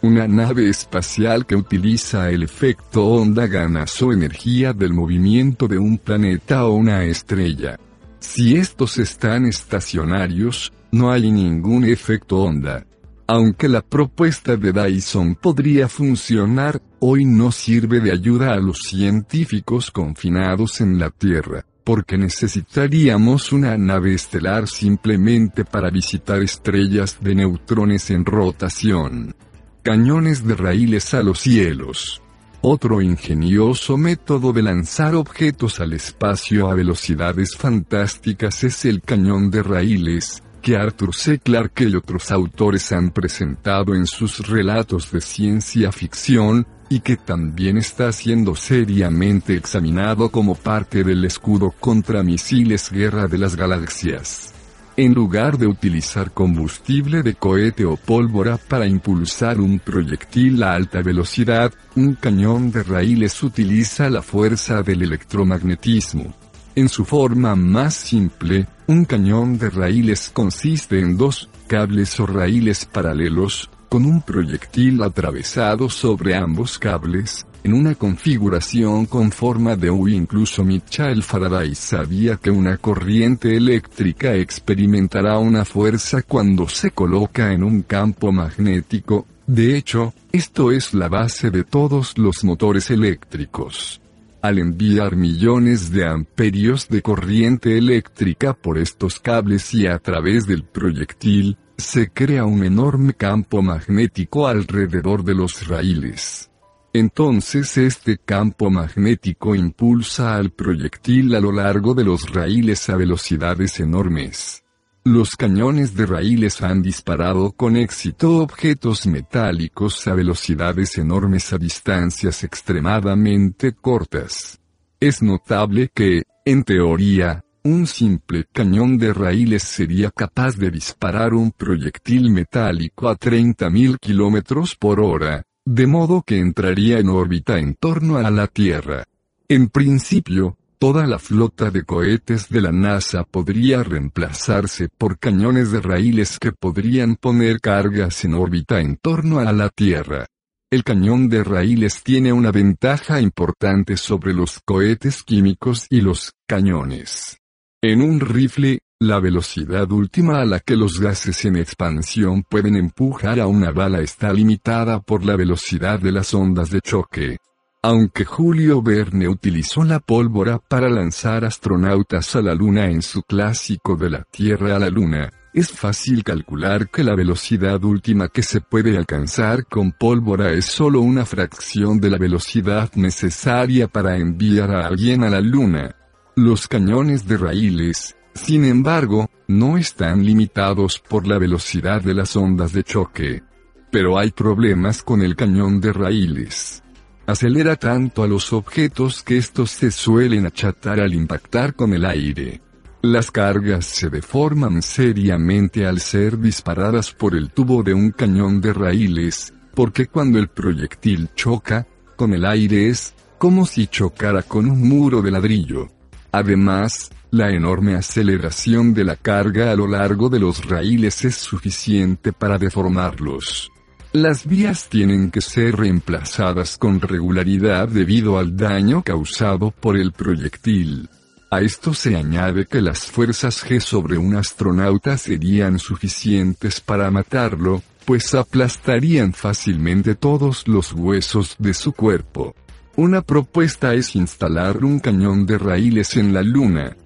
Una 0.02 0.28
nave 0.28 0.68
espacial 0.68 1.46
que 1.46 1.56
utiliza 1.56 2.30
el 2.30 2.44
efecto 2.44 3.06
onda 3.06 3.48
gana 3.48 3.88
su 3.88 4.12
energía 4.12 4.72
del 4.72 4.94
movimiento 4.94 5.66
de 5.66 5.78
un 5.78 5.98
planeta 5.98 6.64
o 6.66 6.74
una 6.74 7.02
estrella. 7.02 7.76
Si 8.20 8.54
estos 8.54 8.98
están 8.98 9.46
estacionarios, 9.46 10.72
no 10.92 11.10
hay 11.10 11.32
ningún 11.32 11.84
efecto 11.84 12.38
onda. 12.44 12.86
Aunque 13.32 13.68
la 13.68 13.80
propuesta 13.80 14.56
de 14.56 14.72
Dyson 14.72 15.36
podría 15.36 15.88
funcionar, 15.88 16.82
hoy 16.98 17.24
no 17.24 17.52
sirve 17.52 18.00
de 18.00 18.10
ayuda 18.10 18.54
a 18.54 18.56
los 18.56 18.78
científicos 18.78 19.92
confinados 19.92 20.80
en 20.80 20.98
la 20.98 21.10
Tierra, 21.10 21.64
porque 21.84 22.18
necesitaríamos 22.18 23.52
una 23.52 23.78
nave 23.78 24.14
estelar 24.14 24.66
simplemente 24.66 25.64
para 25.64 25.90
visitar 25.90 26.42
estrellas 26.42 27.18
de 27.20 27.36
neutrones 27.36 28.10
en 28.10 28.24
rotación. 28.24 29.36
Cañones 29.84 30.44
de 30.44 30.56
raíles 30.56 31.14
a 31.14 31.22
los 31.22 31.38
cielos. 31.38 32.20
Otro 32.62 33.00
ingenioso 33.00 33.96
método 33.96 34.52
de 34.52 34.64
lanzar 34.64 35.14
objetos 35.14 35.78
al 35.78 35.92
espacio 35.92 36.68
a 36.68 36.74
velocidades 36.74 37.56
fantásticas 37.56 38.64
es 38.64 38.84
el 38.86 39.02
cañón 39.02 39.52
de 39.52 39.62
raíles, 39.62 40.42
que 40.60 40.76
Arthur 40.76 41.14
C. 41.14 41.38
Clarke 41.38 41.88
y 41.88 41.94
otros 41.94 42.30
autores 42.30 42.92
han 42.92 43.10
presentado 43.10 43.94
en 43.94 44.06
sus 44.06 44.46
relatos 44.48 45.10
de 45.10 45.20
ciencia 45.20 45.92
ficción, 45.92 46.66
y 46.90 47.00
que 47.00 47.16
también 47.16 47.78
está 47.78 48.10
siendo 48.10 48.56
seriamente 48.56 49.54
examinado 49.54 50.30
como 50.30 50.56
parte 50.56 51.04
del 51.04 51.24
escudo 51.24 51.70
contra 51.70 52.24
misiles 52.24 52.90
Guerra 52.90 53.28
de 53.28 53.38
las 53.38 53.54
Galaxias. 53.54 54.52
En 54.96 55.14
lugar 55.14 55.56
de 55.56 55.68
utilizar 55.68 56.32
combustible 56.32 57.22
de 57.22 57.34
cohete 57.34 57.84
o 57.84 57.96
pólvora 57.96 58.58
para 58.58 58.86
impulsar 58.86 59.60
un 59.60 59.78
proyectil 59.78 60.62
a 60.64 60.74
alta 60.74 61.00
velocidad, 61.00 61.72
un 61.94 62.14
cañón 62.14 62.72
de 62.72 62.82
raíles 62.82 63.40
utiliza 63.42 64.10
la 64.10 64.20
fuerza 64.20 64.82
del 64.82 65.02
electromagnetismo. 65.02 66.34
En 66.74 66.88
su 66.88 67.04
forma 67.04 67.54
más 67.54 67.94
simple, 67.94 68.66
un 68.90 69.04
cañón 69.04 69.56
de 69.56 69.70
raíles 69.70 70.30
consiste 70.34 70.98
en 70.98 71.16
dos 71.16 71.48
cables 71.68 72.18
o 72.18 72.26
raíles 72.26 72.86
paralelos, 72.86 73.70
con 73.88 74.04
un 74.04 74.20
proyectil 74.20 75.00
atravesado 75.04 75.88
sobre 75.88 76.34
ambos 76.34 76.76
cables, 76.76 77.46
en 77.62 77.74
una 77.74 77.94
configuración 77.94 79.06
con 79.06 79.30
forma 79.30 79.76
de 79.76 79.92
U. 79.92 80.08
Incluso 80.08 80.64
Michael 80.64 81.22
Faraday 81.22 81.72
sabía 81.76 82.36
que 82.36 82.50
una 82.50 82.78
corriente 82.78 83.56
eléctrica 83.56 84.34
experimentará 84.34 85.38
una 85.38 85.64
fuerza 85.64 86.22
cuando 86.22 86.68
se 86.68 86.90
coloca 86.90 87.52
en 87.52 87.62
un 87.62 87.82
campo 87.82 88.32
magnético, 88.32 89.24
de 89.46 89.76
hecho, 89.76 90.14
esto 90.32 90.72
es 90.72 90.94
la 90.94 91.08
base 91.08 91.52
de 91.52 91.62
todos 91.62 92.18
los 92.18 92.42
motores 92.42 92.90
eléctricos. 92.90 93.99
Al 94.42 94.58
enviar 94.58 95.16
millones 95.16 95.90
de 95.92 96.06
amperios 96.06 96.88
de 96.88 97.02
corriente 97.02 97.76
eléctrica 97.76 98.54
por 98.54 98.78
estos 98.78 99.20
cables 99.20 99.74
y 99.74 99.86
a 99.86 99.98
través 99.98 100.46
del 100.46 100.64
proyectil, 100.64 101.58
se 101.76 102.08
crea 102.10 102.46
un 102.46 102.64
enorme 102.64 103.12
campo 103.12 103.60
magnético 103.60 104.46
alrededor 104.46 105.24
de 105.24 105.34
los 105.34 105.68
raíles. 105.68 106.50
Entonces 106.94 107.76
este 107.76 108.16
campo 108.16 108.70
magnético 108.70 109.54
impulsa 109.54 110.36
al 110.36 110.50
proyectil 110.50 111.34
a 111.34 111.40
lo 111.40 111.52
largo 111.52 111.94
de 111.94 112.04
los 112.04 112.32
raíles 112.32 112.88
a 112.88 112.96
velocidades 112.96 113.78
enormes. 113.78 114.64
Los 115.04 115.30
cañones 115.30 115.94
de 115.94 116.04
raíles 116.04 116.60
han 116.60 116.82
disparado 116.82 117.52
con 117.52 117.76
éxito 117.76 118.36
objetos 118.36 119.06
metálicos 119.06 120.06
a 120.06 120.14
velocidades 120.14 120.98
enormes 120.98 121.54
a 121.54 121.58
distancias 121.58 122.44
extremadamente 122.44 123.72
cortas. 123.72 124.60
Es 125.00 125.22
notable 125.22 125.90
que, 125.94 126.24
en 126.44 126.64
teoría, 126.64 127.42
un 127.62 127.86
simple 127.86 128.44
cañón 128.52 128.98
de 128.98 129.14
raíles 129.14 129.62
sería 129.62 130.10
capaz 130.10 130.56
de 130.56 130.70
disparar 130.70 131.32
un 131.32 131.50
proyectil 131.52 132.30
metálico 132.30 133.08
a 133.08 133.16
30.000 133.16 133.96
km 133.98 134.76
por 134.78 135.00
hora, 135.00 135.44
De 135.64 135.86
modo 135.86 136.22
que 136.22 136.38
entraría 136.38 136.98
en 136.98 137.08
órbita 137.08 137.58
en 137.58 137.74
torno 137.74 138.18
a 138.18 138.30
la 138.30 138.48
Tierra. 138.48 139.04
En 139.48 139.68
principio, 139.68 140.58
toda 140.80 141.06
la 141.06 141.18
flota 141.18 141.70
de 141.70 141.84
cohetes 141.84 142.48
de 142.48 142.62
la 142.62 142.72
NASA 142.72 143.24
podría 143.24 143.82
reemplazarse 143.82 144.88
por 144.88 145.18
cañones 145.18 145.70
de 145.72 145.82
raíles 145.82 146.38
que 146.38 146.52
podrían 146.52 147.16
poner 147.16 147.60
cargas 147.60 148.24
en 148.24 148.32
órbita 148.32 148.80
en 148.80 148.96
torno 148.96 149.40
a 149.40 149.52
la 149.52 149.68
Tierra. 149.68 150.24
El 150.70 150.82
cañón 150.82 151.28
de 151.28 151.44
raíles 151.44 152.02
tiene 152.02 152.32
una 152.32 152.50
ventaja 152.50 153.20
importante 153.20 153.98
sobre 153.98 154.32
los 154.32 154.58
cohetes 154.64 155.22
químicos 155.22 155.86
y 155.90 156.00
los 156.00 156.32
cañones. 156.48 157.36
En 157.82 158.00
un 158.00 158.18
rifle, 158.18 158.78
la 158.98 159.20
velocidad 159.20 159.90
última 159.92 160.40
a 160.40 160.46
la 160.46 160.60
que 160.60 160.76
los 160.76 160.98
gases 160.98 161.44
en 161.44 161.56
expansión 161.56 162.42
pueden 162.48 162.76
empujar 162.76 163.38
a 163.38 163.46
una 163.46 163.70
bala 163.70 164.00
está 164.00 164.32
limitada 164.32 165.00
por 165.00 165.26
la 165.26 165.36
velocidad 165.36 166.00
de 166.00 166.12
las 166.12 166.32
ondas 166.32 166.70
de 166.70 166.80
choque. 166.80 167.36
Aunque 167.82 168.26
Julio 168.26 168.82
Verne 168.82 169.26
utilizó 169.26 169.84
la 169.84 170.00
pólvora 170.00 170.58
para 170.58 170.90
lanzar 170.90 171.46
astronautas 171.46 172.36
a 172.36 172.42
la 172.42 172.54
Luna 172.54 172.90
en 172.90 173.00
su 173.00 173.22
clásico 173.22 173.96
de 173.96 174.10
la 174.10 174.24
Tierra 174.24 174.76
a 174.76 174.78
la 174.78 174.90
Luna, 174.90 175.30
es 175.54 175.72
fácil 175.72 176.22
calcular 176.22 176.90
que 176.90 177.02
la 177.02 177.14
velocidad 177.14 177.82
última 177.82 178.28
que 178.28 178.42
se 178.42 178.60
puede 178.60 178.98
alcanzar 178.98 179.64
con 179.64 179.92
pólvora 179.92 180.52
es 180.52 180.66
solo 180.66 181.00
una 181.00 181.24
fracción 181.24 181.98
de 182.00 182.10
la 182.10 182.18
velocidad 182.18 182.92
necesaria 182.96 183.88
para 183.88 184.18
enviar 184.18 184.70
a 184.72 184.86
alguien 184.86 185.24
a 185.24 185.30
la 185.30 185.40
Luna. 185.40 185.96
Los 186.36 186.68
cañones 186.68 187.26
de 187.26 187.38
raíles, 187.38 188.14
sin 188.34 188.66
embargo, 188.66 189.30
no 189.48 189.78
están 189.78 190.22
limitados 190.22 190.98
por 190.98 191.26
la 191.26 191.38
velocidad 191.38 192.02
de 192.02 192.12
las 192.12 192.36
ondas 192.36 192.74
de 192.74 192.84
choque. 192.84 193.42
Pero 193.90 194.18
hay 194.18 194.32
problemas 194.32 195.02
con 195.02 195.22
el 195.22 195.34
cañón 195.34 195.80
de 195.80 195.94
raíles. 195.94 196.82
Acelera 197.30 197.76
tanto 197.76 198.24
a 198.24 198.26
los 198.26 198.52
objetos 198.52 199.22
que 199.22 199.38
estos 199.38 199.70
se 199.70 199.92
suelen 199.92 200.46
achatar 200.46 200.98
al 200.98 201.14
impactar 201.14 201.74
con 201.74 201.94
el 201.94 202.04
aire. 202.04 202.60
Las 203.02 203.30
cargas 203.30 203.86
se 203.86 204.10
deforman 204.10 204.82
seriamente 204.82 205.86
al 205.86 206.00
ser 206.00 206.40
disparadas 206.40 207.12
por 207.12 207.36
el 207.36 207.50
tubo 207.50 207.84
de 207.84 207.94
un 207.94 208.10
cañón 208.10 208.60
de 208.60 208.72
raíles, 208.72 209.54
porque 209.76 210.06
cuando 210.08 210.40
el 210.40 210.48
proyectil 210.48 211.28
choca, 211.36 211.86
con 212.16 212.34
el 212.34 212.44
aire 212.44 212.88
es, 212.88 213.14
como 213.38 213.64
si 213.64 213.86
chocara 213.86 214.42
con 214.42 214.68
un 214.68 214.88
muro 214.88 215.22
de 215.22 215.30
ladrillo. 215.30 215.88
Además, 216.32 217.12
la 217.30 217.52
enorme 217.52 217.94
aceleración 217.94 218.92
de 218.92 219.04
la 219.04 219.14
carga 219.14 219.70
a 219.70 219.76
lo 219.76 219.86
largo 219.86 220.30
de 220.30 220.40
los 220.40 220.68
raíles 220.68 221.24
es 221.24 221.36
suficiente 221.36 222.32
para 222.32 222.58
deformarlos. 222.58 223.70
Las 224.12 224.44
vías 224.44 224.88
tienen 224.88 225.30
que 225.30 225.40
ser 225.40 225.76
reemplazadas 225.76 226.78
con 226.78 227.00
regularidad 227.00 227.86
debido 227.86 228.40
al 228.40 228.56
daño 228.56 229.04
causado 229.04 229.70
por 229.70 229.96
el 229.96 230.10
proyectil. 230.10 231.08
A 231.48 231.60
esto 231.60 231.94
se 231.94 232.16
añade 232.16 232.66
que 232.66 232.80
las 232.80 233.06
fuerzas 233.06 233.64
G 233.64 233.78
sobre 233.78 234.18
un 234.18 234.34
astronauta 234.34 235.16
serían 235.16 235.78
suficientes 235.78 236.80
para 236.80 237.08
matarlo, 237.12 237.84
pues 238.04 238.34
aplastarían 238.34 239.32
fácilmente 239.32 240.16
todos 240.16 240.66
los 240.66 240.92
huesos 240.92 241.54
de 241.60 241.72
su 241.72 241.92
cuerpo. 241.92 242.56
Una 242.96 243.22
propuesta 243.22 243.94
es 243.94 244.16
instalar 244.16 244.84
un 244.84 244.98
cañón 244.98 245.46
de 245.46 245.56
raíles 245.56 246.16
en 246.16 246.34
la 246.34 246.42
Luna, 246.42 246.96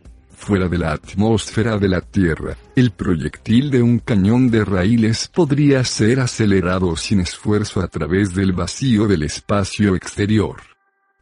fuera 0.45 0.69
de 0.69 0.77
la 0.77 0.93
atmósfera 0.93 1.79
de 1.79 1.89
la 1.89 2.03
Tierra, 2.03 2.55
el 2.77 2.91
proyectil 2.91 3.71
de 3.71 3.81
un 3.81 3.99
cañón 3.99 4.51
de 4.51 4.63
raíles 4.63 5.31
podría 5.35 5.83
ser 5.85 6.21
acelerado 6.21 6.97
sin 6.97 7.21
esfuerzo 7.21 7.81
a 7.81 7.89
través 7.89 8.35
del 8.35 8.53
vacío 8.53 9.09
del 9.09 9.23
espacio 9.23 9.97
exterior. 9.97 10.57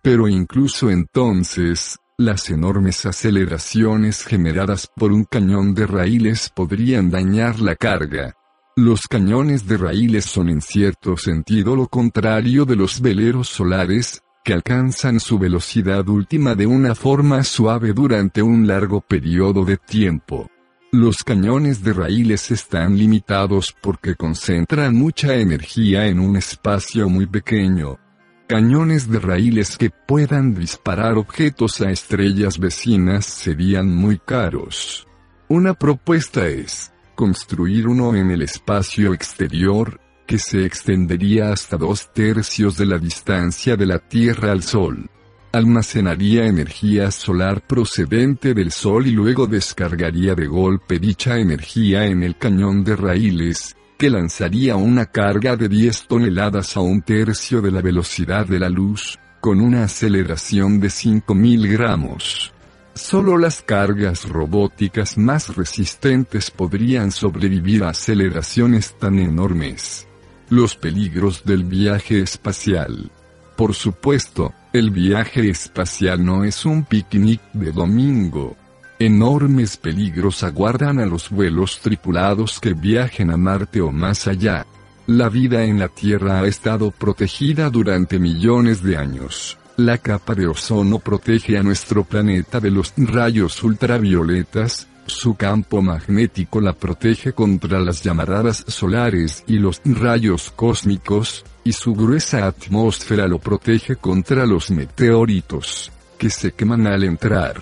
Pero 0.03 0.27
incluso 0.27 0.91
entonces, 0.91 2.01
las 2.19 2.51
enormes 2.51 3.07
aceleraciones 3.07 4.25
generadas 4.25 4.89
por 4.97 5.13
un 5.13 5.23
cañón 5.23 5.73
de 5.75 5.87
raíles 5.87 6.51
podrían 6.53 7.09
dañar 7.09 7.61
la 7.61 7.77
carga. 7.77 8.35
Los 8.75 9.03
cañones 9.03 9.69
de 9.69 9.77
raíles 9.77 10.25
son 10.25 10.49
en 10.49 10.61
cierto 10.61 11.17
sentido 11.17 11.77
lo 11.77 11.87
contrario 11.87 12.65
de 12.65 12.75
los 12.75 13.01
veleros 13.01 13.49
solares, 13.49 14.21
que 14.45 14.53
alcanzan 14.53 15.21
su 15.21 15.39
velocidad 15.39 16.09
última 16.09 16.55
de 16.55 16.67
una 16.67 16.95
forma 16.95 17.45
suave 17.45 17.93
durante 17.93 18.43
un 18.43 18.67
largo 18.67 19.01
periodo 19.01 19.65
de 19.65 19.77
tiempo. 19.77 20.51
Los 20.91 21.25
cañones 21.25 21.83
de 21.83 21.95
raíles 21.95 22.51
están 22.51 22.99
limitados 22.99 23.75
porque 23.81 24.15
concentran 24.15 24.95
mucha 24.95 25.37
energía 25.37 26.07
en 26.07 26.21
un 26.21 26.37
espacio 26.37 27.09
muy 27.09 27.27
pequeño. 27.27 27.99
Cañones 28.47 29.11
de 29.11 29.19
raíles 29.19 29.79
que 29.79 29.89
puedan 29.89 30.55
disparar 30.55 31.17
objetos 31.17 31.81
a 31.81 31.91
estrellas 31.91 32.59
vecinas 32.59 33.25
serían 33.25 33.89
muy 33.89 34.19
caros. 34.19 35.07
Una 35.49 35.73
propuesta 35.73 36.47
es, 36.47 36.93
construir 37.15 37.89
uno 37.89 38.15
en 38.15 38.31
el 38.31 38.43
espacio 38.43 39.15
exterior, 39.15 40.02
que 40.33 40.39
se 40.39 40.65
extendería 40.65 41.53
hasta 41.53 41.77
dos 41.77 42.11
tercios 42.15 42.79
de 42.79 42.87
la 42.87 42.97
distancia 42.97 43.77
de 43.77 43.85
la 43.85 43.99
Tierra 43.99 44.53
al 44.53 44.63
Sol. 44.63 45.11
Almacenaría 45.53 46.47
energía 46.47 47.11
solar 47.11 47.61
procedente 47.67 48.55
del 48.55 48.73
Sol 48.73 49.07
y 49.07 49.11
luego 49.11 49.47
descargaría 49.47 50.35
de 50.35 50.47
golpe 50.47 50.99
dicha 50.99 51.37
energía 51.37 52.07
en 52.07 52.23
el 52.23 52.39
cañón 52.39 52.83
de 52.83 52.97
raíles, 52.97 53.77
que 53.99 54.09
lanzaría 54.09 54.77
una 54.77 55.05
carga 55.05 55.55
de 55.55 55.69
10 55.69 56.07
toneladas 56.09 56.79
a 56.79 56.81
un 56.81 57.03
tercio 57.03 57.61
de 57.61 57.71
la 57.71 57.83
velocidad 57.83 58.47
de 58.47 58.59
la 58.59 58.71
luz, 58.71 59.19
con 59.39 59.61
una 59.61 59.85
aceleración 59.85 60.81
de 60.81 60.89
5.000 60.89 61.71
gramos. 61.71 62.55
Solo 62.95 63.37
las 63.37 63.61
cargas 63.61 64.27
robóticas 64.27 65.19
más 65.19 65.55
resistentes 65.55 66.51
podrían 66.51 67.13
sobrevivir 67.13 67.85
a 67.85 67.91
aceleraciones 67.91 68.95
tan 68.99 69.19
enormes. 69.19 70.09
Los 70.53 70.77
peligros 70.77 71.45
del 71.47 71.65
viaje 71.65 72.21
espacial. 72.21 73.11
Por 73.57 73.73
supuesto, 73.73 74.53
el 74.75 74.91
viaje 74.91 75.49
espacial 75.49 76.23
no 76.23 76.45
es 76.45 76.67
un 76.67 76.85
picnic 76.85 77.41
de 77.55 77.73
domingo. 77.73 78.55
Enormes 78.99 79.79
peligros 79.79 80.43
aguardan 80.43 80.99
a 80.99 81.07
los 81.07 81.31
vuelos 81.31 81.81
tripulados 81.81 82.61
que 82.61 82.75
viajen 82.75 83.31
a 83.31 83.39
Marte 83.39 83.81
o 83.81 83.93
más 83.93 84.29
allá. 84.29 84.67
La 85.07 85.31
vida 85.31 85.65
en 85.65 85.79
la 85.79 85.89
Tierra 85.89 86.41
ha 86.41 86.47
estado 86.47 86.91
protegida 86.91 87.71
durante 87.71 88.19
millones 88.19 88.83
de 88.83 88.99
años. 88.99 89.57
La 89.79 89.97
capa 89.97 90.35
de 90.35 90.49
ozono 90.49 90.99
protege 90.99 91.57
a 91.57 91.63
nuestro 91.63 92.05
planeta 92.05 92.61
de 92.61 92.71
los 92.71 92.93
rayos 92.99 93.63
ultravioletas, 93.63 94.87
su 95.07 95.35
campo 95.35 95.83
magnético 95.83 96.61
la 96.61 96.73
protege 96.73 97.33
contra 97.33 97.81
las 97.81 98.03
llamaradas 98.03 98.65
solares 98.69 99.45
y 99.47 99.59
los 99.59 99.81
rayos 99.85 100.53
cósmicos, 100.55 101.45
y 101.65 101.73
su 101.73 101.95
gruesa 101.95 102.47
atmósfera 102.47 103.29
lo 103.29 103.39
protege 103.39 103.97
contra 103.97 104.47
los 104.47 104.71
meteoritos, 104.71 105.93
que 106.19 106.31
se 106.31 106.53
queman 106.53 106.87
al 106.87 107.05
entrar. 107.05 107.61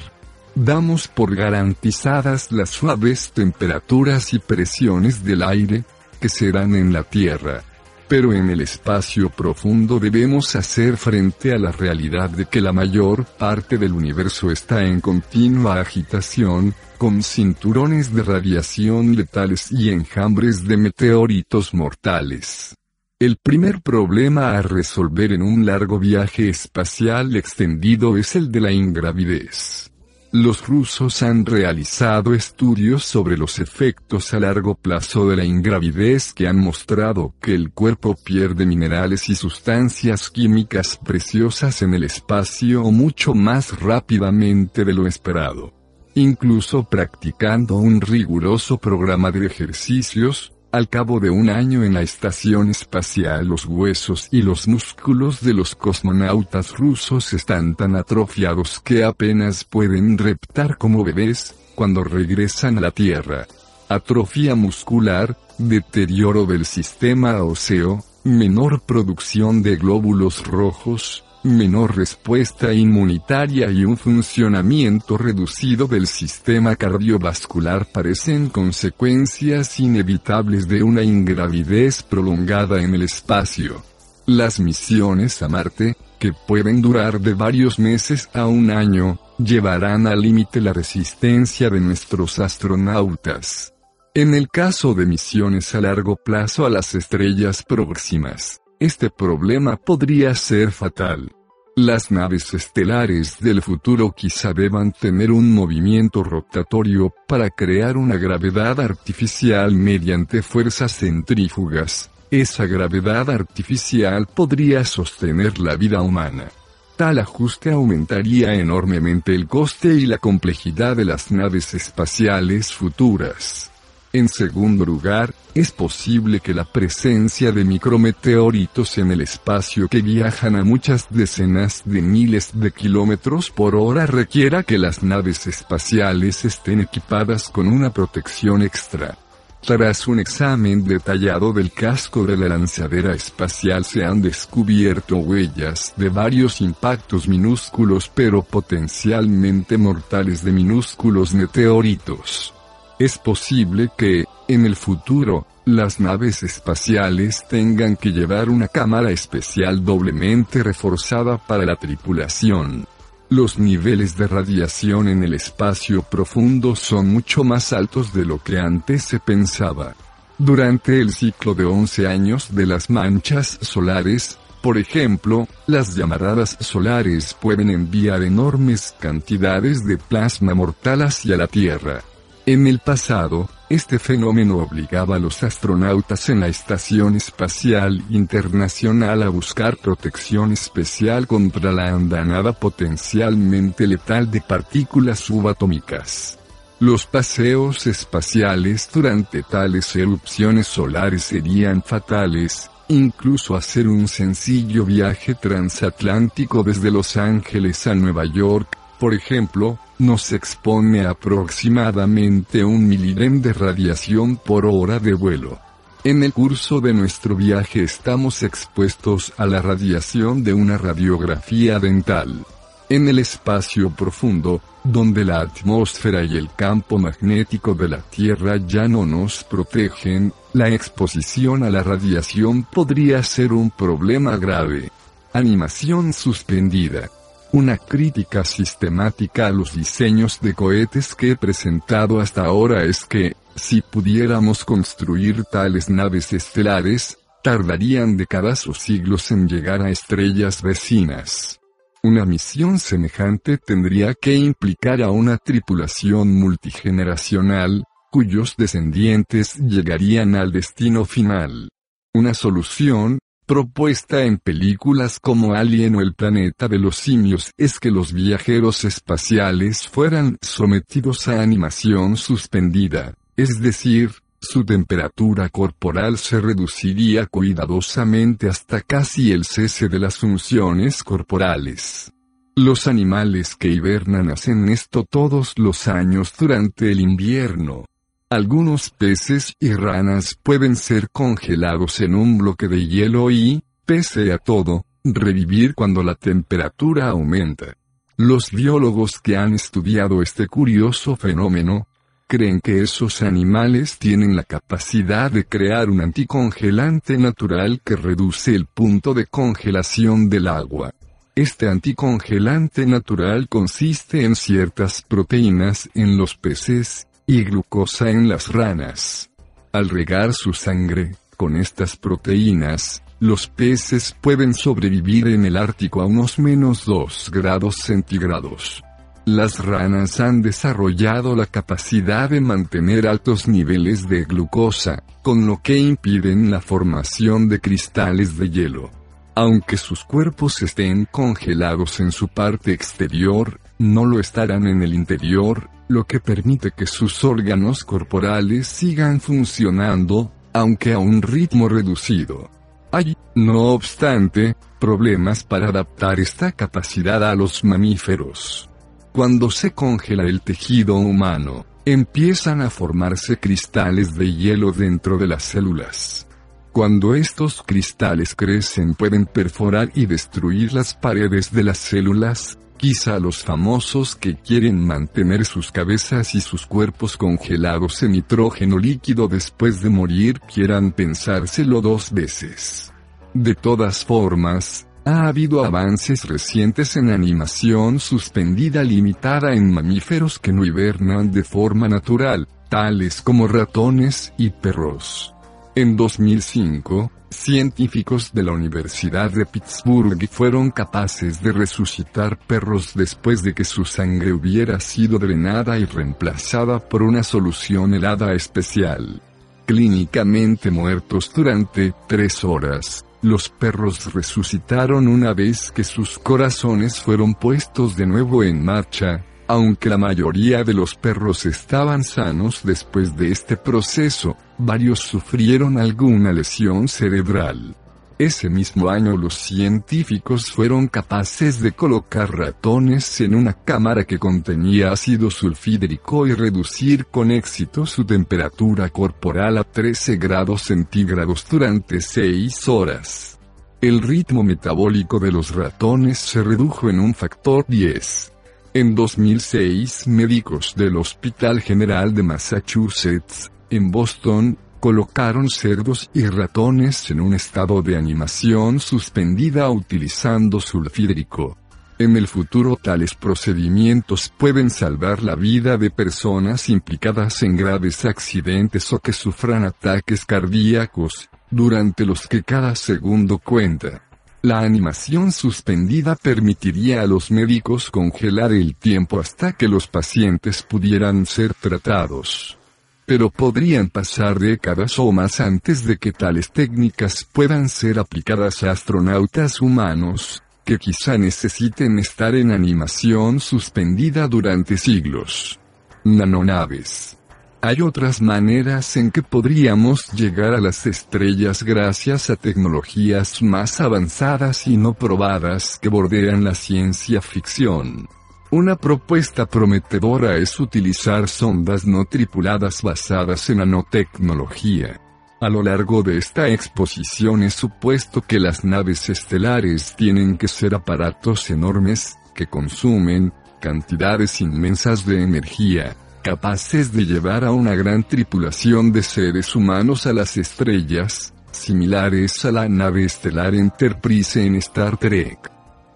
Damos 0.54 1.08
por 1.08 1.36
garantizadas 1.36 2.50
las 2.50 2.70
suaves 2.70 3.32
temperaturas 3.32 4.32
y 4.34 4.38
presiones 4.38 5.24
del 5.24 5.42
aire, 5.42 5.84
que 6.20 6.28
serán 6.28 6.74
en 6.74 6.92
la 6.92 7.02
Tierra 7.02 7.64
pero 8.10 8.32
en 8.32 8.50
el 8.50 8.60
espacio 8.60 9.30
profundo 9.30 10.00
debemos 10.00 10.56
hacer 10.56 10.96
frente 10.96 11.54
a 11.54 11.58
la 11.58 11.70
realidad 11.70 12.28
de 12.28 12.46
que 12.46 12.60
la 12.60 12.72
mayor 12.72 13.24
parte 13.24 13.78
del 13.78 13.92
universo 13.92 14.50
está 14.50 14.84
en 14.84 15.00
continua 15.00 15.80
agitación, 15.80 16.74
con 16.98 17.22
cinturones 17.22 18.12
de 18.12 18.24
radiación 18.24 19.14
letales 19.14 19.70
y 19.70 19.90
enjambres 19.90 20.66
de 20.66 20.76
meteoritos 20.76 21.72
mortales. 21.72 22.74
El 23.20 23.36
primer 23.36 23.80
problema 23.80 24.58
a 24.58 24.62
resolver 24.62 25.32
en 25.32 25.42
un 25.42 25.64
largo 25.64 26.00
viaje 26.00 26.48
espacial 26.48 27.36
extendido 27.36 28.16
es 28.16 28.34
el 28.34 28.50
de 28.50 28.60
la 28.60 28.72
ingravidez. 28.72 29.89
Los 30.32 30.64
rusos 30.64 31.24
han 31.24 31.44
realizado 31.44 32.34
estudios 32.34 33.02
sobre 33.04 33.36
los 33.36 33.58
efectos 33.58 34.32
a 34.32 34.38
largo 34.38 34.76
plazo 34.76 35.28
de 35.28 35.34
la 35.34 35.44
ingravidez 35.44 36.32
que 36.32 36.46
han 36.46 36.56
mostrado 36.56 37.34
que 37.40 37.52
el 37.52 37.72
cuerpo 37.72 38.14
pierde 38.14 38.64
minerales 38.64 39.28
y 39.28 39.34
sustancias 39.34 40.30
químicas 40.30 41.00
preciosas 41.04 41.82
en 41.82 41.94
el 41.94 42.04
espacio 42.04 42.84
mucho 42.92 43.34
más 43.34 43.80
rápidamente 43.80 44.84
de 44.84 44.92
lo 44.92 45.08
esperado. 45.08 45.74
Incluso 46.14 46.84
practicando 46.84 47.74
un 47.74 48.00
riguroso 48.00 48.78
programa 48.78 49.32
de 49.32 49.46
ejercicios, 49.46 50.52
al 50.72 50.88
cabo 50.88 51.20
de 51.20 51.30
un 51.30 51.50
año 51.50 51.84
en 51.84 51.94
la 51.94 52.02
estación 52.02 52.70
espacial 52.70 53.46
los 53.46 53.66
huesos 53.66 54.28
y 54.30 54.42
los 54.42 54.68
músculos 54.68 55.40
de 55.40 55.54
los 55.54 55.74
cosmonautas 55.74 56.76
rusos 56.76 57.32
están 57.32 57.74
tan 57.74 57.96
atrofiados 57.96 58.80
que 58.80 59.04
apenas 59.04 59.64
pueden 59.64 60.18
reptar 60.18 60.78
como 60.78 61.04
bebés, 61.04 61.54
cuando 61.74 62.04
regresan 62.04 62.78
a 62.78 62.82
la 62.82 62.90
Tierra. 62.90 63.46
atrofia 63.88 64.54
muscular, 64.54 65.36
deterioro 65.58 66.46
del 66.46 66.64
sistema 66.64 67.42
óseo, 67.42 68.04
menor 68.22 68.82
producción 68.82 69.62
de 69.62 69.76
glóbulos 69.76 70.46
rojos, 70.46 71.24
menor 71.42 71.96
respuesta 71.96 72.72
inmunitaria 72.72 73.70
y 73.70 73.84
un 73.84 73.96
funcionamiento 73.96 75.16
reducido 75.16 75.86
del 75.86 76.06
sistema 76.06 76.76
cardiovascular 76.76 77.86
parecen 77.86 78.48
consecuencias 78.48 79.80
inevitables 79.80 80.68
de 80.68 80.82
una 80.82 81.02
ingravidez 81.02 82.02
prolongada 82.02 82.82
en 82.82 82.94
el 82.94 83.02
espacio. 83.02 83.82
Las 84.26 84.60
misiones 84.60 85.42
a 85.42 85.48
Marte, 85.48 85.96
que 86.18 86.32
pueden 86.32 86.82
durar 86.82 87.20
de 87.20 87.34
varios 87.34 87.78
meses 87.78 88.28
a 88.34 88.46
un 88.46 88.70
año, 88.70 89.18
llevarán 89.38 90.06
al 90.06 90.20
límite 90.20 90.60
la 90.60 90.72
resistencia 90.72 91.70
de 91.70 91.80
nuestros 91.80 92.38
astronautas. 92.38 93.72
En 94.12 94.34
el 94.34 94.48
caso 94.48 94.92
de 94.92 95.06
misiones 95.06 95.74
a 95.74 95.80
largo 95.80 96.16
plazo 96.16 96.66
a 96.66 96.70
las 96.70 96.94
estrellas 96.94 97.62
próximas, 97.62 98.59
este 98.80 99.10
problema 99.10 99.76
podría 99.76 100.34
ser 100.34 100.72
fatal. 100.72 101.30
Las 101.76 102.10
naves 102.10 102.54
estelares 102.54 103.36
del 103.38 103.60
futuro 103.60 104.12
quizá 104.12 104.54
deban 104.54 104.92
tener 104.92 105.30
un 105.30 105.54
movimiento 105.54 106.24
rotatorio 106.24 107.14
para 107.28 107.50
crear 107.50 107.98
una 107.98 108.16
gravedad 108.16 108.80
artificial 108.80 109.72
mediante 109.72 110.42
fuerzas 110.42 110.96
centrífugas. 110.96 112.10
Esa 112.30 112.64
gravedad 112.64 113.28
artificial 113.28 114.26
podría 114.26 114.84
sostener 114.84 115.58
la 115.58 115.76
vida 115.76 116.00
humana. 116.00 116.48
Tal 116.96 117.18
ajuste 117.18 117.70
aumentaría 117.72 118.54
enormemente 118.54 119.34
el 119.34 119.46
coste 119.46 119.88
y 119.88 120.06
la 120.06 120.18
complejidad 120.18 120.96
de 120.96 121.04
las 121.04 121.30
naves 121.30 121.74
espaciales 121.74 122.72
futuras. 122.72 123.69
En 124.12 124.28
segundo 124.28 124.84
lugar, 124.84 125.32
es 125.54 125.70
posible 125.70 126.40
que 126.40 126.52
la 126.52 126.64
presencia 126.64 127.52
de 127.52 127.64
micrometeoritos 127.64 128.98
en 128.98 129.12
el 129.12 129.20
espacio 129.20 129.86
que 129.86 130.02
viajan 130.02 130.56
a 130.56 130.64
muchas 130.64 131.06
decenas 131.10 131.82
de 131.84 132.02
miles 132.02 132.50
de 132.54 132.72
kilómetros 132.72 133.50
por 133.50 133.76
hora 133.76 134.06
requiera 134.06 134.64
que 134.64 134.78
las 134.78 135.04
naves 135.04 135.46
espaciales 135.46 136.44
estén 136.44 136.80
equipadas 136.80 137.50
con 137.50 137.68
una 137.68 137.92
protección 137.92 138.62
extra. 138.62 139.16
Tras 139.64 140.08
un 140.08 140.18
examen 140.18 140.84
detallado 140.84 141.52
del 141.52 141.70
casco 141.70 142.24
de 142.24 142.36
la 142.36 142.48
lanzadera 142.48 143.14
espacial 143.14 143.84
se 143.84 144.04
han 144.04 144.22
descubierto 144.22 145.18
huellas 145.18 145.92
de 145.96 146.08
varios 146.08 146.60
impactos 146.60 147.28
minúsculos 147.28 148.10
pero 148.12 148.42
potencialmente 148.42 149.78
mortales 149.78 150.42
de 150.42 150.50
minúsculos 150.50 151.32
meteoritos. 151.32 152.54
Es 153.00 153.16
posible 153.16 153.88
que, 153.96 154.26
en 154.46 154.66
el 154.66 154.76
futuro, 154.76 155.46
las 155.64 156.00
naves 156.00 156.42
espaciales 156.42 157.48
tengan 157.48 157.96
que 157.96 158.10
llevar 158.10 158.50
una 158.50 158.68
cámara 158.68 159.10
especial 159.10 159.82
doblemente 159.82 160.62
reforzada 160.62 161.38
para 161.38 161.64
la 161.64 161.76
tripulación. 161.76 162.86
Los 163.30 163.58
niveles 163.58 164.18
de 164.18 164.26
radiación 164.26 165.08
en 165.08 165.24
el 165.24 165.32
espacio 165.32 166.02
profundo 166.02 166.76
son 166.76 167.08
mucho 167.08 167.42
más 167.42 167.72
altos 167.72 168.12
de 168.12 168.26
lo 168.26 168.38
que 168.42 168.58
antes 168.58 169.02
se 169.04 169.18
pensaba. 169.18 169.94
Durante 170.36 171.00
el 171.00 171.14
ciclo 171.14 171.54
de 171.54 171.64
11 171.64 172.06
años 172.06 172.54
de 172.54 172.66
las 172.66 172.90
manchas 172.90 173.60
solares, 173.62 174.38
por 174.60 174.76
ejemplo, 174.76 175.48
las 175.66 175.96
llamaradas 175.96 176.58
solares 176.60 177.32
pueden 177.32 177.70
enviar 177.70 178.22
enormes 178.22 178.94
cantidades 179.00 179.86
de 179.86 179.96
plasma 179.96 180.52
mortal 180.52 181.00
hacia 181.00 181.38
la 181.38 181.46
Tierra. 181.46 182.02
En 182.50 182.66
el 182.66 182.80
pasado, 182.80 183.48
este 183.68 184.00
fenómeno 184.00 184.56
obligaba 184.56 185.14
a 185.14 185.18
los 185.20 185.44
astronautas 185.44 186.30
en 186.30 186.40
la 186.40 186.48
Estación 186.48 187.14
Espacial 187.14 188.02
Internacional 188.10 189.22
a 189.22 189.28
buscar 189.28 189.76
protección 189.76 190.50
especial 190.50 191.28
contra 191.28 191.70
la 191.70 191.90
andanada 191.90 192.52
potencialmente 192.52 193.86
letal 193.86 194.32
de 194.32 194.40
partículas 194.40 195.20
subatómicas. 195.20 196.40
Los 196.80 197.06
paseos 197.06 197.86
espaciales 197.86 198.90
durante 198.92 199.44
tales 199.44 199.94
erupciones 199.94 200.66
solares 200.66 201.22
serían 201.22 201.84
fatales, 201.84 202.68
incluso 202.88 203.54
hacer 203.54 203.86
un 203.86 204.08
sencillo 204.08 204.84
viaje 204.84 205.36
transatlántico 205.36 206.64
desde 206.64 206.90
Los 206.90 207.16
Ángeles 207.16 207.86
a 207.86 207.94
Nueva 207.94 208.24
York, 208.24 208.76
por 208.98 209.14
ejemplo, 209.14 209.78
nos 210.00 210.32
expone 210.32 211.06
aproximadamente 211.06 212.64
un 212.64 212.88
milirem 212.88 213.40
de 213.40 213.52
radiación 213.52 214.36
por 214.36 214.66
hora 214.66 214.98
de 214.98 215.14
vuelo. 215.14 215.58
En 216.02 216.22
el 216.22 216.32
curso 216.32 216.80
de 216.80 216.94
nuestro 216.94 217.36
viaje 217.36 217.82
estamos 217.82 218.42
expuestos 218.42 219.34
a 219.36 219.44
la 219.44 219.60
radiación 219.60 220.42
de 220.42 220.54
una 220.54 220.78
radiografía 220.78 221.78
dental. 221.78 222.46
En 222.88 223.06
el 223.06 223.18
espacio 223.18 223.90
profundo, 223.90 224.62
donde 224.82 225.26
la 225.26 225.40
atmósfera 225.40 226.24
y 226.24 226.38
el 226.38 226.48
campo 226.56 226.98
magnético 226.98 227.74
de 227.74 227.88
la 227.88 227.98
Tierra 228.00 228.56
ya 228.56 228.88
no 228.88 229.04
nos 229.04 229.44
protegen, 229.44 230.32
la 230.54 230.70
exposición 230.70 231.62
a 231.62 231.70
la 231.70 231.82
radiación 231.82 232.62
podría 232.64 233.22
ser 233.22 233.52
un 233.52 233.70
problema 233.70 234.38
grave. 234.38 234.90
Animación 235.34 236.14
suspendida. 236.14 237.10
Una 237.52 237.78
crítica 237.78 238.44
sistemática 238.44 239.48
a 239.48 239.50
los 239.50 239.74
diseños 239.74 240.40
de 240.40 240.54
cohetes 240.54 241.16
que 241.16 241.32
he 241.32 241.36
presentado 241.36 242.20
hasta 242.20 242.44
ahora 242.44 242.84
es 242.84 243.04
que, 243.04 243.34
si 243.56 243.82
pudiéramos 243.82 244.64
construir 244.64 245.42
tales 245.50 245.90
naves 245.90 246.32
estelares, 246.32 247.18
tardarían 247.42 248.16
décadas 248.16 248.68
o 248.68 248.74
siglos 248.74 249.32
en 249.32 249.48
llegar 249.48 249.82
a 249.82 249.90
estrellas 249.90 250.62
vecinas. 250.62 251.58
Una 252.04 252.24
misión 252.24 252.78
semejante 252.78 253.58
tendría 253.58 254.14
que 254.14 254.36
implicar 254.36 255.02
a 255.02 255.10
una 255.10 255.36
tripulación 255.36 256.32
multigeneracional, 256.32 257.82
cuyos 258.12 258.54
descendientes 258.56 259.56
llegarían 259.56 260.36
al 260.36 260.52
destino 260.52 261.04
final. 261.04 261.68
Una 262.14 262.32
solución, 262.32 263.18
propuesta 263.50 264.22
en 264.22 264.38
películas 264.38 265.18
como 265.18 265.54
Alien 265.54 265.96
o 265.96 266.00
El 266.00 266.14
planeta 266.14 266.68
de 266.68 266.78
los 266.78 266.94
simios 266.94 267.50
es 267.58 267.80
que 267.80 267.90
los 267.90 268.12
viajeros 268.12 268.84
espaciales 268.84 269.88
fueran 269.88 270.38
sometidos 270.40 271.26
a 271.26 271.42
animación 271.42 272.16
suspendida, 272.16 273.14
es 273.36 273.60
decir, 273.60 274.12
su 274.40 274.64
temperatura 274.64 275.48
corporal 275.48 276.16
se 276.18 276.40
reduciría 276.40 277.26
cuidadosamente 277.26 278.48
hasta 278.48 278.82
casi 278.82 279.32
el 279.32 279.44
cese 279.44 279.88
de 279.88 279.98
las 279.98 280.16
funciones 280.16 281.02
corporales. 281.02 282.12
Los 282.54 282.86
animales 282.86 283.56
que 283.56 283.66
hibernan 283.66 284.30
hacen 284.30 284.68
esto 284.68 285.02
todos 285.02 285.54
los 285.56 285.88
años 285.88 286.32
durante 286.38 286.92
el 286.92 287.00
invierno, 287.00 287.84
algunos 288.30 288.90
peces 288.90 289.54
y 289.58 289.72
ranas 289.72 290.38
pueden 290.40 290.76
ser 290.76 291.10
congelados 291.10 292.00
en 292.00 292.14
un 292.14 292.38
bloque 292.38 292.68
de 292.68 292.86
hielo 292.86 293.28
y, 293.32 293.64
pese 293.84 294.32
a 294.32 294.38
todo, 294.38 294.86
revivir 295.02 295.74
cuando 295.74 296.04
la 296.04 296.14
temperatura 296.14 297.08
aumenta. 297.08 297.76
Los 298.16 298.52
biólogos 298.52 299.18
que 299.18 299.36
han 299.36 299.54
estudiado 299.54 300.22
este 300.22 300.46
curioso 300.46 301.16
fenómeno, 301.16 301.88
creen 302.28 302.60
que 302.60 302.80
esos 302.80 303.22
animales 303.22 303.98
tienen 303.98 304.36
la 304.36 304.44
capacidad 304.44 305.32
de 305.32 305.44
crear 305.44 305.90
un 305.90 306.00
anticongelante 306.00 307.18
natural 307.18 307.80
que 307.84 307.96
reduce 307.96 308.54
el 308.54 308.66
punto 308.66 309.12
de 309.12 309.26
congelación 309.26 310.28
del 310.28 310.46
agua. 310.46 310.92
Este 311.34 311.68
anticongelante 311.68 312.86
natural 312.86 313.48
consiste 313.48 314.24
en 314.24 314.36
ciertas 314.36 315.02
proteínas 315.02 315.90
en 315.94 316.16
los 316.16 316.36
peces, 316.36 317.08
y 317.30 317.44
glucosa 317.44 318.10
en 318.10 318.28
las 318.28 318.48
ranas. 318.52 319.30
Al 319.70 319.88
regar 319.88 320.32
su 320.32 320.52
sangre, 320.52 321.14
con 321.36 321.54
estas 321.54 321.96
proteínas, 321.96 323.04
los 323.20 323.46
peces 323.46 324.16
pueden 324.20 324.52
sobrevivir 324.52 325.28
en 325.28 325.44
el 325.44 325.56
Ártico 325.56 326.02
a 326.02 326.06
unos 326.06 326.40
menos 326.40 326.84
2 326.86 327.30
grados 327.32 327.76
centígrados. 327.84 328.82
Las 329.26 329.64
ranas 329.64 330.18
han 330.18 330.42
desarrollado 330.42 331.36
la 331.36 331.46
capacidad 331.46 332.28
de 332.28 332.40
mantener 332.40 333.06
altos 333.06 333.46
niveles 333.46 334.08
de 334.08 334.24
glucosa, 334.24 335.04
con 335.22 335.46
lo 335.46 335.62
que 335.62 335.78
impiden 335.78 336.50
la 336.50 336.60
formación 336.60 337.48
de 337.48 337.60
cristales 337.60 338.38
de 338.38 338.50
hielo. 338.50 338.90
Aunque 339.36 339.76
sus 339.76 340.02
cuerpos 340.02 340.62
estén 340.62 341.06
congelados 341.08 342.00
en 342.00 342.10
su 342.10 342.26
parte 342.26 342.72
exterior, 342.72 343.60
no 343.78 344.04
lo 344.04 344.18
estarán 344.18 344.66
en 344.66 344.82
el 344.82 344.94
interior, 344.94 345.70
lo 345.90 346.06
que 346.06 346.20
permite 346.20 346.70
que 346.70 346.86
sus 346.86 347.24
órganos 347.24 347.84
corporales 347.84 348.68
sigan 348.68 349.20
funcionando, 349.20 350.30
aunque 350.52 350.92
a 350.92 351.00
un 351.00 351.20
ritmo 351.20 351.68
reducido. 351.68 352.48
Hay, 352.92 353.16
no 353.34 353.72
obstante, 353.72 354.54
problemas 354.78 355.42
para 355.42 355.68
adaptar 355.68 356.20
esta 356.20 356.52
capacidad 356.52 357.28
a 357.28 357.34
los 357.34 357.64
mamíferos. 357.64 358.70
Cuando 359.12 359.50
se 359.50 359.72
congela 359.72 360.22
el 360.22 360.42
tejido 360.42 360.94
humano, 360.94 361.66
empiezan 361.84 362.62
a 362.62 362.70
formarse 362.70 363.40
cristales 363.40 364.14
de 364.14 364.32
hielo 364.32 364.70
dentro 364.70 365.18
de 365.18 365.26
las 365.26 365.42
células. 365.42 366.28
Cuando 366.70 367.16
estos 367.16 367.64
cristales 367.66 368.36
crecen 368.36 368.94
pueden 368.94 369.26
perforar 369.26 369.90
y 369.96 370.06
destruir 370.06 370.72
las 370.72 370.94
paredes 370.94 371.52
de 371.52 371.64
las 371.64 371.78
células, 371.78 372.58
quizá 372.80 373.18
los 373.18 373.44
famosos 373.44 374.16
que 374.16 374.36
quieren 374.36 374.82
mantener 374.82 375.44
sus 375.44 375.70
cabezas 375.70 376.34
y 376.34 376.40
sus 376.40 376.64
cuerpos 376.64 377.18
congelados 377.18 378.02
en 378.02 378.12
nitrógeno 378.12 378.78
líquido 378.78 379.28
después 379.28 379.82
de 379.82 379.90
morir 379.90 380.40
quieran 380.40 380.92
pensárselo 380.92 381.82
dos 381.82 382.10
veces. 382.10 382.90
De 383.34 383.54
todas 383.54 384.02
formas, 384.02 384.86
ha 385.04 385.28
habido 385.28 385.62
avances 385.62 386.24
recientes 386.24 386.96
en 386.96 387.10
animación 387.10 388.00
suspendida 388.00 388.82
limitada 388.82 389.52
en 389.52 389.70
mamíferos 389.70 390.38
que 390.38 390.50
no 390.50 390.64
hibernan 390.64 391.30
de 391.30 391.44
forma 391.44 391.86
natural, 391.86 392.48
tales 392.70 393.20
como 393.20 393.46
ratones 393.46 394.32
y 394.38 394.48
perros. 394.48 395.34
En 395.76 395.96
2005, 395.96 397.12
científicos 397.30 398.32
de 398.32 398.42
la 398.42 398.50
Universidad 398.50 399.30
de 399.30 399.46
Pittsburgh 399.46 400.28
fueron 400.28 400.72
capaces 400.72 401.40
de 401.42 401.52
resucitar 401.52 402.36
perros 402.38 402.92
después 402.94 403.42
de 403.44 403.54
que 403.54 403.62
su 403.62 403.84
sangre 403.84 404.32
hubiera 404.32 404.80
sido 404.80 405.20
drenada 405.20 405.78
y 405.78 405.84
reemplazada 405.84 406.80
por 406.80 407.04
una 407.04 407.22
solución 407.22 407.94
helada 407.94 408.32
especial. 408.34 409.22
Clínicamente 409.64 410.72
muertos 410.72 411.30
durante 411.32 411.94
tres 412.08 412.42
horas, 412.42 413.04
los 413.22 413.48
perros 413.48 414.12
resucitaron 414.12 415.06
una 415.06 415.34
vez 415.34 415.70
que 415.70 415.84
sus 415.84 416.18
corazones 416.18 417.00
fueron 417.00 417.34
puestos 417.34 417.96
de 417.96 418.06
nuevo 418.06 418.42
en 418.42 418.64
marcha, 418.64 419.24
aunque 419.50 419.88
la 419.88 419.98
mayoría 419.98 420.62
de 420.62 420.72
los 420.72 420.94
perros 420.94 421.44
estaban 421.44 422.04
sanos 422.04 422.60
después 422.62 423.16
de 423.16 423.32
este 423.32 423.56
proceso, 423.56 424.36
varios 424.58 425.00
sufrieron 425.00 425.76
alguna 425.76 426.32
lesión 426.32 426.86
cerebral. 426.86 427.74
Ese 428.16 428.48
mismo 428.48 428.88
año 428.88 429.16
los 429.16 429.34
científicos 429.34 430.52
fueron 430.52 430.86
capaces 430.86 431.60
de 431.60 431.72
colocar 431.72 432.30
ratones 432.30 433.20
en 433.22 433.34
una 433.34 433.54
cámara 433.54 434.04
que 434.04 434.20
contenía 434.20 434.92
ácido 434.92 435.32
sulfídrico 435.32 436.28
y 436.28 436.34
reducir 436.34 437.06
con 437.06 437.32
éxito 437.32 437.86
su 437.86 438.04
temperatura 438.04 438.88
corporal 438.90 439.58
a 439.58 439.64
13 439.64 440.16
grados 440.16 440.62
centígrados 440.62 441.44
durante 441.50 442.00
6 442.00 442.68
horas. 442.68 443.40
El 443.80 444.00
ritmo 444.00 444.44
metabólico 444.44 445.18
de 445.18 445.32
los 445.32 445.52
ratones 445.52 446.20
se 446.20 446.40
redujo 446.40 446.88
en 446.88 447.00
un 447.00 447.14
factor 447.14 447.64
10. 447.66 448.30
En 448.72 448.94
2006, 448.94 450.06
médicos 450.06 450.74
del 450.76 450.96
Hospital 450.96 451.60
General 451.60 452.14
de 452.14 452.22
Massachusetts, 452.22 453.50
en 453.68 453.90
Boston, 453.90 454.56
colocaron 454.78 455.48
cerdos 455.48 456.08
y 456.14 456.24
ratones 456.26 457.10
en 457.10 457.20
un 457.20 457.34
estado 457.34 457.82
de 457.82 457.96
animación 457.96 458.78
suspendida 458.78 459.68
utilizando 459.70 460.60
sulfídrico. 460.60 461.58
En 461.98 462.16
el 462.16 462.28
futuro 462.28 462.76
tales 462.76 463.16
procedimientos 463.16 464.32
pueden 464.38 464.70
salvar 464.70 465.24
la 465.24 465.34
vida 465.34 465.76
de 465.76 465.90
personas 465.90 466.68
implicadas 466.68 467.42
en 467.42 467.56
graves 467.56 468.04
accidentes 468.04 468.92
o 468.92 469.00
que 469.00 469.12
sufran 469.12 469.64
ataques 469.64 470.24
cardíacos, 470.24 471.28
durante 471.50 472.06
los 472.06 472.28
que 472.28 472.44
cada 472.44 472.76
segundo 472.76 473.38
cuenta. 473.38 474.09
La 474.42 474.60
animación 474.60 475.32
suspendida 475.32 476.16
permitiría 476.16 477.02
a 477.02 477.06
los 477.06 477.30
médicos 477.30 477.90
congelar 477.90 478.52
el 478.52 478.74
tiempo 478.74 479.20
hasta 479.20 479.52
que 479.52 479.68
los 479.68 479.86
pacientes 479.86 480.62
pudieran 480.62 481.26
ser 481.26 481.52
tratados. 481.52 482.56
Pero 483.04 483.28
podrían 483.28 483.90
pasar 483.90 484.38
décadas 484.38 484.98
o 484.98 485.12
más 485.12 485.40
antes 485.40 485.84
de 485.84 485.98
que 485.98 486.12
tales 486.12 486.50
técnicas 486.52 487.28
puedan 487.30 487.68
ser 487.68 487.98
aplicadas 487.98 488.62
a 488.62 488.70
astronautas 488.70 489.60
humanos, 489.60 490.42
que 490.64 490.78
quizá 490.78 491.18
necesiten 491.18 491.98
estar 491.98 492.34
en 492.34 492.50
animación 492.50 493.40
suspendida 493.40 494.26
durante 494.26 494.78
siglos. 494.78 495.60
Nanonaves. 496.02 497.19
Hay 497.62 497.82
otras 497.82 498.22
maneras 498.22 498.96
en 498.96 499.10
que 499.10 499.22
podríamos 499.22 500.10
llegar 500.12 500.54
a 500.54 500.60
las 500.60 500.86
estrellas 500.86 501.62
gracias 501.62 502.30
a 502.30 502.36
tecnologías 502.36 503.42
más 503.42 503.82
avanzadas 503.82 504.66
y 504.66 504.78
no 504.78 504.94
probadas 504.94 505.78
que 505.78 505.90
bordean 505.90 506.42
la 506.42 506.54
ciencia 506.54 507.20
ficción. 507.20 508.08
Una 508.50 508.76
propuesta 508.76 509.44
prometedora 509.44 510.38
es 510.38 510.58
utilizar 510.58 511.28
sondas 511.28 511.84
no 511.84 512.06
tripuladas 512.06 512.80
basadas 512.80 513.50
en 513.50 513.58
nanotecnología. 513.58 514.98
A 515.42 515.50
lo 515.50 515.62
largo 515.62 516.02
de 516.02 516.16
esta 516.16 516.48
exposición 516.48 517.42
he 517.42 517.50
supuesto 517.50 518.22
que 518.22 518.40
las 518.40 518.64
naves 518.64 519.10
estelares 519.10 519.94
tienen 519.96 520.38
que 520.38 520.48
ser 520.48 520.74
aparatos 520.74 521.50
enormes, 521.50 522.16
que 522.34 522.46
consumen 522.46 523.34
cantidades 523.60 524.40
inmensas 524.40 525.04
de 525.04 525.22
energía, 525.22 525.94
capaces 526.22 526.92
de 526.92 527.06
llevar 527.06 527.44
a 527.44 527.52
una 527.52 527.74
gran 527.74 528.04
tripulación 528.04 528.92
de 528.92 529.02
seres 529.02 529.56
humanos 529.56 530.06
a 530.06 530.12
las 530.12 530.36
estrellas, 530.36 531.32
similares 531.50 532.44
a 532.44 532.52
la 532.52 532.68
nave 532.68 533.04
estelar 533.04 533.54
Enterprise 533.54 534.44
en 534.44 534.56
Star 534.56 534.96
Trek. 534.96 535.50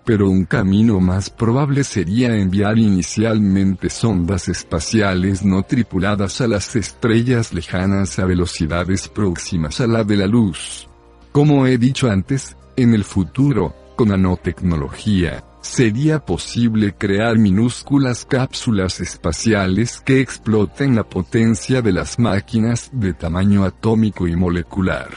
Pero 0.04 0.28
un 0.28 0.44
camino 0.44 1.00
más 1.00 1.30
probable 1.30 1.82
sería 1.82 2.36
enviar 2.36 2.78
inicialmente 2.78 3.88
sondas 3.88 4.48
espaciales 4.48 5.44
no 5.44 5.62
tripuladas 5.62 6.40
a 6.40 6.48
las 6.48 6.76
estrellas 6.76 7.54
lejanas 7.54 8.18
a 8.18 8.26
velocidades 8.26 9.08
próximas 9.08 9.80
a 9.80 9.86
la 9.86 10.04
de 10.04 10.16
la 10.16 10.26
luz. 10.26 10.88
Como 11.32 11.66
he 11.66 11.78
dicho 11.78 12.10
antes, 12.10 12.56
en 12.76 12.92
el 12.94 13.04
futuro, 13.04 13.74
con 13.96 14.08
nanotecnología, 14.08 15.42
sería 15.64 16.20
posible 16.20 16.94
crear 16.94 17.38
minúsculas 17.38 18.26
cápsulas 18.26 19.00
espaciales 19.00 20.00
que 20.00 20.20
exploten 20.20 20.94
la 20.94 21.04
potencia 21.04 21.80
de 21.80 21.92
las 21.92 22.18
máquinas 22.18 22.90
de 22.92 23.14
tamaño 23.14 23.64
atómico 23.64 24.28
y 24.28 24.36
molecular. 24.36 25.08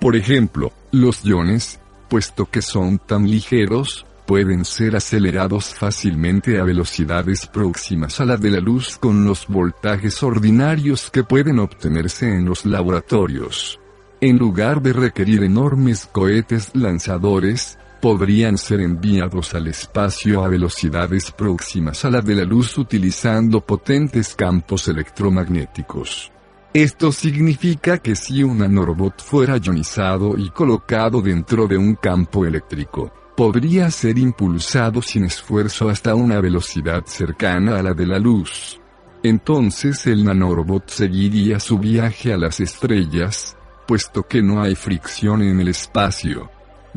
Por 0.00 0.16
ejemplo, 0.16 0.72
los 0.90 1.24
iones, 1.24 1.80
puesto 2.08 2.46
que 2.46 2.60
son 2.60 2.98
tan 2.98 3.30
ligeros, 3.30 4.04
pueden 4.26 4.64
ser 4.64 4.96
acelerados 4.96 5.74
fácilmente 5.74 6.58
a 6.58 6.64
velocidades 6.64 7.46
próximas 7.46 8.20
a 8.20 8.24
la 8.24 8.36
de 8.36 8.50
la 8.50 8.60
luz 8.60 8.98
con 8.98 9.24
los 9.24 9.46
voltajes 9.46 10.22
ordinarios 10.22 11.10
que 11.10 11.24
pueden 11.24 11.60
obtenerse 11.60 12.28
en 12.28 12.44
los 12.44 12.66
laboratorios. 12.66 13.80
En 14.20 14.36
lugar 14.38 14.82
de 14.82 14.92
requerir 14.92 15.44
enormes 15.44 16.06
cohetes 16.10 16.72
lanzadores, 16.74 17.78
podrían 18.00 18.58
ser 18.58 18.80
enviados 18.80 19.54
al 19.54 19.66
espacio 19.66 20.44
a 20.44 20.48
velocidades 20.48 21.30
próximas 21.32 22.04
a 22.04 22.10
la 22.10 22.20
de 22.20 22.34
la 22.34 22.44
luz 22.44 22.76
utilizando 22.78 23.60
potentes 23.60 24.34
campos 24.34 24.88
electromagnéticos. 24.88 26.32
Esto 26.74 27.10
significa 27.12 27.98
que 27.98 28.14
si 28.14 28.42
un 28.42 28.58
nanorobot 28.58 29.22
fuera 29.22 29.56
ionizado 29.56 30.36
y 30.36 30.50
colocado 30.50 31.22
dentro 31.22 31.66
de 31.66 31.78
un 31.78 31.94
campo 31.94 32.44
eléctrico, 32.44 33.12
podría 33.36 33.90
ser 33.90 34.18
impulsado 34.18 35.00
sin 35.00 35.24
esfuerzo 35.24 35.88
hasta 35.88 36.14
una 36.14 36.40
velocidad 36.40 37.04
cercana 37.06 37.78
a 37.78 37.82
la 37.82 37.94
de 37.94 38.06
la 38.06 38.18
luz. 38.18 38.80
Entonces 39.22 40.06
el 40.06 40.24
nanorobot 40.24 40.90
seguiría 40.90 41.58
su 41.58 41.78
viaje 41.78 42.32
a 42.32 42.36
las 42.36 42.60
estrellas, 42.60 43.56
puesto 43.86 44.24
que 44.24 44.42
no 44.42 44.60
hay 44.60 44.74
fricción 44.74 45.42
en 45.42 45.60
el 45.60 45.68
espacio. 45.68 46.50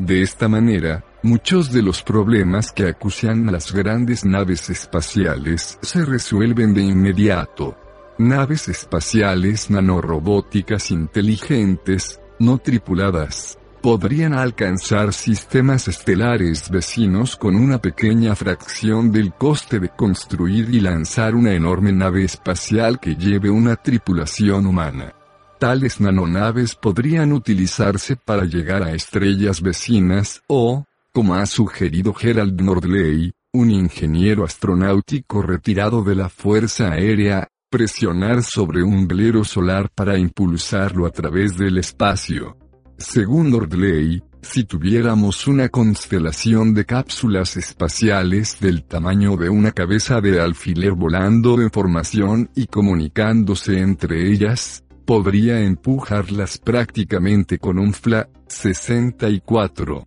De 0.04 0.20
esta 0.20 0.48
manera, 0.48 1.04
muchos 1.22 1.70
de 1.70 1.80
los 1.80 2.02
problemas 2.02 2.72
que 2.72 2.88
acusan 2.88 3.48
a 3.48 3.52
las 3.52 3.72
grandes 3.72 4.24
naves 4.24 4.68
espaciales 4.68 5.78
se 5.80 6.04
resuelven 6.04 6.74
de 6.74 6.82
inmediato. 6.82 7.78
Naves 8.18 8.66
espaciales 8.66 9.70
nanorobóticas 9.70 10.90
inteligentes, 10.90 12.20
no 12.40 12.58
tripuladas, 12.58 13.60
podrían 13.80 14.34
alcanzar 14.34 15.12
sistemas 15.12 15.86
estelares 15.86 16.68
vecinos 16.68 17.36
con 17.36 17.54
una 17.54 17.78
pequeña 17.78 18.34
fracción 18.34 19.12
del 19.12 19.32
coste 19.32 19.78
de 19.78 19.90
construir 19.90 20.74
y 20.74 20.80
lanzar 20.80 21.36
una 21.36 21.52
enorme 21.52 21.92
nave 21.92 22.24
espacial 22.24 22.98
que 22.98 23.14
lleve 23.14 23.50
una 23.50 23.76
tripulación 23.76 24.66
humana. 24.66 25.14
Tales 25.62 26.00
nanonaves 26.00 26.74
podrían 26.74 27.32
utilizarse 27.32 28.16
para 28.16 28.46
llegar 28.46 28.82
a 28.82 28.94
estrellas 28.94 29.62
vecinas 29.62 30.42
o, 30.48 30.86
como 31.12 31.36
ha 31.36 31.46
sugerido 31.46 32.12
Gerald 32.14 32.60
Nordley, 32.60 33.30
un 33.52 33.70
ingeniero 33.70 34.44
astronáutico 34.44 35.40
retirado 35.40 36.02
de 36.02 36.16
la 36.16 36.28
Fuerza 36.28 36.90
Aérea, 36.90 37.46
presionar 37.70 38.42
sobre 38.42 38.82
un 38.82 39.06
velero 39.06 39.44
solar 39.44 39.88
para 39.94 40.18
impulsarlo 40.18 41.06
a 41.06 41.10
través 41.10 41.56
del 41.56 41.78
espacio. 41.78 42.56
Según 42.98 43.52
Nordley, 43.52 44.20
Si 44.42 44.64
tuviéramos 44.64 45.46
una 45.46 45.68
constelación 45.68 46.74
de 46.74 46.84
cápsulas 46.84 47.56
espaciales 47.56 48.58
del 48.58 48.82
tamaño 48.82 49.36
de 49.36 49.48
una 49.48 49.70
cabeza 49.70 50.20
de 50.20 50.40
alfiler 50.40 50.94
volando 50.94 51.60
en 51.60 51.70
formación 51.70 52.50
y 52.56 52.66
comunicándose 52.66 53.78
entre 53.78 54.28
ellas, 54.28 54.82
podría 55.04 55.60
empujarlas 55.60 56.58
prácticamente 56.58 57.58
con 57.58 57.78
un 57.78 57.92
FLA 57.92 58.28
64. 58.46 60.04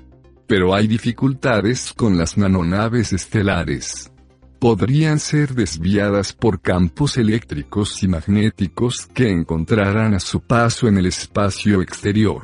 Pero 0.48 0.76
hay 0.76 0.88
dificultades 0.88 1.94
con 1.94 2.18
las 2.18 2.38
nanonaves 2.38 3.14
estelares. 3.14 4.12
Podrían 4.60 5.20
ser 5.20 5.54
desviadas 5.54 6.34
por 6.34 6.62
campos 6.62 7.18
eléctricos 7.18 8.02
y 8.04 8.08
magnéticos 8.08 9.08
que 9.14 9.30
encontrarán 9.30 10.14
a 10.14 10.20
su 10.20 10.42
paso 10.42 10.88
en 10.88 10.98
el 10.98 11.08
espacio 11.08 11.82
exterior. 11.82 12.44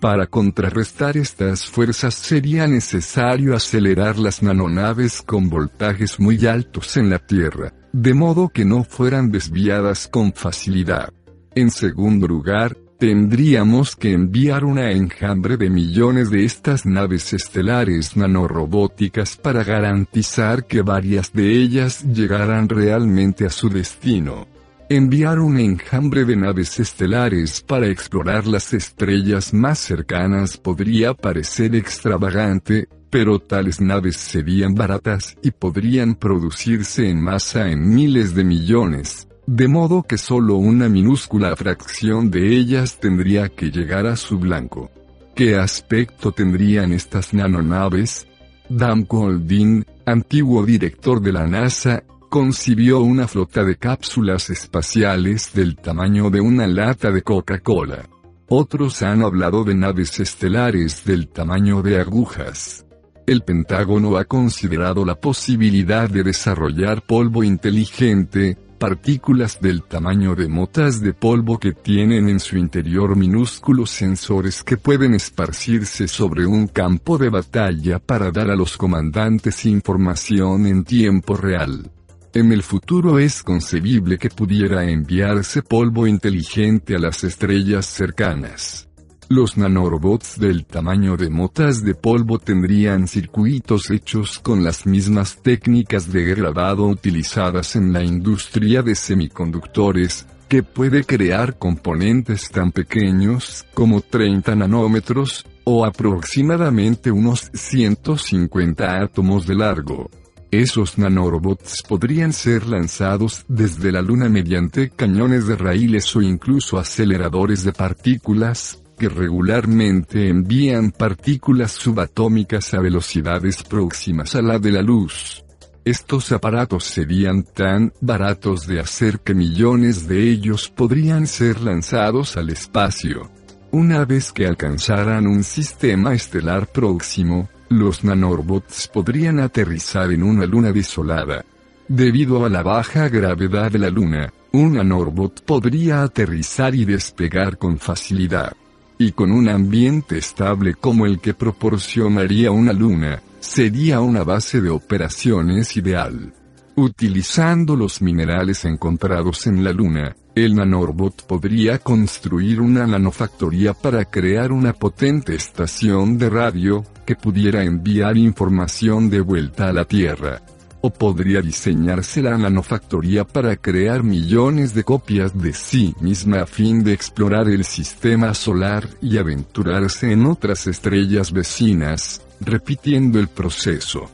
Para 0.00 0.28
contrarrestar 0.28 1.16
estas 1.16 1.66
fuerzas 1.66 2.14
sería 2.14 2.68
necesario 2.68 3.56
acelerar 3.56 4.16
las 4.16 4.42
nanonaves 4.42 5.22
con 5.22 5.48
voltajes 5.48 6.20
muy 6.20 6.46
altos 6.46 6.96
en 6.96 7.10
la 7.10 7.18
Tierra, 7.18 7.74
de 7.92 8.14
modo 8.14 8.48
que 8.48 8.64
no 8.64 8.84
fueran 8.84 9.32
desviadas 9.32 10.06
con 10.06 10.32
facilidad. 10.32 11.12
En 11.58 11.72
segundo 11.72 12.28
lugar, 12.28 12.76
tendríamos 13.00 13.96
que 13.96 14.12
enviar 14.12 14.64
una 14.64 14.92
enjambre 14.92 15.56
de 15.56 15.68
millones 15.68 16.30
de 16.30 16.44
estas 16.44 16.86
naves 16.86 17.32
estelares 17.32 18.16
nanorobóticas 18.16 19.36
para 19.36 19.64
garantizar 19.64 20.68
que 20.68 20.82
varias 20.82 21.32
de 21.32 21.50
ellas 21.50 22.04
llegaran 22.04 22.68
realmente 22.68 23.44
a 23.44 23.50
su 23.50 23.70
destino. 23.70 24.46
Enviar 24.88 25.40
un 25.40 25.58
enjambre 25.58 26.24
de 26.24 26.36
naves 26.36 26.78
estelares 26.78 27.60
para 27.60 27.88
explorar 27.88 28.46
las 28.46 28.72
estrellas 28.72 29.52
más 29.52 29.80
cercanas 29.80 30.58
podría 30.58 31.12
parecer 31.12 31.74
extravagante, 31.74 32.88
pero 33.10 33.40
tales 33.40 33.80
naves 33.80 34.16
serían 34.16 34.76
baratas 34.76 35.36
y 35.42 35.50
podrían 35.50 36.14
producirse 36.14 37.10
en 37.10 37.20
masa 37.20 37.68
en 37.68 37.92
miles 37.92 38.36
de 38.36 38.44
millones, 38.44 39.27
de 39.48 39.66
modo 39.66 40.02
que 40.02 40.18
solo 40.18 40.56
una 40.56 40.90
minúscula 40.90 41.56
fracción 41.56 42.30
de 42.30 42.54
ellas 42.54 42.98
tendría 43.00 43.48
que 43.48 43.70
llegar 43.70 44.06
a 44.06 44.14
su 44.14 44.38
blanco. 44.38 44.90
¿Qué 45.34 45.56
aspecto 45.56 46.32
tendrían 46.32 46.92
estas 46.92 47.32
nanonaves? 47.32 48.28
Dan 48.68 49.04
Goldin, 49.04 49.86
antiguo 50.04 50.66
director 50.66 51.22
de 51.22 51.32
la 51.32 51.46
NASA, 51.46 52.04
concibió 52.28 53.00
una 53.00 53.26
flota 53.26 53.64
de 53.64 53.76
cápsulas 53.76 54.50
espaciales 54.50 55.54
del 55.54 55.76
tamaño 55.76 56.28
de 56.28 56.42
una 56.42 56.66
lata 56.66 57.10
de 57.10 57.22
Coca-Cola. 57.22 58.06
Otros 58.48 59.00
han 59.00 59.22
hablado 59.22 59.64
de 59.64 59.74
naves 59.74 60.20
estelares 60.20 61.06
del 61.06 61.28
tamaño 61.28 61.80
de 61.80 61.98
agujas. 61.98 62.84
El 63.26 63.40
Pentágono 63.40 64.18
ha 64.18 64.26
considerado 64.26 65.06
la 65.06 65.14
posibilidad 65.14 66.10
de 66.10 66.22
desarrollar 66.22 67.00
polvo 67.00 67.42
inteligente, 67.42 68.58
partículas 68.78 69.60
del 69.60 69.82
tamaño 69.82 70.34
de 70.34 70.48
motas 70.48 71.00
de 71.00 71.12
polvo 71.12 71.58
que 71.58 71.72
tienen 71.72 72.28
en 72.28 72.40
su 72.40 72.56
interior 72.56 73.16
minúsculos 73.16 73.90
sensores 73.90 74.62
que 74.62 74.76
pueden 74.76 75.14
esparcirse 75.14 76.08
sobre 76.08 76.46
un 76.46 76.68
campo 76.68 77.18
de 77.18 77.28
batalla 77.28 77.98
para 77.98 78.30
dar 78.30 78.50
a 78.50 78.56
los 78.56 78.76
comandantes 78.76 79.66
información 79.66 80.66
en 80.66 80.84
tiempo 80.84 81.36
real. 81.36 81.90
En 82.32 82.52
el 82.52 82.62
futuro 82.62 83.18
es 83.18 83.42
concebible 83.42 84.18
que 84.18 84.30
pudiera 84.30 84.88
enviarse 84.88 85.62
polvo 85.62 86.06
inteligente 86.06 86.94
a 86.94 86.98
las 86.98 87.24
estrellas 87.24 87.86
cercanas. 87.86 88.87
Los 89.30 89.58
nanorobots 89.58 90.38
del 90.38 90.64
tamaño 90.64 91.18
de 91.18 91.28
motas 91.28 91.84
de 91.84 91.94
polvo 91.94 92.38
tendrían 92.38 93.06
circuitos 93.06 93.90
hechos 93.90 94.38
con 94.38 94.64
las 94.64 94.86
mismas 94.86 95.42
técnicas 95.42 96.10
de 96.10 96.24
grabado 96.24 96.86
utilizadas 96.86 97.76
en 97.76 97.92
la 97.92 98.02
industria 98.02 98.82
de 98.82 98.94
semiconductores, 98.94 100.26
que 100.48 100.62
puede 100.62 101.04
crear 101.04 101.58
componentes 101.58 102.48
tan 102.48 102.72
pequeños 102.72 103.66
como 103.74 104.00
30 104.00 104.56
nanómetros, 104.56 105.44
o 105.64 105.84
aproximadamente 105.84 107.10
unos 107.10 107.50
150 107.52 109.02
átomos 109.02 109.46
de 109.46 109.54
largo. 109.56 110.08
Esos 110.50 110.96
nanorobots 110.96 111.82
podrían 111.86 112.32
ser 112.32 112.66
lanzados 112.66 113.44
desde 113.46 113.92
la 113.92 114.00
Luna 114.00 114.30
mediante 114.30 114.88
cañones 114.88 115.46
de 115.46 115.56
raíles 115.56 116.16
o 116.16 116.22
incluso 116.22 116.78
aceleradores 116.78 117.62
de 117.64 117.74
partículas, 117.74 118.82
que 118.98 119.08
regularmente 119.08 120.28
envían 120.28 120.90
partículas 120.90 121.72
subatómicas 121.72 122.74
a 122.74 122.80
velocidades 122.80 123.62
próximas 123.62 124.34
a 124.34 124.42
la 124.42 124.58
de 124.58 124.72
la 124.72 124.82
luz. 124.82 125.44
Estos 125.84 126.32
aparatos 126.32 126.84
serían 126.84 127.44
tan 127.44 127.92
baratos 128.00 128.66
de 128.66 128.80
hacer 128.80 129.20
que 129.20 129.34
millones 129.34 130.06
de 130.06 130.28
ellos 130.28 130.68
podrían 130.68 131.26
ser 131.26 131.60
lanzados 131.60 132.36
al 132.36 132.50
espacio. 132.50 133.30
Una 133.70 134.04
vez 134.04 134.32
que 134.32 134.46
alcanzaran 134.46 135.26
un 135.26 135.44
sistema 135.44 136.12
estelar 136.12 136.66
próximo, 136.66 137.48
los 137.70 138.04
nanorobots 138.04 138.88
podrían 138.88 139.40
aterrizar 139.40 140.10
en 140.10 140.22
una 140.24 140.44
luna 140.44 140.72
desolada. 140.72 141.44
Debido 141.86 142.44
a 142.44 142.50
la 142.50 142.62
baja 142.62 143.08
gravedad 143.08 143.70
de 143.70 143.78
la 143.78 143.90
luna, 143.90 144.32
un 144.52 144.74
nanorobot 144.74 145.42
podría 145.44 146.02
aterrizar 146.02 146.74
y 146.74 146.84
despegar 146.84 147.56
con 147.56 147.78
facilidad 147.78 148.54
y 148.98 149.12
con 149.12 149.30
un 149.30 149.48
ambiente 149.48 150.18
estable 150.18 150.74
como 150.74 151.06
el 151.06 151.20
que 151.20 151.32
proporcionaría 151.32 152.50
una 152.50 152.72
luna, 152.72 153.22
sería 153.40 154.00
una 154.00 154.24
base 154.24 154.60
de 154.60 154.70
operaciones 154.70 155.76
ideal. 155.76 156.34
Utilizando 156.74 157.76
los 157.76 158.02
minerales 158.02 158.64
encontrados 158.64 159.46
en 159.46 159.64
la 159.64 159.72
luna, 159.72 160.16
el 160.34 160.54
nanorbot 160.54 161.26
podría 161.26 161.78
construir 161.78 162.60
una 162.60 162.86
nanofactoría 162.86 163.74
para 163.74 164.04
crear 164.04 164.52
una 164.52 164.72
potente 164.72 165.34
estación 165.34 166.18
de 166.18 166.30
radio, 166.30 166.84
que 167.06 167.16
pudiera 167.16 167.64
enviar 167.64 168.16
información 168.16 169.10
de 169.10 169.20
vuelta 169.20 169.68
a 169.68 169.72
la 169.72 169.84
Tierra 169.84 170.42
o 170.80 170.90
podría 170.90 171.42
diseñarse 171.42 172.22
la 172.22 172.36
nanofactoría 172.38 173.24
para 173.24 173.56
crear 173.56 174.02
millones 174.02 174.74
de 174.74 174.84
copias 174.84 175.36
de 175.36 175.52
sí 175.52 175.94
misma 176.00 176.42
a 176.42 176.46
fin 176.46 176.84
de 176.84 176.92
explorar 176.92 177.48
el 177.48 177.64
sistema 177.64 178.34
solar 178.34 178.88
y 179.02 179.18
aventurarse 179.18 180.12
en 180.12 180.26
otras 180.26 180.66
estrellas 180.66 181.32
vecinas, 181.32 182.22
repitiendo 182.40 183.18
el 183.18 183.28
proceso. 183.28 184.10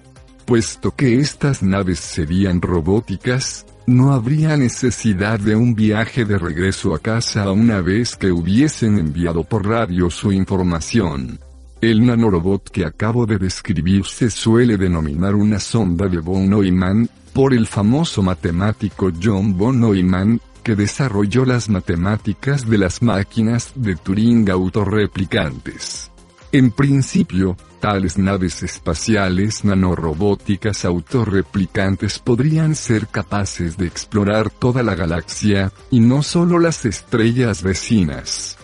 Puesto 0.46 0.94
que 0.94 1.18
estas 1.18 1.62
naves 1.62 2.00
serían 2.00 2.60
robóticas, 2.60 3.66
no 3.86 4.12
habría 4.12 4.56
necesidad 4.56 5.38
de 5.38 5.56
un 5.56 5.74
viaje 5.74 6.24
de 6.24 6.38
regreso 6.38 6.94
a 6.94 6.98
casa 6.98 7.50
una 7.50 7.80
vez 7.80 8.16
que 8.16 8.32
hubiesen 8.32 8.98
enviado 8.98 9.44
por 9.44 9.66
radio 9.66 10.10
su 10.10 10.32
información. 10.32 11.38
El 11.80 12.06
nanorobot 12.06 12.70
que 12.70 12.84
acabo 12.84 13.26
de 13.26 13.38
describir 13.38 14.04
se 14.06 14.30
suele 14.30 14.76
denominar 14.76 15.34
una 15.34 15.60
sonda 15.60 16.08
de 16.08 16.18
von 16.18 16.48
Neumann, 16.48 17.08
por 17.32 17.52
el 17.52 17.66
famoso 17.66 18.22
matemático 18.22 19.10
John 19.20 19.58
von 19.58 19.80
Neumann, 19.80 20.40
que 20.62 20.76
desarrolló 20.76 21.44
las 21.44 21.68
matemáticas 21.68 22.66
de 22.68 22.78
las 22.78 23.02
máquinas 23.02 23.72
de 23.74 23.96
Turing 23.96 24.48
autorreplicantes. 24.48 26.10
En 26.52 26.70
principio, 26.70 27.56
tales 27.80 28.16
naves 28.16 28.62
espaciales 28.62 29.64
nanorobóticas 29.64 30.84
autorreplicantes 30.84 32.20
podrían 32.20 32.76
ser 32.76 33.08
capaces 33.08 33.76
de 33.76 33.86
explorar 33.86 34.48
toda 34.48 34.82
la 34.82 34.94
galaxia, 34.94 35.72
y 35.90 36.00
no 36.00 36.22
solo 36.22 36.60
las 36.60 36.86
estrellas 36.86 37.62
vecinas. 37.62 38.56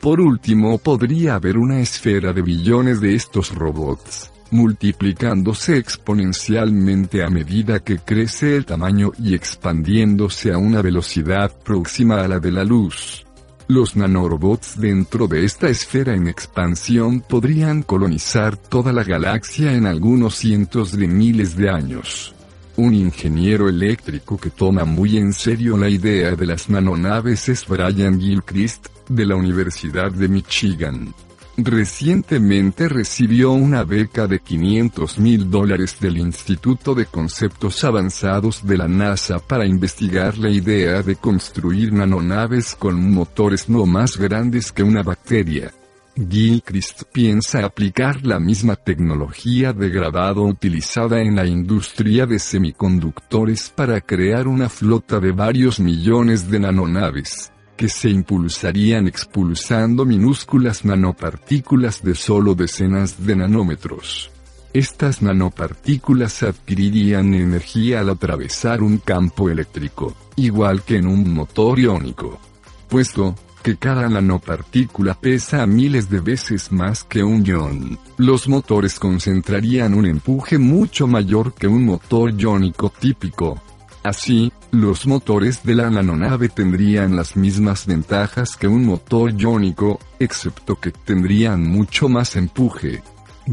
Por 0.00 0.20
último, 0.20 0.78
podría 0.78 1.34
haber 1.34 1.58
una 1.58 1.80
esfera 1.80 2.32
de 2.32 2.40
billones 2.40 3.00
de 3.00 3.14
estos 3.14 3.52
robots, 3.52 4.30
multiplicándose 4.52 5.76
exponencialmente 5.76 7.24
a 7.24 7.30
medida 7.30 7.80
que 7.80 7.98
crece 7.98 8.56
el 8.56 8.64
tamaño 8.64 9.10
y 9.18 9.34
expandiéndose 9.34 10.52
a 10.52 10.58
una 10.58 10.82
velocidad 10.82 11.52
próxima 11.64 12.22
a 12.22 12.28
la 12.28 12.38
de 12.38 12.52
la 12.52 12.64
luz. 12.64 13.26
Los 13.66 13.96
nanorobots 13.96 14.80
dentro 14.80 15.26
de 15.26 15.44
esta 15.44 15.68
esfera 15.68 16.14
en 16.14 16.28
expansión 16.28 17.20
podrían 17.20 17.82
colonizar 17.82 18.56
toda 18.56 18.92
la 18.92 19.04
galaxia 19.04 19.74
en 19.74 19.86
algunos 19.86 20.36
cientos 20.36 20.96
de 20.96 21.06
miles 21.06 21.56
de 21.56 21.68
años. 21.68 22.34
Un 22.76 22.94
ingeniero 22.94 23.68
eléctrico 23.68 24.38
que 24.38 24.50
toma 24.50 24.84
muy 24.84 25.18
en 25.18 25.32
serio 25.32 25.76
la 25.76 25.88
idea 25.88 26.36
de 26.36 26.46
las 26.46 26.70
nanonaves 26.70 27.48
es 27.48 27.66
Brian 27.66 28.20
Gilchrist, 28.20 28.86
de 29.08 29.26
la 29.26 29.36
Universidad 29.36 30.12
de 30.12 30.28
Michigan. 30.28 31.14
Recientemente 31.60 32.88
recibió 32.88 33.50
una 33.50 33.82
beca 33.82 34.28
de 34.28 34.38
500 34.38 35.18
mil 35.18 35.50
dólares 35.50 35.96
del 35.98 36.18
Instituto 36.18 36.94
de 36.94 37.06
Conceptos 37.06 37.82
Avanzados 37.82 38.64
de 38.64 38.78
la 38.78 38.86
NASA 38.86 39.40
para 39.40 39.66
investigar 39.66 40.38
la 40.38 40.50
idea 40.50 41.02
de 41.02 41.16
construir 41.16 41.92
nanonaves 41.92 42.76
con 42.76 43.12
motores 43.12 43.68
no 43.68 43.86
más 43.86 44.16
grandes 44.16 44.70
que 44.70 44.84
una 44.84 45.02
bacteria. 45.02 45.72
Gilchrist 46.16 47.02
piensa 47.12 47.64
aplicar 47.64 48.24
la 48.24 48.38
misma 48.38 48.76
tecnología 48.76 49.72
de 49.72 49.88
grabado 49.88 50.44
utilizada 50.44 51.20
en 51.20 51.34
la 51.34 51.46
industria 51.46 52.26
de 52.26 52.38
semiconductores 52.38 53.70
para 53.70 54.00
crear 54.00 54.46
una 54.46 54.68
flota 54.68 55.18
de 55.18 55.32
varios 55.32 55.78
millones 55.78 56.50
de 56.50 56.60
nanonaves, 56.60 57.52
que 57.78 57.88
se 57.88 58.10
impulsarían 58.10 59.06
expulsando 59.06 60.04
minúsculas 60.04 60.84
nanopartículas 60.84 62.02
de 62.02 62.16
solo 62.16 62.56
decenas 62.56 63.24
de 63.24 63.36
nanómetros. 63.36 64.32
Estas 64.74 65.22
nanopartículas 65.22 66.42
adquirirían 66.42 67.32
energía 67.34 68.00
al 68.00 68.10
atravesar 68.10 68.82
un 68.82 68.98
campo 68.98 69.48
eléctrico, 69.48 70.14
igual 70.34 70.82
que 70.82 70.96
en 70.96 71.06
un 71.06 71.32
motor 71.32 71.78
iónico. 71.78 72.40
Puesto 72.88 73.36
que 73.62 73.76
cada 73.76 74.08
nanopartícula 74.08 75.14
pesa 75.14 75.64
miles 75.66 76.10
de 76.10 76.20
veces 76.20 76.72
más 76.72 77.04
que 77.04 77.22
un 77.22 77.44
ion, 77.46 77.96
los 78.16 78.48
motores 78.48 78.98
concentrarían 78.98 79.94
un 79.94 80.06
empuje 80.06 80.58
mucho 80.58 81.06
mayor 81.06 81.54
que 81.54 81.68
un 81.68 81.84
motor 81.84 82.34
iónico 82.34 82.90
típico. 82.90 83.62
Así, 84.02 84.52
los 84.70 85.06
motores 85.06 85.62
de 85.64 85.74
la 85.74 85.90
nanonave 85.90 86.48
tendrían 86.48 87.16
las 87.16 87.36
mismas 87.36 87.86
ventajas 87.86 88.56
que 88.56 88.68
un 88.68 88.84
motor 88.84 89.32
iónico, 89.32 89.98
excepto 90.18 90.76
que 90.76 90.92
tendrían 90.92 91.62
mucho 91.62 92.08
más 92.08 92.36
empuje. 92.36 93.02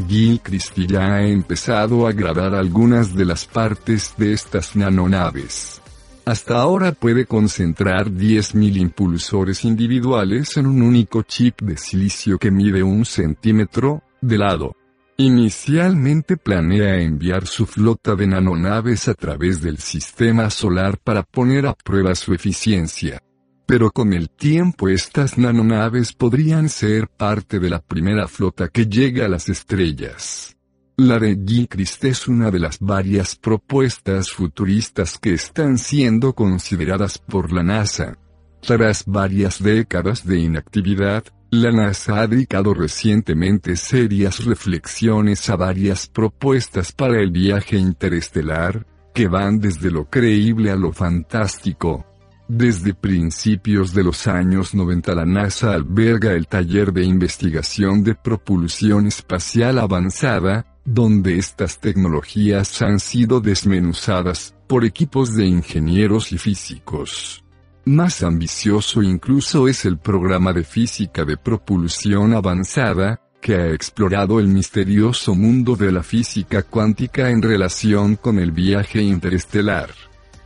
Gilchrist 0.08 0.76
ya 0.76 1.14
ha 1.14 1.26
empezado 1.26 2.06
a 2.06 2.12
grabar 2.12 2.54
algunas 2.54 3.14
de 3.14 3.24
las 3.24 3.46
partes 3.46 4.14
de 4.16 4.34
estas 4.34 4.76
nanonaves. 4.76 5.80
Hasta 6.26 6.58
ahora 6.58 6.92
puede 6.92 7.24
concentrar 7.24 8.10
10.000 8.10 8.76
impulsores 8.78 9.64
individuales 9.64 10.56
en 10.56 10.66
un 10.66 10.82
único 10.82 11.22
chip 11.22 11.62
de 11.62 11.76
silicio 11.76 12.38
que 12.38 12.50
mide 12.50 12.82
un 12.82 13.04
centímetro 13.04 14.02
de 14.20 14.38
lado. 14.38 14.76
Inicialmente 15.18 16.36
planea 16.36 17.00
enviar 17.00 17.46
su 17.46 17.64
flota 17.64 18.14
de 18.14 18.26
nanonaves 18.26 19.08
a 19.08 19.14
través 19.14 19.62
del 19.62 19.78
sistema 19.78 20.50
solar 20.50 20.98
para 20.98 21.22
poner 21.22 21.66
a 21.66 21.72
prueba 21.72 22.14
su 22.14 22.34
eficiencia. 22.34 23.22
Pero 23.66 23.90
con 23.92 24.12
el 24.12 24.28
tiempo 24.28 24.90
estas 24.90 25.38
nanonaves 25.38 26.12
podrían 26.12 26.68
ser 26.68 27.08
parte 27.08 27.58
de 27.58 27.70
la 27.70 27.80
primera 27.80 28.28
flota 28.28 28.68
que 28.68 28.84
llega 28.84 29.24
a 29.24 29.28
las 29.28 29.48
estrellas. 29.48 30.54
La 30.98 31.18
de 31.18 31.34
Gilchrist 31.34 32.04
es 32.04 32.28
una 32.28 32.50
de 32.50 32.58
las 32.58 32.78
varias 32.78 33.36
propuestas 33.36 34.30
futuristas 34.30 35.18
que 35.18 35.32
están 35.32 35.78
siendo 35.78 36.34
consideradas 36.34 37.16
por 37.16 37.54
la 37.54 37.62
NASA. 37.62 38.18
Tras 38.60 39.04
varias 39.06 39.62
décadas 39.62 40.26
de 40.26 40.40
inactividad, 40.40 41.24
la 41.62 41.72
NASA 41.72 42.20
ha 42.20 42.26
dedicado 42.26 42.74
recientemente 42.74 43.76
serias 43.76 44.44
reflexiones 44.44 45.48
a 45.48 45.56
varias 45.56 46.06
propuestas 46.06 46.92
para 46.92 47.20
el 47.20 47.30
viaje 47.30 47.76
interestelar, 47.76 48.86
que 49.14 49.28
van 49.28 49.58
desde 49.58 49.90
lo 49.90 50.10
creíble 50.10 50.70
a 50.70 50.76
lo 50.76 50.92
fantástico. 50.92 52.04
Desde 52.48 52.94
principios 52.94 53.92
de 53.92 54.04
los 54.04 54.26
años 54.26 54.74
90 54.74 55.14
la 55.14 55.24
NASA 55.24 55.72
alberga 55.72 56.32
el 56.32 56.46
taller 56.46 56.92
de 56.92 57.04
investigación 57.04 58.04
de 58.04 58.14
propulsión 58.14 59.06
espacial 59.06 59.78
avanzada, 59.78 60.78
donde 60.84 61.38
estas 61.38 61.80
tecnologías 61.80 62.82
han 62.82 63.00
sido 63.00 63.40
desmenuzadas 63.40 64.54
por 64.68 64.84
equipos 64.84 65.34
de 65.34 65.46
ingenieros 65.46 66.32
y 66.32 66.38
físicos. 66.38 67.45
Más 67.88 68.24
ambicioso 68.24 69.00
incluso 69.00 69.68
es 69.68 69.84
el 69.84 69.96
programa 69.96 70.52
de 70.52 70.64
física 70.64 71.24
de 71.24 71.36
propulsión 71.36 72.34
avanzada, 72.34 73.20
que 73.40 73.54
ha 73.54 73.70
explorado 73.70 74.40
el 74.40 74.48
misterioso 74.48 75.36
mundo 75.36 75.76
de 75.76 75.92
la 75.92 76.02
física 76.02 76.64
cuántica 76.64 77.30
en 77.30 77.42
relación 77.42 78.16
con 78.16 78.40
el 78.40 78.50
viaje 78.50 79.02
interestelar. 79.02 79.90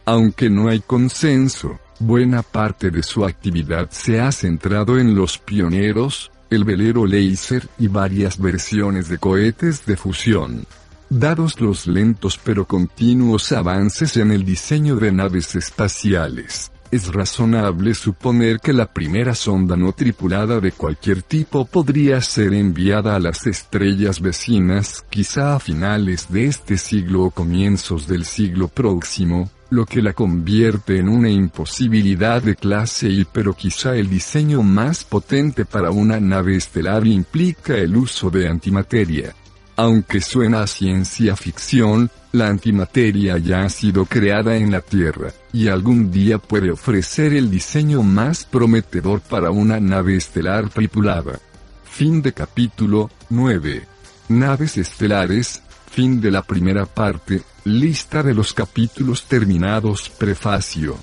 Aunque 0.05 0.51
no 0.51 0.69
hay 0.69 0.81
consenso, 0.81 1.81
buena 1.99 2.43
parte 2.43 2.91
de 2.91 3.03
su 3.03 3.25
actividad 3.25 3.89
se 3.91 4.21
ha 4.21 4.31
centrado 4.33 4.99
en 4.99 5.15
los 5.15 5.39
pioneros, 5.39 6.31
el 6.51 6.65
velero 6.65 7.07
láser 7.07 7.67
y 7.79 7.89
varias 7.89 8.39
versiones 8.39 9.09
de 9.09 9.17
cohetes 9.17 9.87
de 9.87 9.97
fusión. 9.97 10.67
Dados 11.09 11.59
los 11.59 11.87
lentos 11.87 12.39
pero 12.45 12.67
continuos 12.67 13.51
avances 13.53 14.19
en 14.19 14.31
el 14.31 14.45
diseño 14.45 14.97
de 14.97 15.11
naves 15.11 15.57
espaciales, 15.57 16.71
es 16.91 17.13
razonable 17.13 17.95
suponer 17.95 18.59
que 18.59 18.73
la 18.73 18.93
primera 18.93 19.35
sonda 19.35 19.77
no 19.77 19.93
tripulada 19.93 20.61
de 20.61 20.73
cualquier 20.73 21.23
tipo 21.23 21.65
podría 21.65 22.21
ser 22.21 22.53
enviada 22.53 23.15
a 23.15 23.21
las 23.21 23.47
estrellas 23.47 24.21
vecinas 24.21 25.05
quizá 25.09 25.55
a 25.55 25.61
finales 25.61 26.31
de 26.31 26.47
este 26.47 26.77
siglo 26.79 27.25
o 27.25 27.31
comienzos 27.31 28.09
del 28.09 28.25
siglo 28.25 28.67
próximo, 28.67 29.51
lo 29.71 29.87
que 29.87 30.03
la 30.03 30.15
convierte 30.15 30.99
en 30.99 31.09
una 31.09 31.31
imposibilidad 31.31 32.43
de 32.43 32.57
clase 32.57 33.09
Y 33.09 33.25
pero 33.25 33.55
quizá 33.55 33.95
el 33.95 34.11
diseño 34.11 34.63
más 34.63 35.05
potente 35.05 35.65
para 35.65 35.93
una 35.93 36.19
nave 36.19 36.57
estelar 36.57 37.07
implica 37.07 37.77
el 37.77 37.97
uso 37.97 38.31
de 38.31 38.49
antimateria. 38.49 39.33
Aunque 39.77 40.21
suena 40.21 40.63
a 40.63 40.67
ciencia 40.67 41.37
ficción, 41.37 42.11
la 42.33 42.49
antimateria 42.49 43.39
ya 43.39 43.65
ha 43.65 43.69
sido 43.69 44.05
creada 44.05 44.57
en 44.57 44.71
la 44.71 44.81
Tierra, 44.81 45.33
y 45.53 45.69
algún 45.69 46.11
día 46.11 46.39
puede 46.39 46.71
ofrecer 46.71 47.33
el 47.33 47.51
diseño 47.51 48.03
más 48.03 48.45
prometedor 48.45 49.21
para 49.21 49.51
una 49.51 49.81
nave 49.81 50.17
estelar 50.17 50.69
tripulada. 50.69 51.41
Fin 51.85 52.23
de 52.23 52.33
capítulo 52.33 53.11
9. 53.31 53.87
Naves 54.29 54.79
estelares, 54.79 55.63
fin 55.91 56.21
de 56.21 56.31
la 56.31 56.43
primera 56.43 56.87
parte, 56.87 57.43
lista 57.65 58.23
de 58.23 58.33
los 58.33 58.55
capítulos 58.55 59.25
terminados 59.25 60.09
prefacio. 60.09 60.97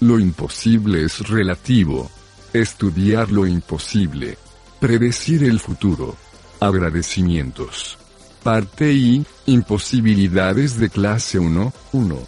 Lo 0.00 0.18
imposible 0.18 1.04
es 1.04 1.26
relativo. 1.28 2.10
Estudiar 2.52 3.32
lo 3.32 3.46
imposible. 3.46 4.36
Predecir 4.80 5.44
el 5.44 5.58
futuro. 5.60 6.14
Agradecimientos. 6.60 7.98
Parte 8.44 8.92
I, 8.92 9.24
imposibilidades 9.46 10.78
de 10.78 10.90
clase 10.90 11.38
1, 11.38 11.72
1. 11.92 12.18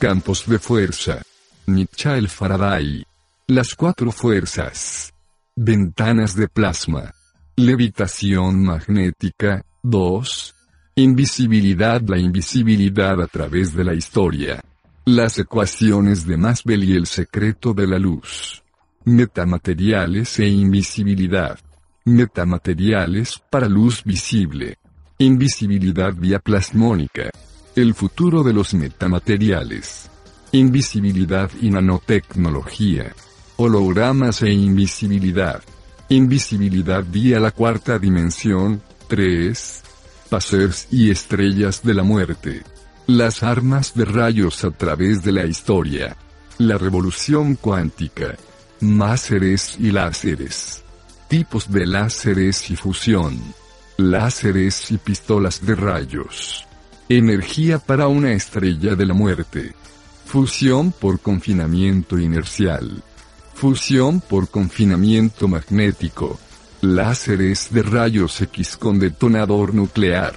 Campos 0.00 0.44
de 0.48 0.58
fuerza. 0.58 1.22
Mitchell 1.66 2.28
Faraday. 2.28 3.04
Las 3.46 3.76
cuatro 3.76 4.10
fuerzas. 4.10 5.14
Ventanas 5.54 6.34
de 6.34 6.48
plasma. 6.48 7.14
Levitación 7.54 8.64
magnética, 8.64 9.64
2. 9.84 10.54
Invisibilidad 10.96 12.02
La 12.04 12.18
invisibilidad 12.18 13.22
a 13.22 13.28
través 13.28 13.72
de 13.72 13.84
la 13.84 13.94
historia. 13.94 14.60
Las 15.04 15.38
ecuaciones 15.38 16.26
de 16.26 16.36
Maxwell 16.36 16.82
y 16.82 16.96
el 16.96 17.06
secreto 17.06 17.74
de 17.74 17.86
la 17.86 18.00
luz. 18.00 18.64
Metamateriales 19.04 20.36
e 20.40 20.48
invisibilidad. 20.48 21.60
Metamateriales 22.06 23.40
para 23.48 23.68
luz 23.68 24.02
visible. 24.02 24.79
Invisibilidad 25.20 26.14
vía 26.14 26.38
plasmónica. 26.38 27.28
El 27.76 27.92
futuro 27.92 28.42
de 28.42 28.54
los 28.54 28.72
metamateriales. 28.72 30.08
Invisibilidad 30.52 31.50
y 31.60 31.68
nanotecnología. 31.68 33.12
Hologramas 33.56 34.40
e 34.40 34.50
invisibilidad. 34.50 35.62
Invisibilidad 36.08 37.04
vía 37.06 37.38
la 37.38 37.50
cuarta 37.50 37.98
dimensión. 37.98 38.80
3. 39.08 39.82
Pasers 40.30 40.88
y 40.90 41.10
estrellas 41.10 41.82
de 41.82 41.92
la 41.92 42.02
muerte. 42.02 42.62
Las 43.06 43.42
armas 43.42 43.92
de 43.94 44.06
rayos 44.06 44.64
a 44.64 44.70
través 44.70 45.22
de 45.22 45.32
la 45.32 45.44
historia. 45.44 46.16
La 46.56 46.78
revolución 46.78 47.56
cuántica. 47.56 48.36
Máseres 48.80 49.76
y 49.78 49.90
láseres. 49.90 50.82
Tipos 51.28 51.70
de 51.70 51.84
láseres 51.84 52.70
y 52.70 52.76
fusión 52.76 53.59
láseres 54.00 54.90
y 54.90 54.98
pistolas 54.98 55.64
de 55.64 55.74
rayos. 55.74 56.66
Energía 57.08 57.78
para 57.78 58.08
una 58.08 58.32
estrella 58.32 58.94
de 58.94 59.04
la 59.04 59.14
muerte. 59.14 59.74
Fusión 60.24 60.92
por 60.92 61.20
confinamiento 61.20 62.18
inercial. 62.18 63.02
Fusión 63.54 64.20
por 64.20 64.48
confinamiento 64.48 65.48
magnético. 65.48 66.38
Láseres 66.80 67.68
de 67.72 67.82
rayos 67.82 68.40
X 68.40 68.76
con 68.78 68.98
detonador 68.98 69.74
nuclear. 69.74 70.34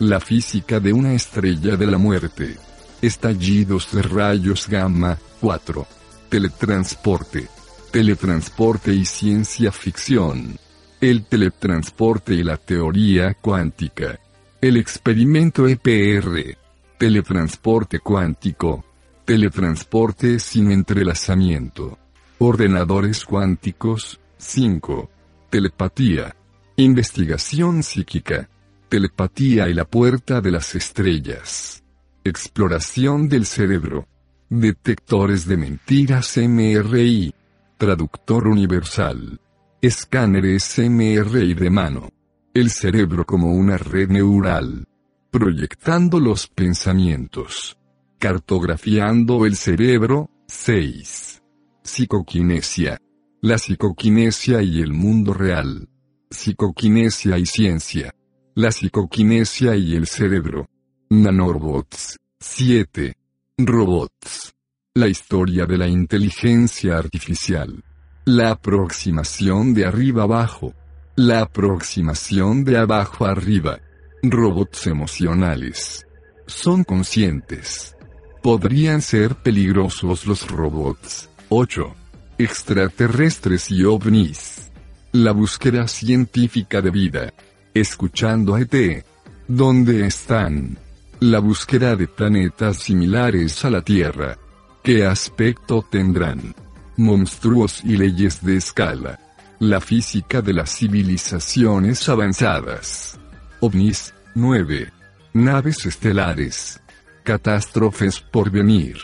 La 0.00 0.18
física 0.18 0.80
de 0.80 0.92
una 0.92 1.14
estrella 1.14 1.76
de 1.76 1.86
la 1.86 1.98
muerte. 1.98 2.56
Estallidos 3.00 3.92
de 3.92 4.02
rayos 4.02 4.66
gamma. 4.68 5.18
4. 5.40 5.86
Teletransporte. 6.28 7.48
Teletransporte 7.92 8.92
y 8.92 9.04
ciencia 9.04 9.70
ficción 9.70 10.58
el 11.00 11.24
teletransporte 11.24 12.34
y 12.34 12.42
la 12.42 12.56
teoría 12.56 13.34
cuántica. 13.34 14.18
El 14.60 14.76
experimento 14.76 15.68
EPR. 15.68 16.56
Teletransporte 16.98 18.00
cuántico. 18.00 18.84
Teletransporte 19.24 20.40
sin 20.40 20.72
entrelazamiento. 20.72 21.98
Ordenadores 22.38 23.24
cuánticos. 23.24 24.18
5. 24.38 25.10
Telepatía. 25.50 26.34
Investigación 26.76 27.82
psíquica. 27.84 28.48
Telepatía 28.88 29.68
y 29.68 29.74
la 29.74 29.84
puerta 29.84 30.40
de 30.40 30.50
las 30.50 30.74
estrellas. 30.74 31.84
Exploración 32.24 33.28
del 33.28 33.46
cerebro. 33.46 34.08
Detectores 34.48 35.46
de 35.46 35.56
mentiras 35.56 36.36
MRI. 36.36 37.32
Traductor 37.76 38.48
universal. 38.48 39.38
Escáneres 39.80 40.76
MRI 40.76 41.54
de 41.54 41.70
mano. 41.70 42.08
El 42.52 42.70
cerebro 42.70 43.24
como 43.24 43.52
una 43.52 43.78
red 43.78 44.08
neural. 44.10 44.84
Proyectando 45.30 46.18
los 46.18 46.48
pensamientos. 46.48 47.78
Cartografiando 48.18 49.46
el 49.46 49.54
cerebro. 49.54 50.30
6. 50.48 51.42
Psicoquinesia. 51.84 53.00
La 53.40 53.56
psicoquinesia 53.58 54.62
y 54.62 54.80
el 54.82 54.92
mundo 54.92 55.32
real. 55.32 55.88
Psicoquinesia 56.28 57.38
y 57.38 57.46
ciencia. 57.46 58.12
La 58.56 58.72
psicoquinesia 58.72 59.76
y 59.76 59.94
el 59.94 60.08
cerebro. 60.08 60.68
Nanorobots. 61.08 62.16
7. 62.40 63.14
Robots. 63.58 64.56
La 64.94 65.06
historia 65.06 65.66
de 65.66 65.78
la 65.78 65.86
inteligencia 65.86 66.98
artificial. 66.98 67.84
La 68.30 68.50
aproximación 68.50 69.72
de 69.72 69.86
arriba 69.86 70.24
abajo. 70.24 70.74
La 71.16 71.40
aproximación 71.40 72.62
de 72.62 72.76
abajo 72.76 73.24
arriba. 73.24 73.80
Robots 74.22 74.86
emocionales. 74.86 76.06
Son 76.46 76.84
conscientes. 76.84 77.96
Podrían 78.42 79.00
ser 79.00 79.34
peligrosos 79.34 80.26
los 80.26 80.46
robots. 80.46 81.30
8. 81.48 81.94
Extraterrestres 82.36 83.70
y 83.70 83.84
ovnis. 83.84 84.72
La 85.12 85.32
búsqueda 85.32 85.88
científica 85.88 86.82
de 86.82 86.90
vida. 86.90 87.32
Escuchando 87.72 88.56
a 88.56 88.60
ET. 88.60 89.06
¿Dónde 89.48 90.06
están? 90.06 90.76
La 91.20 91.38
búsqueda 91.38 91.96
de 91.96 92.06
planetas 92.08 92.76
similares 92.76 93.64
a 93.64 93.70
la 93.70 93.80
Tierra. 93.80 94.36
¿Qué 94.82 95.06
aspecto 95.06 95.82
tendrán? 95.90 96.54
Monstruos 96.98 97.82
y 97.84 97.96
leyes 97.96 98.44
de 98.44 98.56
escala. 98.56 99.18
La 99.60 99.80
física 99.80 100.42
de 100.42 100.52
las 100.52 100.76
civilizaciones 100.76 102.08
avanzadas. 102.08 103.18
OVNIS, 103.60 104.12
9. 104.34 104.92
Naves 105.32 105.86
estelares. 105.86 106.80
Catástrofes 107.22 108.20
por 108.20 108.50
venir. 108.50 108.98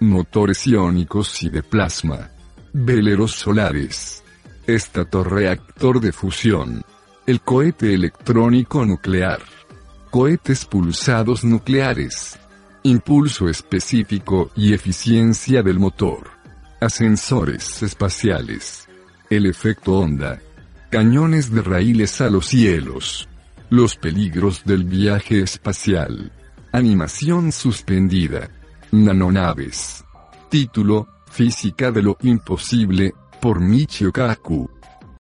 Motores 0.00 0.66
iónicos 0.66 1.42
y 1.42 1.50
de 1.50 1.62
plasma. 1.62 2.30
Veleros 2.72 3.32
solares 3.32 4.22
Estatorreactor 4.66 6.00
de 6.00 6.12
fusión. 6.12 6.84
El 7.26 7.40
cohete 7.40 7.92
electrónico 7.92 8.86
nuclear. 8.86 9.40
Cohetes 10.12 10.64
pulsados 10.64 11.42
nucleares. 11.42 12.38
Impulso 12.84 13.48
específico 13.48 14.52
y 14.54 14.72
eficiencia 14.72 15.64
del 15.64 15.80
motor. 15.80 16.41
Ascensores 16.82 17.80
espaciales. 17.84 18.88
El 19.30 19.46
efecto 19.46 20.00
onda. 20.00 20.40
Cañones 20.90 21.52
de 21.52 21.62
raíles 21.62 22.20
a 22.20 22.28
los 22.28 22.46
cielos. 22.46 23.28
Los 23.70 23.94
peligros 23.94 24.64
del 24.64 24.82
viaje 24.82 25.42
espacial. 25.42 26.32
Animación 26.72 27.52
suspendida. 27.52 28.50
Nanonaves. 28.90 30.04
Título, 30.48 31.06
Física 31.30 31.92
de 31.92 32.02
lo 32.02 32.16
imposible, 32.22 33.14
por 33.40 33.60
Michio 33.60 34.10
Kaku. 34.10 34.68